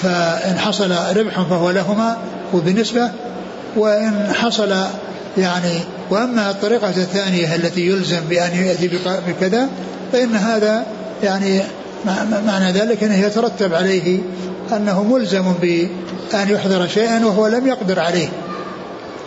فإن 0.04 0.60
حصل 0.60 0.92
ربح 0.92 1.42
فهو 1.42 1.72
لهما 1.72 2.18
وبنسبة. 2.54 3.12
وإن 3.76 4.34
حصل 4.34 4.76
يعني 5.38 5.80
وأما 6.10 6.50
الطريقة 6.52 6.90
الثانية 6.90 7.56
التي 7.56 7.88
يلزم 7.88 8.20
بأن 8.30 8.56
يأتي 8.56 8.90
بكذا 9.28 9.70
فإن 10.12 10.36
هذا 10.36 10.86
يعني 11.24 11.62
معنى 12.46 12.72
ذلك 12.72 13.04
أنه 13.04 13.18
يترتب 13.18 13.74
عليه 13.74 14.20
أنه 14.74 15.04
ملزم 15.04 15.54
بأن 15.62 16.50
يحضر 16.50 16.88
شيئا 16.88 17.26
وهو 17.26 17.48
لم 17.48 17.68
يقدر 17.68 18.00
عليه. 18.00 18.28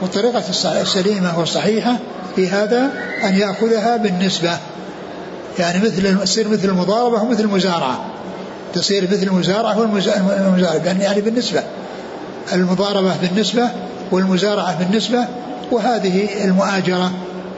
والطريقة 0.02 0.42
السليمة 0.82 1.38
والصحيحة 1.38 1.96
في 2.36 2.48
هذا 2.48 2.90
أن 3.24 3.34
يأخذها 3.34 3.96
بالنسبة. 3.96 4.56
يعني 5.58 5.78
مثل 5.78 6.18
تصير 6.20 6.48
مثل 6.48 6.68
المضاربة 6.68 7.22
ومثل 7.22 7.40
المزارعة. 7.40 8.04
تصير 8.74 9.02
مثل 9.02 9.22
المزارعة 9.22 9.78
والمزارعة 9.78 10.74
يعني, 10.84 11.04
يعني 11.04 11.20
بالنسبة. 11.20 11.62
المضاربة 12.52 13.14
بالنسبة 13.22 13.68
والمزارعة 14.10 14.78
بالنسبة 14.78 15.24
وهذه 15.70 16.44
المؤاجرة 16.44 17.12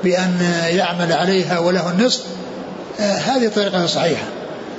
بأن 0.04 0.38
يعمل 0.68 1.12
عليها 1.12 1.58
وله 1.58 1.90
النصف 1.90 2.24
هذه 2.98 3.46
الطريقة 3.46 3.84
الصحيحة 3.84 4.24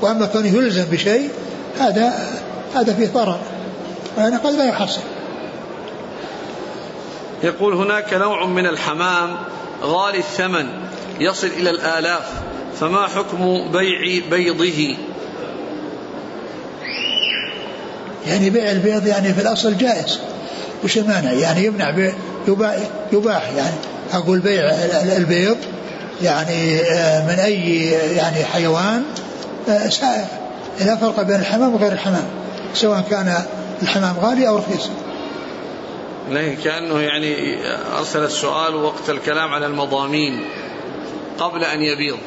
وأما 0.01 0.26
كونه 0.26 0.47
يلزم 0.47 0.84
بشيء 0.84 1.30
هذا 1.80 2.14
هذا 2.76 2.93
فيه 2.93 3.07
ضرر. 3.07 3.39
لأنه 4.18 4.38
قد 4.38 4.53
لا 4.53 4.66
يحصل. 4.66 5.01
يقول 7.43 7.74
هناك 7.74 8.14
نوع 8.14 8.45
من 8.45 8.66
الحمام 8.66 9.36
غالي 9.84 10.18
الثمن 10.18 10.68
يصل 11.20 11.47
إلى 11.47 11.70
الآلاف 11.70 12.32
فما 12.80 13.07
حكم 13.07 13.72
بيع 13.72 14.22
بيضه؟ 14.32 14.97
يعني 18.28 18.49
بيع 18.49 18.72
البيض 18.72 19.07
يعني 19.07 19.34
في 19.34 19.41
الأصل 19.41 19.78
جائز. 19.78 20.20
وش 20.84 20.97
المانع؟ 20.97 21.32
يعني 21.32 21.66
يمنع 21.66 22.11
يباح, 22.47 22.76
يباح. 23.14 23.51
يعني 23.57 23.76
أقول 24.14 24.39
بيع 24.39 24.64
البيض 25.18 25.57
يعني 26.24 26.82
آه، 26.82 27.28
من 27.28 27.39
أي 27.39 27.86
يعني 27.91 28.43
حيوان 28.43 29.03
آه، 29.69 29.89
سائر 29.89 30.26
لا 30.80 30.95
فرق 30.95 31.21
بين 31.21 31.39
الحمام 31.39 31.74
وغير 31.76 31.91
الحمام 31.91 32.26
سواء 32.74 33.03
كان 33.09 33.43
الحمام 33.82 34.15
غالي 34.19 34.47
أو 34.47 34.57
رخيص. 34.57 34.89
لكن 36.32 36.55
كأنه 36.63 36.99
يعني 36.99 37.57
أرسل 37.97 38.24
السؤال 38.24 38.76
وقت 38.76 39.09
الكلام 39.09 39.53
على 39.53 39.65
المضامين 39.65 40.45
قبل 41.39 41.63
أن 41.63 41.82
يبيض 41.82 42.17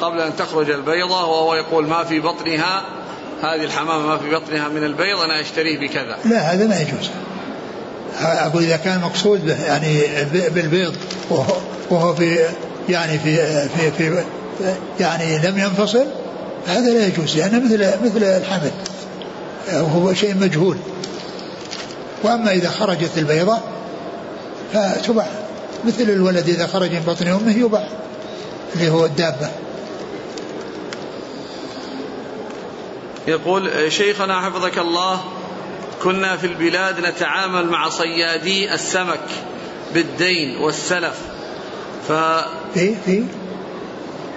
قبل 0.00 0.20
أن 0.20 0.36
تخرج 0.36 0.70
البيضة 0.70 1.24
وهو 1.24 1.54
يقول 1.54 1.86
ما 1.86 2.04
في 2.04 2.20
بطنها 2.20 2.82
هذه 3.42 3.64
الحمامة 3.64 4.06
ما 4.06 4.18
في 4.18 4.30
بطنها 4.30 4.68
من 4.68 4.84
البيض 4.84 5.18
أنا 5.18 5.40
أشتريه 5.40 5.78
بكذا. 5.78 6.18
لا 6.24 6.38
هذا 6.38 6.66
ما 6.66 6.80
يجوز. 6.80 7.10
أقول 8.20 8.62
إذا 8.62 8.76
كان 8.76 9.00
مقصود 9.00 9.46
به 9.46 9.64
يعني 9.64 10.00
بالبيض 10.54 10.96
وهو, 11.30 11.54
وهو 11.90 12.14
في 12.14 12.38
يعني 12.88 13.18
في 13.18 13.36
في 13.68 13.90
في 13.90 14.24
يعني 15.00 15.38
لم 15.38 15.58
ينفصل 15.58 16.06
هذا 16.66 16.90
لا 16.90 17.06
يجوز 17.06 17.36
لأنه 17.36 17.64
مثل 17.64 18.04
مثل 18.04 18.24
الحمل 18.24 18.70
وهو 19.72 20.14
شيء 20.14 20.34
مجهول. 20.34 20.76
وأما 22.22 22.52
إذا 22.52 22.70
خرجت 22.70 23.18
البيضة 23.18 23.58
فتباع. 24.72 25.26
مثل 25.84 26.02
الولد 26.02 26.48
إذا 26.48 26.66
خرج 26.66 26.92
من 26.92 27.02
بطن 27.06 27.26
أمه 27.26 27.58
يباع 27.58 27.88
اللي 28.74 28.90
هو 28.90 29.04
الدابة. 29.04 29.50
يقول 33.28 33.92
شيخنا 33.92 34.40
حفظك 34.40 34.78
الله 34.78 35.24
كنا 36.02 36.36
في 36.36 36.46
البلاد 36.46 37.00
نتعامل 37.00 37.66
مع 37.66 37.88
صيادي 37.88 38.74
السمك 38.74 39.20
بالدين 39.94 40.56
والسلف. 40.56 41.18
ف 42.10 42.12
في 42.74 42.94
في 43.06 43.24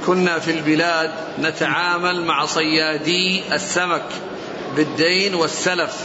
كنا 0.06 0.40
في 0.40 0.52
البلاد 0.52 1.12
نتعامل 1.42 2.26
مع 2.26 2.46
صيادي 2.46 3.42
السمك 3.54 4.04
بالدين 4.76 5.36
والسلف. 5.36 5.96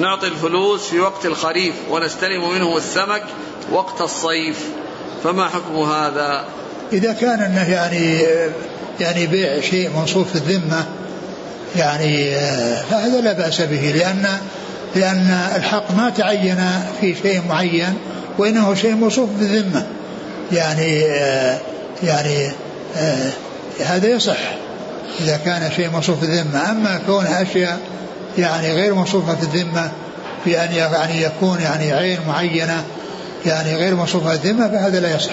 نعطي 0.00 0.26
الفلوس 0.26 0.88
في 0.88 1.00
وقت 1.00 1.26
الخريف 1.26 1.74
ونستلم 1.90 2.50
منه 2.50 2.76
السمك 2.76 3.22
وقت 3.72 4.00
الصيف. 4.00 4.64
فما 5.24 5.48
حكم 5.48 5.76
هذا؟ 5.76 6.44
إذا 6.92 7.12
كان 7.12 7.40
أنه 7.40 7.70
يعني 7.70 8.22
يعني 9.00 9.26
بيع 9.26 9.60
شيء 9.60 9.90
منصوب 9.96 10.26
في 10.26 10.34
الذمة 10.34 10.86
يعني 11.76 12.34
فهذا 12.90 13.20
لا 13.20 13.32
بأس 13.32 13.60
به 13.60 13.92
لأن 13.96 14.38
لأن 14.94 15.50
الحق 15.56 15.92
ما 15.96 16.10
تعين 16.10 16.58
في 17.00 17.14
شيء 17.22 17.42
معين 17.48 17.98
وإنه 18.38 18.74
شيء 18.74 18.94
موصوف 18.94 19.30
بالذمة. 19.30 19.86
يعني 20.52 21.00
يعني 22.02 22.52
هذا 23.84 24.08
يصح 24.08 24.38
إذا 25.20 25.36
كان 25.36 25.70
شيء 25.76 25.90
موصوف 25.90 26.20
بالذمة. 26.20 26.70
أما 26.70 27.00
كون 27.06 27.26
أشياء 27.26 27.80
يعني 28.38 28.72
غير 28.72 28.94
موصوفة 28.94 29.34
في 29.34 29.42
الذمة 29.42 29.90
في 30.44 30.64
أن 30.64 30.72
يعني 30.72 31.22
يكون 31.22 31.60
يعني 31.60 31.92
عين 31.92 32.18
معينة 32.28 32.84
يعني 33.46 33.74
غير 33.74 33.94
موصوفة 33.94 34.32
الذمة 34.32 34.68
فهذا 34.68 35.00
لا 35.00 35.16
يصح. 35.16 35.32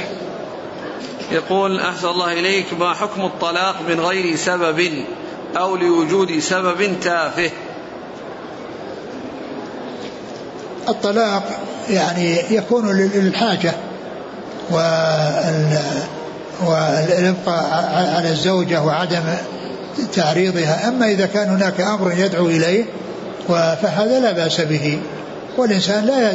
يقول 1.31 1.79
أحسن 1.79 2.07
الله 2.07 2.33
إليك 2.33 2.73
ما 2.79 2.93
حكم 2.93 3.21
الطلاق 3.21 3.75
من 3.89 3.99
غير 3.99 4.35
سبب 4.35 5.05
أو 5.57 5.75
لوجود 5.75 6.39
سبب 6.39 6.99
تافه؟ 7.01 7.51
الطلاق 10.89 11.43
يعني 11.89 12.37
يكون 12.49 12.97
للحاجة 12.97 13.73
والإبقاء 16.61 17.89
على 18.15 18.29
الزوجة 18.29 18.81
وعدم 18.81 19.23
تعريضها. 20.13 20.87
أما 20.87 21.05
إذا 21.05 21.25
كان 21.25 21.49
هناك 21.49 21.81
أمر 21.81 22.13
يدعو 22.17 22.47
إليه 22.47 22.85
فهذا 23.47 24.19
لا 24.19 24.31
بأس 24.31 24.61
به. 24.61 24.99
والإنسان 25.57 26.05
لا 26.05 26.31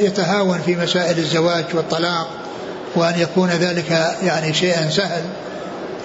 يتهاون 0.00 0.58
في 0.66 0.76
مسائل 0.76 1.18
الزواج 1.18 1.64
والطلاق 1.74 2.28
وأن 2.96 3.20
يكون 3.20 3.48
ذلك 3.48 4.16
يعني 4.22 4.54
شيئا 4.54 4.90
سهل 4.90 5.22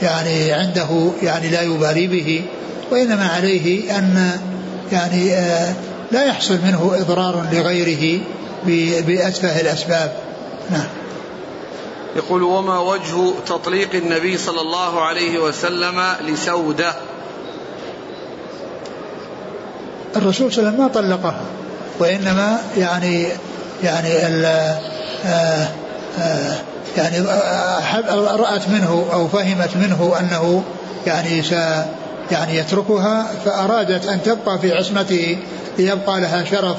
يعني 0.01 0.51
عنده 0.51 1.11
يعني 1.23 1.49
لا 1.49 1.61
يبالي 1.61 2.07
به 2.07 2.41
وإنما 2.91 3.27
عليه 3.27 3.97
أن 3.97 4.31
يعني 4.91 5.33
آه، 5.33 5.73
لا 6.11 6.25
يحصل 6.25 6.57
منه 6.65 6.91
إضرار 6.95 7.45
لغيره. 7.51 8.21
بأتفه 9.07 9.61
الأسباب. 9.61 10.13
نعم. 10.71 10.87
يقول 12.15 12.43
وما 12.43 12.79
وجه 12.79 13.33
تطليق 13.47 13.95
النبي 13.95 14.37
صلى 14.37 14.61
الله 14.61 15.01
عليه 15.01 15.39
وسلم 15.39 16.03
لسودة؟ 16.21 16.93
الرسول 20.15 20.51
صلى 20.51 20.69
الله 20.69 20.83
عليه 20.83 20.91
وسلم 20.91 21.07
ما 21.07 21.17
طلقها 21.17 21.41
وإنما 21.99 22.61
يعني 22.77 23.27
يعني 23.83 24.27
ال 24.27 24.45
آه 25.25 25.67
آه 26.19 26.55
يعني 26.97 27.19
رأت 28.35 28.69
منه 28.69 29.05
أو 29.13 29.27
فهمت 29.27 29.69
منه 29.75 30.13
أنه 30.19 30.63
يعني 31.07 31.43
س 31.43 31.51
يعني 32.31 32.57
يتركها 32.57 33.31
فأرادت 33.45 34.05
أن 34.05 34.23
تبقى 34.23 34.59
في 34.59 34.71
عصمته 34.71 35.37
ليبقى 35.77 36.21
لها 36.21 36.43
شرف 36.43 36.77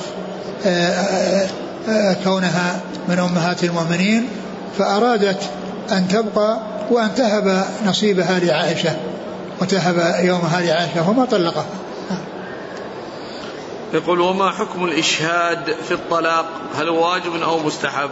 آه، 0.67 0.69
آه، 0.69 1.43
آه، 1.43 1.49
كونها 2.25 2.81
من 3.09 3.19
أمهات 3.19 3.65
المؤمنين 3.65 4.29
فأرادت 4.79 5.43
أن 5.93 6.09
تبقى 6.09 6.59
وأن 6.91 7.15
تهب 7.15 7.65
نصيبها 7.87 8.39
لعائشة 8.39 8.97
وتهب 9.61 10.25
يومها 10.25 10.61
لعائشة 10.61 11.11
وما 11.11 11.25
طلقها. 11.25 11.67
يقول 13.95 14.21
وما 14.21 14.51
حكم 14.51 14.85
الإشهاد 14.85 15.77
في 15.89 15.95
الطلاق؟ 15.95 16.47
هل 16.79 16.89
واجب 16.89 17.43
أو 17.43 17.59
مستحب؟ 17.59 18.11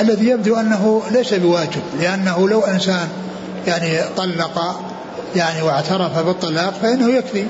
الذي 0.00 0.28
يبدو 0.28 0.56
أنه 0.56 1.02
ليس 1.10 1.34
بواجب 1.34 1.82
لأنه 2.00 2.48
لو 2.48 2.60
إنسان 2.60 3.08
يعني 3.66 4.00
طلق 4.16 4.80
يعني 5.36 5.62
واعترف 5.62 6.18
بالطلاق 6.18 6.74
فإنه 6.82 7.10
يكفي. 7.10 7.46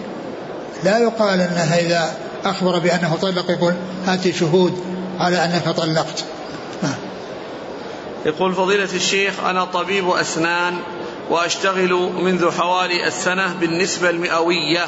لا 0.84 0.99
يقال 0.99 1.40
أنه 1.40 1.74
إذا 1.74 2.11
أخبر 2.45 2.78
بأنه 2.78 3.16
طلق 3.22 3.51
يقول 3.51 3.74
هاتي 4.07 4.32
شهود 4.32 4.84
على 5.18 5.45
أنك 5.45 5.68
طلقت. 5.68 6.24
نعم 6.82 6.95
يقول 8.26 8.55
فضيلة 8.55 8.88
الشيخ 8.95 9.45
أنا 9.45 9.64
طبيب 9.64 10.11
أسنان 10.11 10.76
وأشتغل 11.30 11.92
منذ 12.18 12.51
حوالي 12.51 13.07
السنة 13.07 13.55
بالنسبة 13.61 14.11
المئوية 14.11 14.86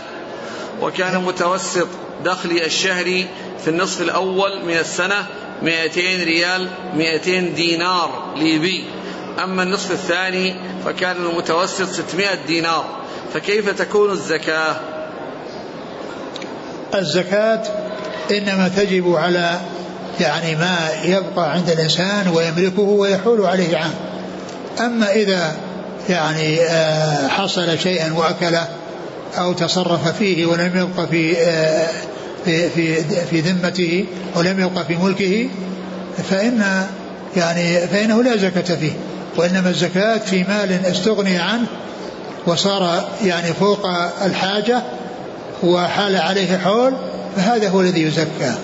وكان 0.80 1.22
متوسط 1.22 1.88
دخلي 2.24 2.66
الشهري 2.66 3.28
في 3.64 3.70
النصف 3.70 4.00
الأول 4.00 4.64
من 4.64 4.76
السنة 4.76 5.26
200 5.62 6.00
ريال 6.00 6.68
200 6.94 7.40
دينار 7.40 8.32
ليبي. 8.36 8.84
أما 9.44 9.62
النصف 9.62 9.90
الثاني 9.90 10.56
فكان 10.84 11.16
المتوسط 11.16 11.88
600 11.88 12.34
دينار 12.46 12.84
فكيف 13.34 13.70
تكون 13.70 14.10
الزكاة؟ 14.10 14.76
الزكاة 16.98 17.62
إنما 18.30 18.70
تجب 18.76 19.14
على 19.14 19.60
يعني 20.20 20.56
ما 20.56 20.78
يبقى 21.04 21.52
عند 21.52 21.70
الإنسان 21.70 22.28
ويملكه 22.28 22.82
ويحول 22.82 23.46
عليه 23.46 23.76
عام. 23.76 23.90
أما 24.80 25.12
إذا 25.12 25.56
يعني 26.08 26.60
آه، 26.60 27.28
حصل 27.28 27.78
شيئا 27.78 28.12
وأكله 28.12 28.68
أو 29.38 29.52
تصرف 29.52 30.18
فيه 30.18 30.46
ولم 30.46 30.72
يبقى 30.74 31.06
في 31.06 31.36
آه، 31.38 31.88
في 32.44 32.70
في 32.70 33.04
في 33.30 33.40
ذمته 33.40 34.04
ولم 34.34 34.60
يبقى 34.60 34.84
في 34.84 34.96
ملكه 34.96 35.48
فإن 36.30 36.86
يعني 37.36 37.80
فإنه 37.80 38.22
لا 38.22 38.36
زكاة 38.36 38.76
فيه. 38.76 38.92
وإنما 39.36 39.70
الزكاة 39.70 40.18
في 40.18 40.44
مال 40.44 40.86
استغني 40.86 41.38
عنه 41.38 41.66
وصار 42.46 43.08
يعني 43.24 43.52
فوق 43.52 43.86
الحاجة 44.24 44.82
وحال 45.62 46.16
عليه 46.16 46.58
حول 46.58 46.94
فهذا 47.36 47.68
هو 47.68 47.80
الذي 47.80 48.02
يزكى. 48.02 48.54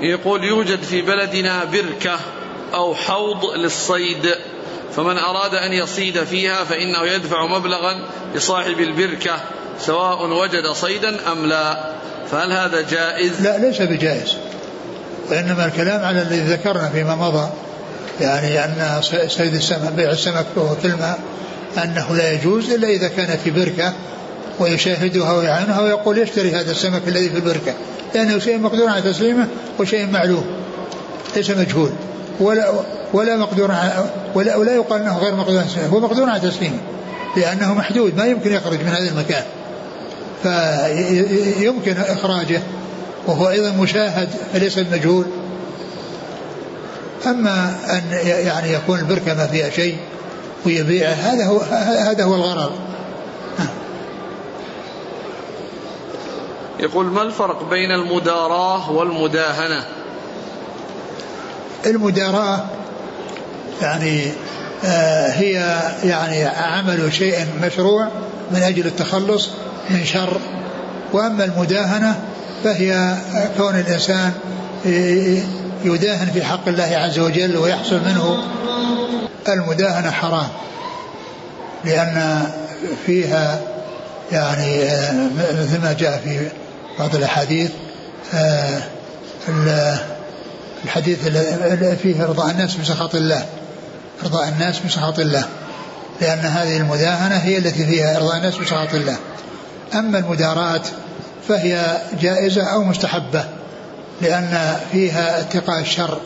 يقول 0.00 0.44
يوجد 0.44 0.82
في 0.82 1.02
بلدنا 1.02 1.64
بركة 1.64 2.18
أو 2.74 2.94
حوض 2.94 3.44
للصيد 3.56 4.34
فمن 4.96 5.18
أراد 5.18 5.54
أن 5.54 5.72
يصيد 5.72 6.24
فيها 6.24 6.64
فإنه 6.64 7.02
يدفع 7.02 7.46
مبلغا 7.46 8.04
لصاحب 8.34 8.80
البركة 8.80 9.40
سواء 9.80 10.26
وجد 10.26 10.66
صيدا 10.72 11.32
أم 11.32 11.46
لا. 11.46 11.92
فهل 12.30 12.52
هذا 12.52 12.80
جائز؟ 12.90 13.40
لا 13.42 13.58
ليس 13.58 13.82
بجائز. 13.82 14.36
وإنما 15.30 15.66
الكلام 15.66 16.04
على 16.04 16.22
الذي 16.22 16.40
ذكرنا 16.40 16.88
فيما 16.88 17.14
مضى 17.14 17.48
يعني 18.20 18.64
أن 18.64 19.00
صيد 19.28 19.54
السمك 19.54 19.92
بيع 19.92 20.10
السمك 20.10 20.46
وهو 20.56 20.74
في 20.74 20.84
الماء 20.84 21.18
أنه 21.84 22.16
لا 22.16 22.32
يجوز 22.32 22.70
إلا 22.70 22.88
إذا 22.88 23.08
كان 23.08 23.38
في 23.44 23.50
بركة 23.50 23.92
ويشاهدها 24.60 25.32
ويعينها 25.32 25.80
ويقول 25.80 26.18
يشتري 26.18 26.50
هذا 26.50 26.70
السمك 26.70 27.02
الذي 27.08 27.30
في 27.30 27.36
البركة. 27.36 27.74
لأنه 28.14 28.38
شيء 28.38 28.58
مقدور 28.58 28.88
على 28.88 29.02
تسليمه 29.02 29.46
وشيء 29.80 30.06
معلوم. 30.06 30.44
ليس 31.36 31.50
مجهول. 31.50 31.90
ولا 32.40 32.72
ولا 33.12 33.36
مقدور 33.36 33.74
ولا, 34.34 34.56
ولا 34.56 34.74
يقال 34.74 35.00
إنه 35.00 35.18
غير 35.18 35.34
مقدور 35.34 35.58
على 35.58 35.88
هو 35.92 36.00
مقدور 36.00 36.28
على 36.28 36.40
تسليمه. 36.40 36.78
لأنه 37.36 37.74
محدود. 37.74 38.16
ما 38.16 38.26
يمكن 38.26 38.52
يخرج 38.52 38.78
من 38.80 38.88
هذا 38.88 39.08
المكان. 39.08 39.44
فيمكن 40.42 41.96
إخراجه. 41.96 42.62
وهو 43.26 43.48
أيضا 43.48 43.70
مشاهد 43.70 44.28
فليس 44.52 44.78
المجهول 44.78 45.24
أما 47.26 47.76
أن 47.90 48.02
يعني 48.26 48.72
يكون 48.72 48.98
البركة 48.98 49.34
ما 49.34 49.46
فيها 49.46 49.70
شيء 49.70 49.96
ويبيعه 50.66 51.12
هذا 51.12 51.46
هو 51.46 51.58
هذا 51.80 52.24
هو 52.24 52.34
الغرض. 52.34 52.72
يقول 56.80 57.06
ما 57.06 57.22
الفرق 57.22 57.70
بين 57.70 57.90
المداراة 57.90 58.90
والمداهنة؟ 58.90 59.84
المداراة 61.86 62.64
يعني 63.82 64.32
آه 64.84 65.28
هي 65.28 65.80
يعني 66.04 66.44
عمل 66.44 67.12
شيء 67.12 67.46
مشروع 67.62 68.08
من 68.50 68.62
أجل 68.62 68.86
التخلص 68.86 69.48
من 69.90 70.04
شر. 70.04 70.40
وأما 71.12 71.44
المداهنة 71.44 72.20
فهي 72.64 73.16
كون 73.56 73.74
الإنسان 73.78 74.32
يداهن 75.84 76.30
في 76.30 76.44
حق 76.44 76.68
الله 76.68 76.96
عز 76.96 77.18
وجل 77.18 77.56
ويحصل 77.56 78.00
منه 78.00 78.44
المداهنة 79.48 80.10
حرام 80.10 80.48
لأن 81.84 82.42
فيها 83.06 83.60
يعني 84.32 84.82
آه، 84.82 85.12
مثل 85.60 85.82
ما 85.82 85.92
جاء 85.92 86.20
في 86.24 86.48
بعض 86.98 87.14
الأحاديث 87.16 87.70
آه، 88.34 88.82
الحديث 90.84 91.28
فيه 92.02 92.24
إرضاء 92.24 92.50
الناس 92.50 92.74
بسخط 92.74 93.14
الله 93.14 93.46
إرضاء 94.22 94.48
الناس 94.48 94.78
بسخط 94.78 95.18
الله 95.18 95.44
لأن 96.20 96.38
هذه 96.38 96.76
المداهنة 96.76 97.36
هي 97.36 97.58
التي 97.58 97.86
فيها 97.86 98.16
إرضاء 98.16 98.36
الناس 98.36 98.56
بسخط 98.56 98.94
الله. 98.94 99.16
أما 99.94 100.18
المداراة 100.18 100.82
فهي 101.48 101.98
جائزة 102.20 102.62
أو 102.62 102.84
مستحبة 102.84 103.44
لأن 104.20 104.76
فيها 104.92 105.40
اتقاء 105.40 105.80
الشر 105.80 106.20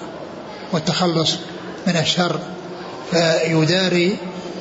والتخلص 0.73 1.37
من 1.87 1.97
الشر 1.97 2.39
فيداري 3.11 4.17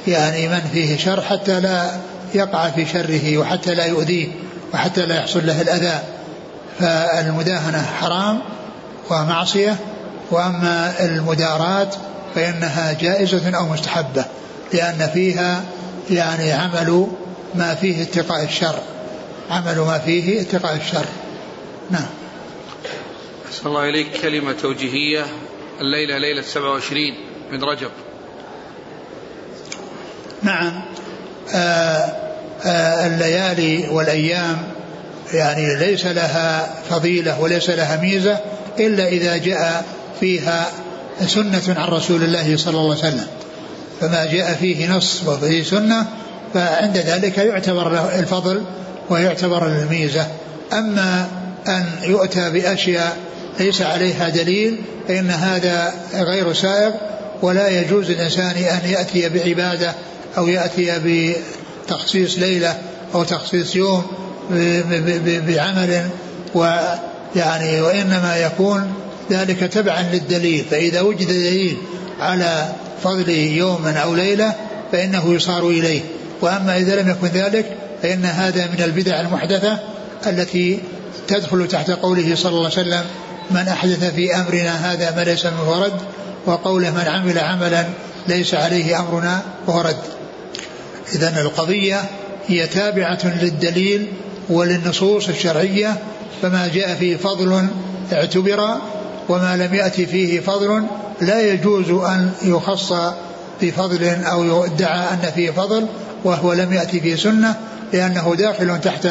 يعني 0.08 0.48
من 0.48 0.62
فيه 0.74 0.98
شر 0.98 1.22
حتى 1.22 1.60
لا 1.60 1.92
يقع 2.34 2.70
في 2.70 2.86
شره 2.86 3.38
وحتى 3.38 3.74
لا 3.74 3.86
يؤذيه. 3.86 4.28
وحتى 4.74 5.06
لا 5.06 5.16
يحصل 5.16 5.46
له 5.46 5.62
الأذى. 5.62 6.00
فالمداهنة 6.80 7.82
حرام 7.82 8.40
ومعصية 9.10 9.78
وأما 10.32 10.94
المداراة 11.06 11.90
فإنها 12.36 12.94
جائزة 12.94 13.58
أو 13.58 13.66
مستحبة 13.66 14.26
لأن 14.74 15.10
فيها 15.14 15.64
يعني 16.10 16.52
عمل 16.52 17.08
ما 17.56 17.76
فيه 17.76 18.04
اتقاء 18.04 18.44
الشر. 18.44 18.76
عمل 19.52 19.80
ما 19.80 19.98
فيه 19.98 20.42
اتقاء 20.42 20.76
الشر. 20.76 21.06
نعم. 21.92 22.08
أسأل 23.50 23.68
الله 23.68 23.90
إليك. 23.90 24.22
كلمة 24.22 24.54
توجيهية. 24.54 25.26
الليلة 25.82 26.18
ليلة 26.18 26.42
27 26.42 27.14
من 27.52 27.64
رجب. 27.64 27.92
نعم. 30.44 30.82
آه، 31.54 31.56
آه، 31.56 32.31
الليالي 32.66 33.88
والأيام. 33.90 34.58
يعني 35.34 35.76
ليس 35.76 36.06
لها 36.06 36.70
فضيلة 36.90 37.42
وليس 37.42 37.70
لها 37.70 38.02
ميزة 38.02 38.38
إلا 38.80 39.08
إذا 39.08 39.38
جاء 39.38 39.86
فيها 40.20 40.66
سنة 41.28 41.62
عن 41.68 41.90
رسول 41.90 42.24
الله 42.24 42.58
صلى 42.58 42.78
الله 42.78 42.90
عليه 42.90 43.00
وسلم. 43.00 43.28
فما 44.02 44.26
جاء 44.26 44.54
فيه 44.54 44.92
نص 44.92 45.24
وفيه 45.28 45.64
سنة 45.64 46.06
فعند 46.54 46.98
ذلك 46.98 47.38
يعتبر 47.38 48.10
الفضل 48.20 48.64
ويعتبر 49.10 49.68
الميزة. 49.68 50.28
أما 50.74 51.28
أن 51.68 51.86
يؤتى 52.04 52.50
بأشياء 52.50 53.18
ليس 53.60 53.82
عليها 53.82 54.30
دليل 54.30 54.82
فإن 55.08 55.32
هذا 55.32 55.94
غير 56.14 56.54
سائغ 56.54 56.92
ولا 57.42 57.68
يجوز 57.68 58.10
الإنسان 58.10 58.56
أن 58.56 58.90
يأتي 58.90 59.30
بعبادة 59.30 59.94
أو 60.38 60.48
يأتي 60.48 61.00
بتخصيص 61.86 62.40
ليلة 62.40 62.78
أو 63.16 63.24
تخصيص 63.24 63.76
يوم 63.76 64.04
بعمل 65.48 66.10
ويعني 66.56 67.82
وإنما 67.82 68.38
يكون 68.38 68.94
ذلك 69.32 69.60
تبعا 69.60 70.02
للدليل 70.14 70.66
فإذا 70.72 71.02
وجد 71.02 71.28
دليل 71.28 71.78
على 72.20 72.70
فضل 73.04 73.30
يوم 73.30 73.88
أو 73.88 74.16
ليلة 74.16 74.54
فإنه 74.92 75.34
يصار 75.34 75.68
إليه. 75.68 76.02
وأما 76.42 76.78
إذا 76.78 77.02
لم 77.02 77.10
يكن 77.10 77.28
ذلك 77.28 77.78
فإن 78.02 78.26
هذا 78.26 78.68
من 78.68 78.82
البدع 78.84 79.22
المحدثة 79.22 79.80
التي 80.28 80.80
تدخل 81.28 81.68
تحت 81.68 81.92
قوله 81.92 82.36
صلى 82.36 82.50
الله 82.50 82.72
عليه 82.78 82.82
وسلم 82.82 83.06
من 83.52 83.68
أحدث 83.68 84.14
في 84.16 84.36
أمرنا 84.36 84.94
هذا 84.94 85.16
ما 85.16 85.22
ليس 85.22 85.46
منه 85.46 85.80
رد 85.80 86.02
وقوله 86.46 86.92
من 86.92 87.08
عمل 87.08 87.40
عملا 87.40 87.86
ليس 88.28 88.54
عليه 88.54 89.00
أمرنا 89.00 89.42
وهو 89.68 89.82
رد. 89.82 90.21
إذا 91.16 91.42
القضية 91.42 92.02
هي 92.48 92.68
تابعة 92.68 93.20
للدليل 93.42 94.08
وللنصوص 94.50 95.30
الشرعية 95.30 95.98
فما 96.42 96.68
جاء 96.74 96.96
فيه 96.96 97.18
فضل 97.18 97.68
اعتبر 98.14 98.78
وما 99.30 99.58
لم 99.58 99.74
يأتي 99.74 100.06
فيه 100.06 100.40
فضل 100.40 100.84
لا 101.22 101.42
يجوز 101.42 101.90
أن 101.90 102.32
يخص 102.44 102.94
بفضل 103.62 104.04
أو 104.04 104.66
يدعى 104.66 105.14
أن 105.14 105.32
فيه 105.36 105.52
فضل 105.52 105.88
وهو 106.24 106.54
لم 106.54 106.74
يأتي 106.74 107.00
فيه 107.00 107.16
سنة 107.16 107.56
لأنه 107.94 108.36
داخل 108.38 108.82
تحت 108.82 109.08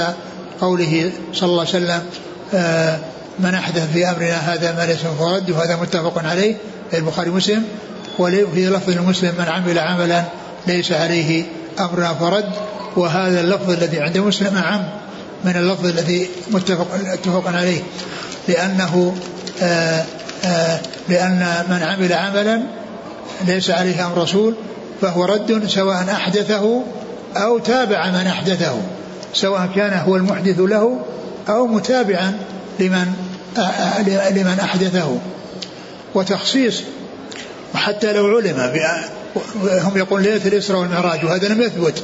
قوله 0.60 1.12
صلى 1.32 1.48
الله 1.48 1.60
عليه 1.60 1.70
وسلم 1.70 2.02
آه، 2.54 2.98
من 3.38 3.54
أحدث 3.54 3.92
في 3.92 4.10
أمرنا 4.10 4.54
هذا 4.54 4.72
ما 4.72 4.86
ليس 4.86 4.98
فرد 4.98 5.50
وهذا 5.50 5.76
متفق 5.76 6.18
عليه 6.24 6.56
البخاري 6.94 7.30
ومسلم 7.30 7.64
وفي 8.18 8.66
لفظ 8.66 8.90
المسلم 8.90 9.34
من 9.38 9.44
عمل 9.44 9.78
عملا 9.78 10.24
ليس 10.66 10.92
عليه 10.92 11.44
أمرنا 11.84 12.14
فرد 12.14 12.44
وهذا 12.96 13.40
اللفظ 13.40 13.70
الذي 13.70 14.00
عند 14.00 14.18
مسلم 14.18 14.56
أعم 14.56 14.88
من 15.44 15.56
اللفظ 15.56 15.86
الذي 15.86 16.28
متفق 16.50 16.86
متفق 17.12 17.46
عليه. 17.46 17.80
لأنه 18.48 19.14
آآ 19.62 19.64
آه، 19.64 20.04
آآ 20.44 20.74
آه، 20.74 20.80
لأن 21.08 21.64
من 21.68 21.82
عمل 21.82 22.12
عملا 22.12 22.62
ليس 23.46 23.70
عليه 23.70 24.06
أمر 24.06 24.18
رسول 24.18 24.54
فهو 25.00 25.24
رد 25.24 25.66
سواء 25.68 26.04
أحدثه 26.12 26.82
أو 27.36 27.58
تابع 27.58 28.10
من 28.10 28.26
أحدثه 28.26 28.76
سواء 29.34 29.70
كان 29.76 29.98
هو 29.98 30.16
المحدث 30.16 30.58
له 30.58 31.00
أو 31.48 31.66
متابعا 31.66 32.38
لمن 32.80 33.06
لمن 34.30 34.58
أحدثه. 34.62 35.18
وتخصيص 36.14 36.82
وحتى 37.74 38.12
لو 38.12 38.26
علم 38.26 38.72
هم 39.56 39.96
يقول 39.96 40.22
ليلة 40.22 40.46
الإسراء 40.46 40.80
والمعراج 40.80 41.24
وهذا 41.24 41.48
لم 41.48 41.62
يثبت 41.62 42.02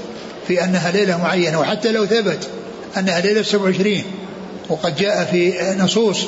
في 0.48 0.64
أنها 0.64 0.90
ليلة 0.90 1.22
معينة 1.22 1.60
وحتى 1.60 1.92
لو 1.92 2.06
ثبت 2.06 2.48
أنها 2.98 3.20
ليلة 3.20 3.42
27 3.42 4.02
وقد 4.68 4.96
جاء 4.96 5.24
في 5.24 5.54
نصوص 5.78 6.18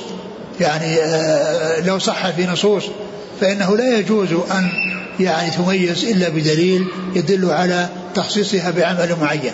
يعني 0.60 0.96
آه، 0.98 1.80
لو 1.80 1.98
صح 1.98 2.30
في 2.30 2.46
نصوص 2.46 2.84
فإنه 3.40 3.76
لا 3.76 3.98
يجوز 3.98 4.28
أن 4.32 4.68
يعني 5.20 5.50
تميز 5.50 6.04
إلا 6.04 6.28
بدليل 6.28 6.86
يدل 7.14 7.50
على 7.50 7.88
تخصيصها 8.14 8.70
بعمل 8.70 9.16
معين. 9.20 9.52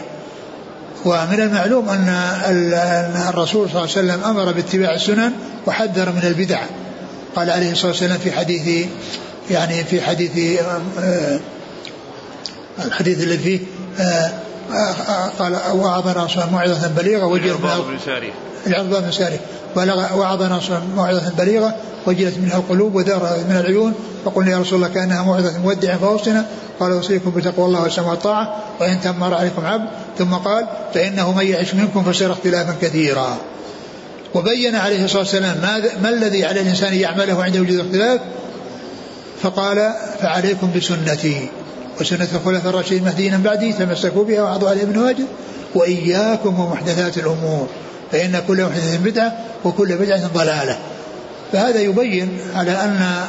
ومن 1.05 1.41
المعلوم 1.41 1.89
أن 1.89 2.09
الرسول 3.29 3.69
صلى 3.69 3.85
الله 3.85 3.97
عليه 3.97 4.13
وسلم 4.13 4.25
أمر 4.25 4.53
باتباع 4.53 4.95
السنن 4.95 5.33
وحذر 5.67 6.13
من 6.13 6.23
البدع. 6.25 6.61
قال 7.37 7.51
عليه 7.51 7.73
الصلاة 7.73 7.91
والسلام 7.91 8.19
في 8.19 8.33
حديث 8.33 8.87
يعني 9.51 9.85
في 9.85 10.01
حديث 10.01 10.61
آه، 10.99 11.39
الحديث 12.85 13.23
الذي 13.23 13.39
فيه 13.39 13.61
آه، 14.05 14.31
قال 15.39 15.57
وعظنا 15.75 16.25
رسول 16.25 16.45
موعظة 16.53 16.89
بليغة 16.89 17.27
وجلت 17.27 17.61
من 17.61 17.65
العرض 18.67 19.03
بن 19.05 19.11
ساري 19.13 19.39
بلغ 19.77 20.19
وعظنا 20.19 20.61
موعظة 20.97 21.33
بليغة 21.39 21.75
وجلت 22.07 22.39
منها 22.39 22.57
القلوب 22.57 22.95
وذارت 22.95 23.47
من 23.51 23.57
العيون 23.57 23.95
فقلنا 24.25 24.51
يا 24.51 24.59
رسول 24.59 24.77
الله 24.77 24.95
كأنها 24.95 25.23
موعظة 25.23 25.59
مودع 25.59 25.97
فاوصنا 25.97 26.47
قال 26.81 26.93
أوصيكم 26.93 27.31
بتقوى 27.31 27.67
الله 27.67 27.83
والسمع 27.83 28.11
والطاعة 28.11 28.57
وإن 28.81 29.01
تمر 29.01 29.35
عليكم 29.35 29.67
عبد. 29.67 29.89
ثم 30.19 30.35
قال 30.35 30.67
فإنه 30.95 31.33
من 31.33 31.47
يعش 31.47 31.75
منكم 31.75 32.03
فسيرى 32.03 32.33
اختلافا 32.33 32.75
كثيرا. 32.83 33.37
وبين 34.35 34.75
عليه 34.75 35.05
الصلاة 35.05 35.23
والسلام 35.23 35.57
ما, 35.63 35.83
ما 36.03 36.09
الذي 36.09 36.45
على 36.45 36.61
الإنسان 36.61 36.95
يعمله 36.95 37.45
عند 37.45 37.57
وجود 37.57 37.79
الاختلاف؟ 37.79 38.21
فقال 39.45 39.93
فعليكم 40.21 40.71
بسنتي. 40.77 41.49
وسنة 42.01 42.29
الخلفاء 42.35 42.71
الراشدين 42.71 42.99
المهديين 42.99 43.43
بعدي 43.43 43.73
تمسكوا 43.73 44.25
بها 44.25 44.43
وعضوا 44.43 44.69
عليها 44.69 45.01
واجد 45.01 45.27
وإياكم 45.75 46.61
ومحدثات 46.61 47.19
الأمور. 47.19 47.69
فإن 48.13 48.43
كل 48.49 48.65
محدثة 48.65 48.99
بدعة 48.99 49.33
وكل 49.65 49.97
بدعة 49.97 50.27
ضلالة. 50.35 50.79
فهذا 51.53 51.81
يبين 51.81 52.39
على 52.55 52.71
أن 52.71 53.25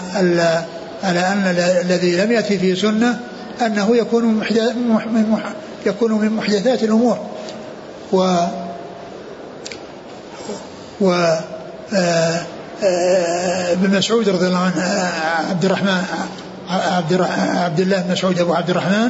على 1.03 1.20
أن 1.20 1.43
الذي 1.86 2.16
لم 2.16 2.32
يأتي 2.32 2.57
فيه 2.57 2.76
سنة 2.76 3.20
أنه 3.66 3.97
يكون 3.97 4.26
من 4.26 5.39
يكون 5.86 6.11
من 6.11 6.30
محدثات 6.30 6.84
الأمور. 6.84 7.20
و 8.13 8.38
و 11.01 11.36
آه، 11.93 12.41
آه، 12.84 13.71
ابن 13.71 13.97
مسعود 13.97 14.30
رضي 14.30 14.47
الله 14.47 14.59
عنه 14.59 14.82
آه، 14.82 15.49
عبد 15.49 15.65
الرحمن 15.65 16.03
عبد 16.69 17.21
عبد 17.55 17.80
الله 17.80 18.01
بن 18.01 18.11
مسعود 18.11 18.39
أبو 18.39 18.53
عبد 18.53 18.69
الرحمن 18.69 19.09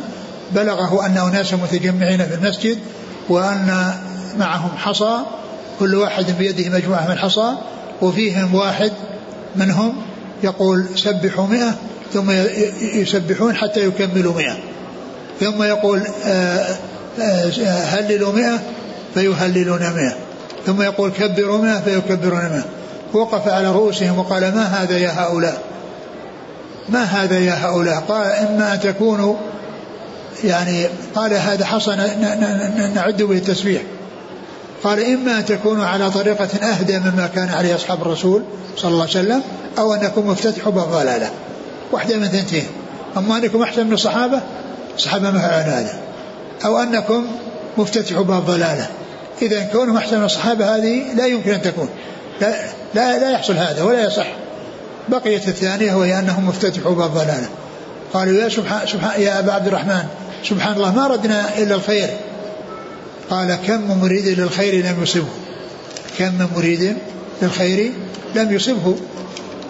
بلغه 0.51 1.05
أن 1.05 1.17
اناسا 1.17 1.55
متجمعين 1.55 2.25
في 2.25 2.35
المسجد 2.35 2.77
وأن 3.29 3.93
معهم 4.37 4.77
حصى 4.77 5.19
كل 5.79 5.95
واحد 5.95 6.25
بيده 6.39 6.69
مجموعة 6.69 7.05
من 7.05 7.11
الحصى 7.11 7.51
وفيهم 8.01 8.55
واحد 8.55 8.91
منهم 9.55 10.01
يقول 10.43 10.85
سبحوا 10.95 11.47
مئة 11.47 11.75
ثم 12.13 12.31
يسبحون 12.81 13.55
حتى 13.55 13.85
يكملوا 13.85 14.33
مئة. 14.33 14.57
ثم 15.39 15.63
يقول 15.63 16.01
آه، 16.25 16.75
آه، 17.19 17.49
هللوا 17.65 18.33
مئة 18.33 18.59
فيهللون 19.13 19.79
مئة. 19.79 20.15
ثم 20.65 20.81
يقول 20.81 21.11
كبروا 21.11 21.57
مئة 21.57 21.79
فيكبرون 21.79 22.39
مئة. 22.39 22.65
وقف 23.15 23.47
على 23.47 23.71
رؤوسهم 23.71 24.19
وقال 24.19 24.55
ما 24.55 24.63
هذا 24.63 24.97
يا 24.97 25.09
هؤلاء؟ 25.09 25.61
ما 26.89 27.03
هذا 27.03 27.39
يا 27.39 27.53
هؤلاء؟ 27.53 28.03
قال 28.07 28.27
إما 28.27 28.73
أن 28.73 28.79
تكونوا 28.79 29.35
يعني 30.43 30.87
قال 31.15 31.33
هذا 31.33 31.65
حصى 31.65 31.95
نعد 32.95 33.21
به 33.21 33.37
التسبيح. 33.37 33.81
قال 34.83 35.05
إما 35.13 35.37
أن 35.37 35.45
تكونوا 35.45 35.85
على 35.85 36.11
طريقة 36.11 36.49
أهدى 36.63 36.99
مما 36.99 37.29
كان 37.35 37.49
عليه 37.49 37.75
أصحاب 37.75 38.01
الرسول 38.01 38.43
صلى 38.77 38.91
الله 38.91 39.01
عليه 39.01 39.11
وسلم 39.11 39.41
أو 39.77 39.93
أنكم 39.93 40.27
مفتتحوا 40.27 40.71
باب 40.71 40.91
ضلالة 40.91 41.29
واحدة 41.91 42.17
من 42.17 42.27
ثنتين. 42.27 42.65
أما 43.17 43.37
أنكم 43.37 43.61
أحسن 43.61 43.87
من 43.87 43.93
الصحابة 43.93 44.41
الصحابة 44.95 45.31
ما 45.31 45.39
فعلوا 45.39 45.73
هذا. 45.73 45.99
أو 46.65 46.79
أنكم 46.79 47.25
مفتتحوا 47.77 48.23
باب 48.23 48.45
ضلالة 48.45 48.87
إذا 49.41 49.63
كونهم 49.63 49.97
أحسن 49.97 50.17
من 50.17 50.25
الصحابة 50.25 50.75
هذه 50.75 51.13
لا 51.15 51.25
يمكن 51.25 51.51
أن 51.51 51.61
تكون. 51.61 51.89
لا, 52.41 53.19
لا, 53.19 53.31
يحصل 53.31 53.53
هذا 53.53 53.83
ولا 53.83 54.07
يصح. 54.07 54.27
بقيت 55.09 55.47
الثانية 55.47 55.93
وهي 55.93 56.19
أنهم 56.19 56.47
مفتتحوا 56.47 56.95
باب 56.95 57.11
ضلالة. 57.13 57.49
قالوا 58.13 58.41
يا 58.41 58.49
سبحان, 58.49 58.87
سبحان 58.87 59.21
يا 59.21 59.39
أبا 59.39 59.51
عبد 59.51 59.67
الرحمن 59.67 60.03
سبحان 60.43 60.75
الله 60.75 60.95
ما 60.95 61.07
ردنا 61.07 61.57
إلا 61.57 61.75
الخير. 61.75 62.09
قال 63.29 63.57
كم 63.67 63.81
من 63.81 63.97
مريد 63.97 64.27
للخير 64.27 64.85
لم 64.85 65.03
يصبه. 65.03 65.27
كم 66.19 66.33
من 66.33 66.47
مريد 66.55 66.97
للخير 67.41 67.91
لم 68.35 68.53
يصبه. 68.53 68.95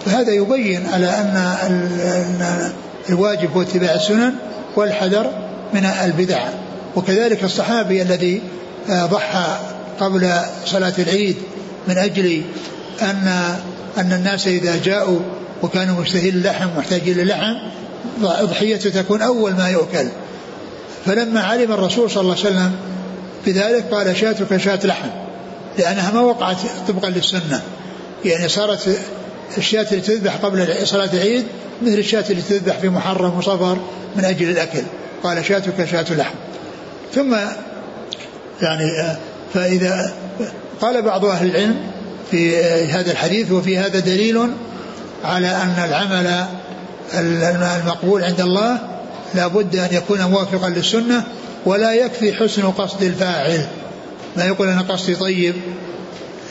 فهذا 0.05 0.31
يبين 0.31 0.87
على 0.93 1.09
أن 1.09 2.71
الواجب 3.09 3.51
هو 3.51 3.61
اتباع 3.61 3.93
السنن 3.93 4.33
والحذر 4.75 5.31
من 5.73 5.85
البدع. 5.85 6.49
وكذلك 6.95 7.43
الصحابي 7.43 8.01
الذي 8.01 8.41
آه، 8.89 9.05
ضحى 9.05 9.57
قبل 9.99 10.31
صلاة 10.65 10.93
العيد 10.99 11.35
من 11.87 11.97
أجل 11.97 12.41
أن 13.01 13.57
أن 13.97 14.13
الناس 14.13 14.47
إذا 14.47 14.79
جاءوا 14.83 15.19
وكانوا 15.63 16.01
مشتهين 16.01 16.33
اللحم 16.33 16.67
محتاجين 16.77 17.17
للحم 17.17 17.55
ضحيته 18.21 18.89
تكون 19.01 19.21
أول 19.21 19.53
ما 19.53 19.69
يؤكل. 19.69 20.07
فلما 21.05 21.41
علم 21.41 21.71
الرسول 21.71 22.11
صلى 22.11 22.21
الله 22.21 22.35
عليه 22.35 22.47
وسلم 22.47 22.75
بذلك 23.45 23.85
قال 23.91 24.17
شاتك 24.17 24.57
شاة 24.57 24.79
لحم 24.83 25.07
لأنها 25.77 26.11
ما 26.11 26.19
وقعت 26.19 26.57
طبقا 26.87 27.09
للسنة. 27.09 27.61
يعني 28.25 28.49
صارت 28.49 28.97
الشاة 29.57 29.87
اللي 29.91 30.01
تذبح 30.01 30.35
قبل 30.35 30.87
صلاة 30.87 31.09
العيد 31.13 31.45
مثل 31.81 31.97
الشاة 31.97 32.25
اللي 32.29 32.41
تذبح 32.41 32.77
في 32.77 32.89
محرم 32.89 33.37
وصفر 33.37 33.77
من 34.15 34.25
أجل 34.25 34.49
الأكل. 34.49 34.83
قال 35.23 35.45
شاتك 35.45 35.85
شاة 35.85 36.13
لحم. 36.13 36.35
ثم 37.13 37.35
يعني 38.61 39.17
فإذا 39.53 40.13
قال 40.81 41.01
بعض 41.01 41.25
أهل 41.25 41.49
العلم 41.49 41.75
في 42.31 42.63
هذا 42.85 43.11
الحديث 43.11 43.51
وفي 43.51 43.77
هذا 43.77 43.99
دليل 43.99 44.49
على 45.23 45.47
أن 45.47 45.83
العمل 45.89 46.45
المقبول 47.83 48.23
عند 48.23 48.41
الله 48.41 48.79
لا 49.35 49.47
بد 49.47 49.75
أن 49.75 49.89
يكون 49.91 50.21
موافقا 50.21 50.69
للسنة 50.69 51.23
ولا 51.65 51.93
يكفي 51.93 52.33
حسن 52.33 52.63
قصد 52.71 53.03
الفاعل. 53.03 53.65
ما 54.37 54.45
يقول 54.45 54.67
أنا 54.67 54.81
قصدي 54.81 55.15
طيب؟ 55.15 55.55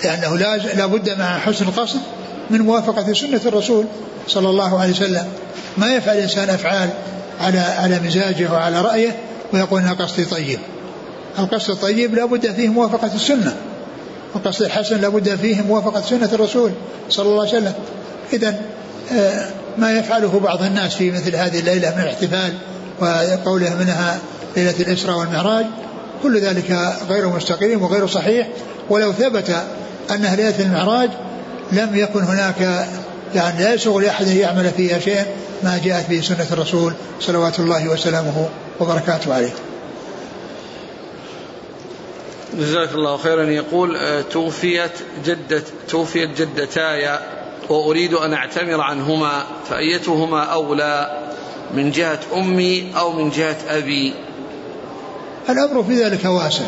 لأنه 0.04 0.36
لا 0.74 0.86
بد 0.86 1.18
مع 1.18 1.38
حسن 1.38 1.64
القصد 1.64 2.00
من 2.50 2.60
موافقة 2.60 3.12
سنة 3.12 3.40
الرسول 3.46 3.84
صلى 4.28 4.50
الله 4.50 4.80
عليه 4.80 4.92
وسلم. 4.92 5.26
ما 5.76 5.94
يفعل 5.94 6.16
الإنسان 6.16 6.50
أفعال 6.50 6.88
على 7.40 7.58
على 7.58 8.00
مزاجه 8.04 8.52
وعلى 8.52 8.80
رأيه 8.80 9.16
ويقول 9.52 9.80
أنا 9.82 9.92
قصدي 9.92 10.24
طيب. 10.24 10.58
القصد 11.38 11.70
الطيب 11.70 12.14
لا 12.14 12.24
بد 12.24 12.54
فيه 12.54 12.68
موافقة 12.68 13.10
السنة. 13.14 13.56
القصد 14.36 14.62
الحسن 14.62 15.00
لا 15.00 15.08
بد 15.08 15.36
فيه 15.36 15.62
موافقة 15.62 16.00
سنة 16.00 16.30
الرسول 16.32 16.70
صلى 17.10 17.26
الله 17.26 17.40
عليه 17.40 17.58
وسلم. 17.58 17.72
إذا 18.32 18.60
آه، 19.12 19.46
ما 19.78 19.98
يفعله 19.98 20.40
بعض 20.44 20.62
الناس 20.62 20.94
في 20.94 21.10
مثل 21.10 21.36
هذه 21.36 21.60
الليلة 21.60 21.94
من 21.96 22.02
الاحتفال 22.02 22.52
وقوله 23.00 23.76
منها 23.80 24.18
ليلة 24.56 24.74
الإسراء 24.80 25.18
والمعراج 25.18 25.66
كل 26.22 26.40
ذلك 26.40 26.94
غير 27.08 27.28
مستقيم 27.28 27.82
وغير 27.82 28.06
صحيح. 28.06 28.48
ولو 28.90 29.12
ثبت 29.12 29.56
أنها 30.10 30.36
ليلة 30.36 30.60
المعراج 30.60 31.10
لم 31.72 31.90
يكن 31.94 32.20
هناك 32.20 32.86
يعني 33.34 33.62
لا 33.62 33.74
يسوغ 33.74 34.00
لأحد 34.00 34.26
أن 34.26 34.36
يعمل 34.36 34.70
فيها 34.76 34.98
شيء 34.98 35.24
ما 35.62 35.80
جاءت 35.84 36.10
به 36.10 36.20
سنة 36.20 36.46
الرسول 36.52 36.92
صلوات 37.20 37.60
الله 37.60 37.88
وسلامه 37.88 38.48
وبركاته 38.80 39.34
عليه. 39.34 39.52
جزاك 42.58 42.94
الله 42.94 43.16
خيرا. 43.16 43.42
يقول 43.42 43.96
آه، 43.96 44.20
توفيت 44.20 44.90
جدة 45.24 45.62
توفيت 45.88 46.40
جدتاي 46.40 47.18
وأريد 47.68 48.14
أن 48.14 48.32
أعتمر 48.32 48.80
عنهما 48.80 49.42
فأيتهما 49.70 50.42
أولى 50.42 51.18
من 51.74 51.90
جهة 51.90 52.20
أمي 52.36 52.92
أو 52.96 53.12
من 53.12 53.30
جهة 53.30 53.56
أبي؟ 53.68 54.14
الأمر 55.48 55.82
في 55.82 56.04
ذلك 56.04 56.24
واسع. 56.24 56.64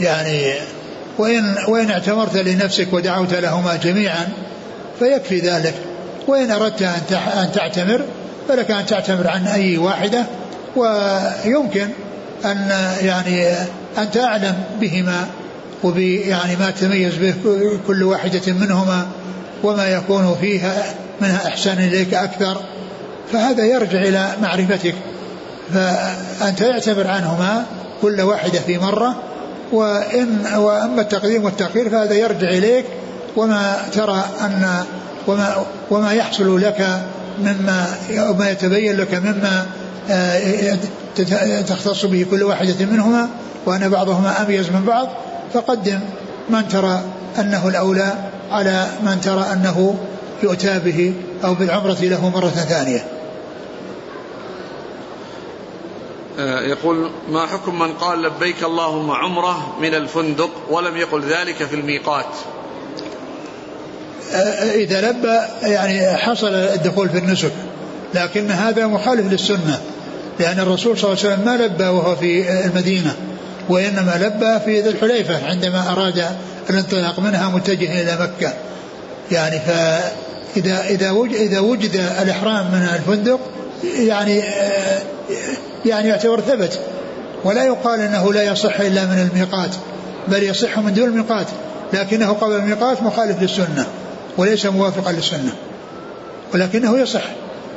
يعني 0.00 0.54
وإن, 1.18 1.56
وإن 1.68 1.90
اعتمرت 1.90 2.36
لنفسك 2.36 2.92
ودعوت 2.92 3.34
لهما 3.34 3.76
جميعا 3.76 4.28
فيكفي 4.98 5.38
ذلك. 5.38 5.74
وإن 6.26 6.50
أردت 6.50 6.82
أن 6.82 7.52
تعتمر 7.54 8.04
فلك 8.48 8.70
أن 8.70 8.86
تعتمر 8.86 9.28
عن 9.28 9.46
أي 9.46 9.78
واحدة 9.78 10.26
ويمكن 10.76 11.88
أن 12.44 12.70
يعني 13.02 13.46
أنت 13.98 14.16
أعلم 14.16 14.54
بهما 14.80 15.26
وب 15.82 15.98
يعني 15.98 16.56
ما 16.56 16.70
تميز 16.70 17.14
به 17.16 17.34
كل 17.86 18.02
واحدة 18.02 18.52
منهما 18.52 19.06
وما 19.62 19.86
يكون 19.88 20.36
فيها 20.40 20.94
منها 21.20 21.48
إحسان 21.48 21.78
إليك 21.78 22.14
أكثر 22.14 22.60
فهذا 23.32 23.64
يرجع 23.64 24.02
إلى 24.02 24.28
معرفتك. 24.42 24.94
فأنت 25.74 26.62
اعتبر 26.62 27.06
عنهما 27.06 27.64
كل 28.02 28.20
واحدة 28.20 28.58
في 28.58 28.78
مرة 28.78 29.16
وإن 29.72 30.46
وأما 30.56 31.00
التقديم 31.00 31.44
والتأخير 31.44 31.90
فهذا 31.90 32.14
يرجع 32.14 32.48
إليك 32.48 32.84
وما 33.36 33.76
ترى 33.92 34.24
أن 34.40 34.84
وما 35.26 35.66
وما 35.90 36.12
يحصل 36.12 36.60
لك 36.60 37.00
مما 37.40 37.86
وما 38.18 38.50
يتبين 38.50 38.96
لك 38.96 39.14
مما 39.14 39.66
تختص 41.66 42.04
به 42.04 42.26
كل 42.30 42.42
واحدة 42.42 42.86
منهما 42.86 43.28
وأن 43.66 43.88
بعضهما 43.88 44.42
أميز 44.42 44.70
من 44.70 44.84
بعض 44.84 45.08
فقدم 45.54 46.00
من 46.48 46.68
ترى 46.68 47.02
أنه 47.38 47.68
الأولى 47.68 48.12
على 48.50 48.86
من 49.02 49.20
ترى 49.20 49.46
أنه 49.52 49.94
يؤتى 50.42 50.78
به 50.78 51.14
أو 51.44 51.54
بالعمرة 51.54 51.96
له 52.00 52.28
مرة 52.28 52.48
ثانية. 52.48 53.04
آه، 56.38 56.60
يقول 56.60 57.10
ما 57.30 57.46
حكم 57.46 57.78
من 57.78 57.92
قال 57.94 58.22
لبيك 58.22 58.62
اللهم 58.64 59.10
عمرة 59.10 59.76
من 59.80 59.94
الفندق 59.94 60.50
ولم 60.70 60.96
يقل 60.96 61.22
ذلك 61.22 61.54
في 61.54 61.74
الميقات؟ 61.76 62.26
آه، 64.32 64.74
إذا 64.74 65.10
لبى 65.10 65.38
يعني 65.62 66.16
حصل 66.16 66.54
الدخول 66.54 67.08
في 67.08 67.18
النسك 67.18 67.52
لكن 68.14 68.50
هذا 68.50 68.86
مخالف 68.86 69.32
للسنة. 69.32 69.80
لأن 70.40 70.60
الرسول 70.60 70.98
صلى 70.98 71.12
الله 71.12 71.24
عليه 71.24 71.34
وسلم 71.34 71.46
ما 71.46 71.64
لبى 71.64 71.84
وهو 71.84 72.16
في 72.16 72.64
المدينة 72.64 73.16
وإنما 73.68 74.12
لبى 74.20 74.64
في 74.64 74.80
ذي 74.80 74.88
الحليفة 74.88 75.46
عندما 75.46 75.92
أراد 75.92 76.24
الانطلاق 76.70 77.20
منها 77.20 77.48
متجه 77.48 78.02
إلى 78.02 78.18
مكة. 78.20 78.52
يعني 79.30 79.60
فإذا 79.60 80.80
إذا 80.80 81.10
وجد 81.10 81.34
إذا 81.34 81.60
وجد 81.60 81.94
الإحرام 82.22 82.66
من 82.66 82.88
الفندق 82.94 83.40
يعني 83.98 84.42
يعني 85.86 86.08
يعتبر 86.08 86.40
ثبت. 86.40 86.80
ولا 87.44 87.64
يقال 87.64 88.00
إنه 88.00 88.32
لا 88.32 88.42
يصح 88.42 88.80
إلا 88.80 89.04
من 89.04 89.28
الميقات 89.32 89.70
بل 90.28 90.42
يصح 90.42 90.78
من 90.78 90.94
دون 90.94 91.08
الميقات 91.08 91.46
لكنه 91.92 92.32
قبل 92.32 92.54
الميقات 92.54 93.02
مخالف 93.02 93.42
للسنة 93.42 93.86
وليس 94.36 94.66
موافقا 94.66 95.12
للسنة 95.12 95.52
ولكنه 96.54 96.98
يصح. 96.98 97.24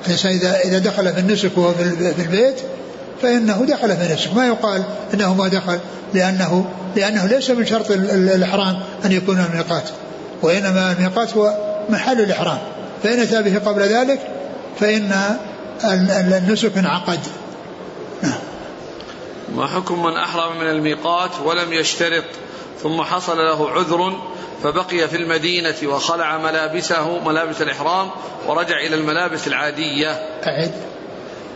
الانسان 0.05 0.31
إذا 0.31 0.59
إذا 0.59 0.79
دخل 0.79 1.13
في 1.13 1.19
النسك 1.19 1.57
وهو 1.57 1.73
في 1.73 2.21
البيت 2.21 2.55
فإنه 3.21 3.65
دخل 3.65 3.97
في 3.97 4.05
النسك. 4.05 4.33
ما 4.33 4.47
يقال 4.47 4.83
إنه 5.13 5.33
ما 5.33 5.47
دخل 5.47 5.79
لأنه 6.13 6.65
لأنه 6.95 7.25
ليس 7.25 7.49
من 7.49 7.65
شرط 7.65 7.91
الإحرام 7.91 8.79
أن 9.05 9.11
يكون 9.11 9.39
الميقات 9.39 9.89
وإنما 10.41 10.91
الميقات 10.91 11.37
هو 11.37 11.57
محل 11.89 12.21
الإحرام. 12.21 12.57
فإن 13.03 13.19
أتى 13.19 13.41
به 13.41 13.59
قبل 13.59 13.81
ذلك 13.81 14.19
فإن 14.79 15.37
النسك 15.83 16.77
انعقد. 16.77 17.19
نعم. 18.23 18.39
ما 19.55 19.67
حكم 19.67 20.03
من 20.03 20.17
أحرم 20.17 20.59
من 20.59 20.69
الميقات 20.69 21.31
ولم 21.45 21.73
يشترط؟ 21.73 22.23
ثم 22.83 23.01
حصل 23.01 23.37
له 23.37 23.69
عذر 23.69 24.19
فبقي 24.63 25.07
في 25.07 25.17
المدينة 25.17 25.75
وخلع 25.83 26.37
ملابسه 26.37 27.19
ملابس 27.19 27.61
الإحرام 27.61 28.09
ورجع 28.47 28.77
إلى 28.77 28.95
الملابس 28.95 29.47
العادية. 29.47 30.11
أعد. 30.47 30.73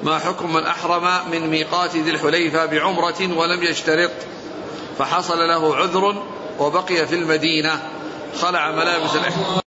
ما 0.04 0.20
حكم 0.20 0.54
من 0.54 0.64
أحرم 0.64 1.32
من 1.32 1.50
ميقات 1.50 1.96
ذي 1.96 2.12
الحليفة 2.12 2.66
بعمرة 2.66 3.38
ولم 3.38 3.64
يشترط؟ 3.64 4.12
فحصل 4.98 5.38
له 5.38 5.76
عذر 5.76 6.24
وبقي 6.60 7.08
في 7.08 7.16
المدينة 7.16 7.80
خلع 8.42 8.72
ملابس 8.72 9.16
الإحرام. 9.16 9.65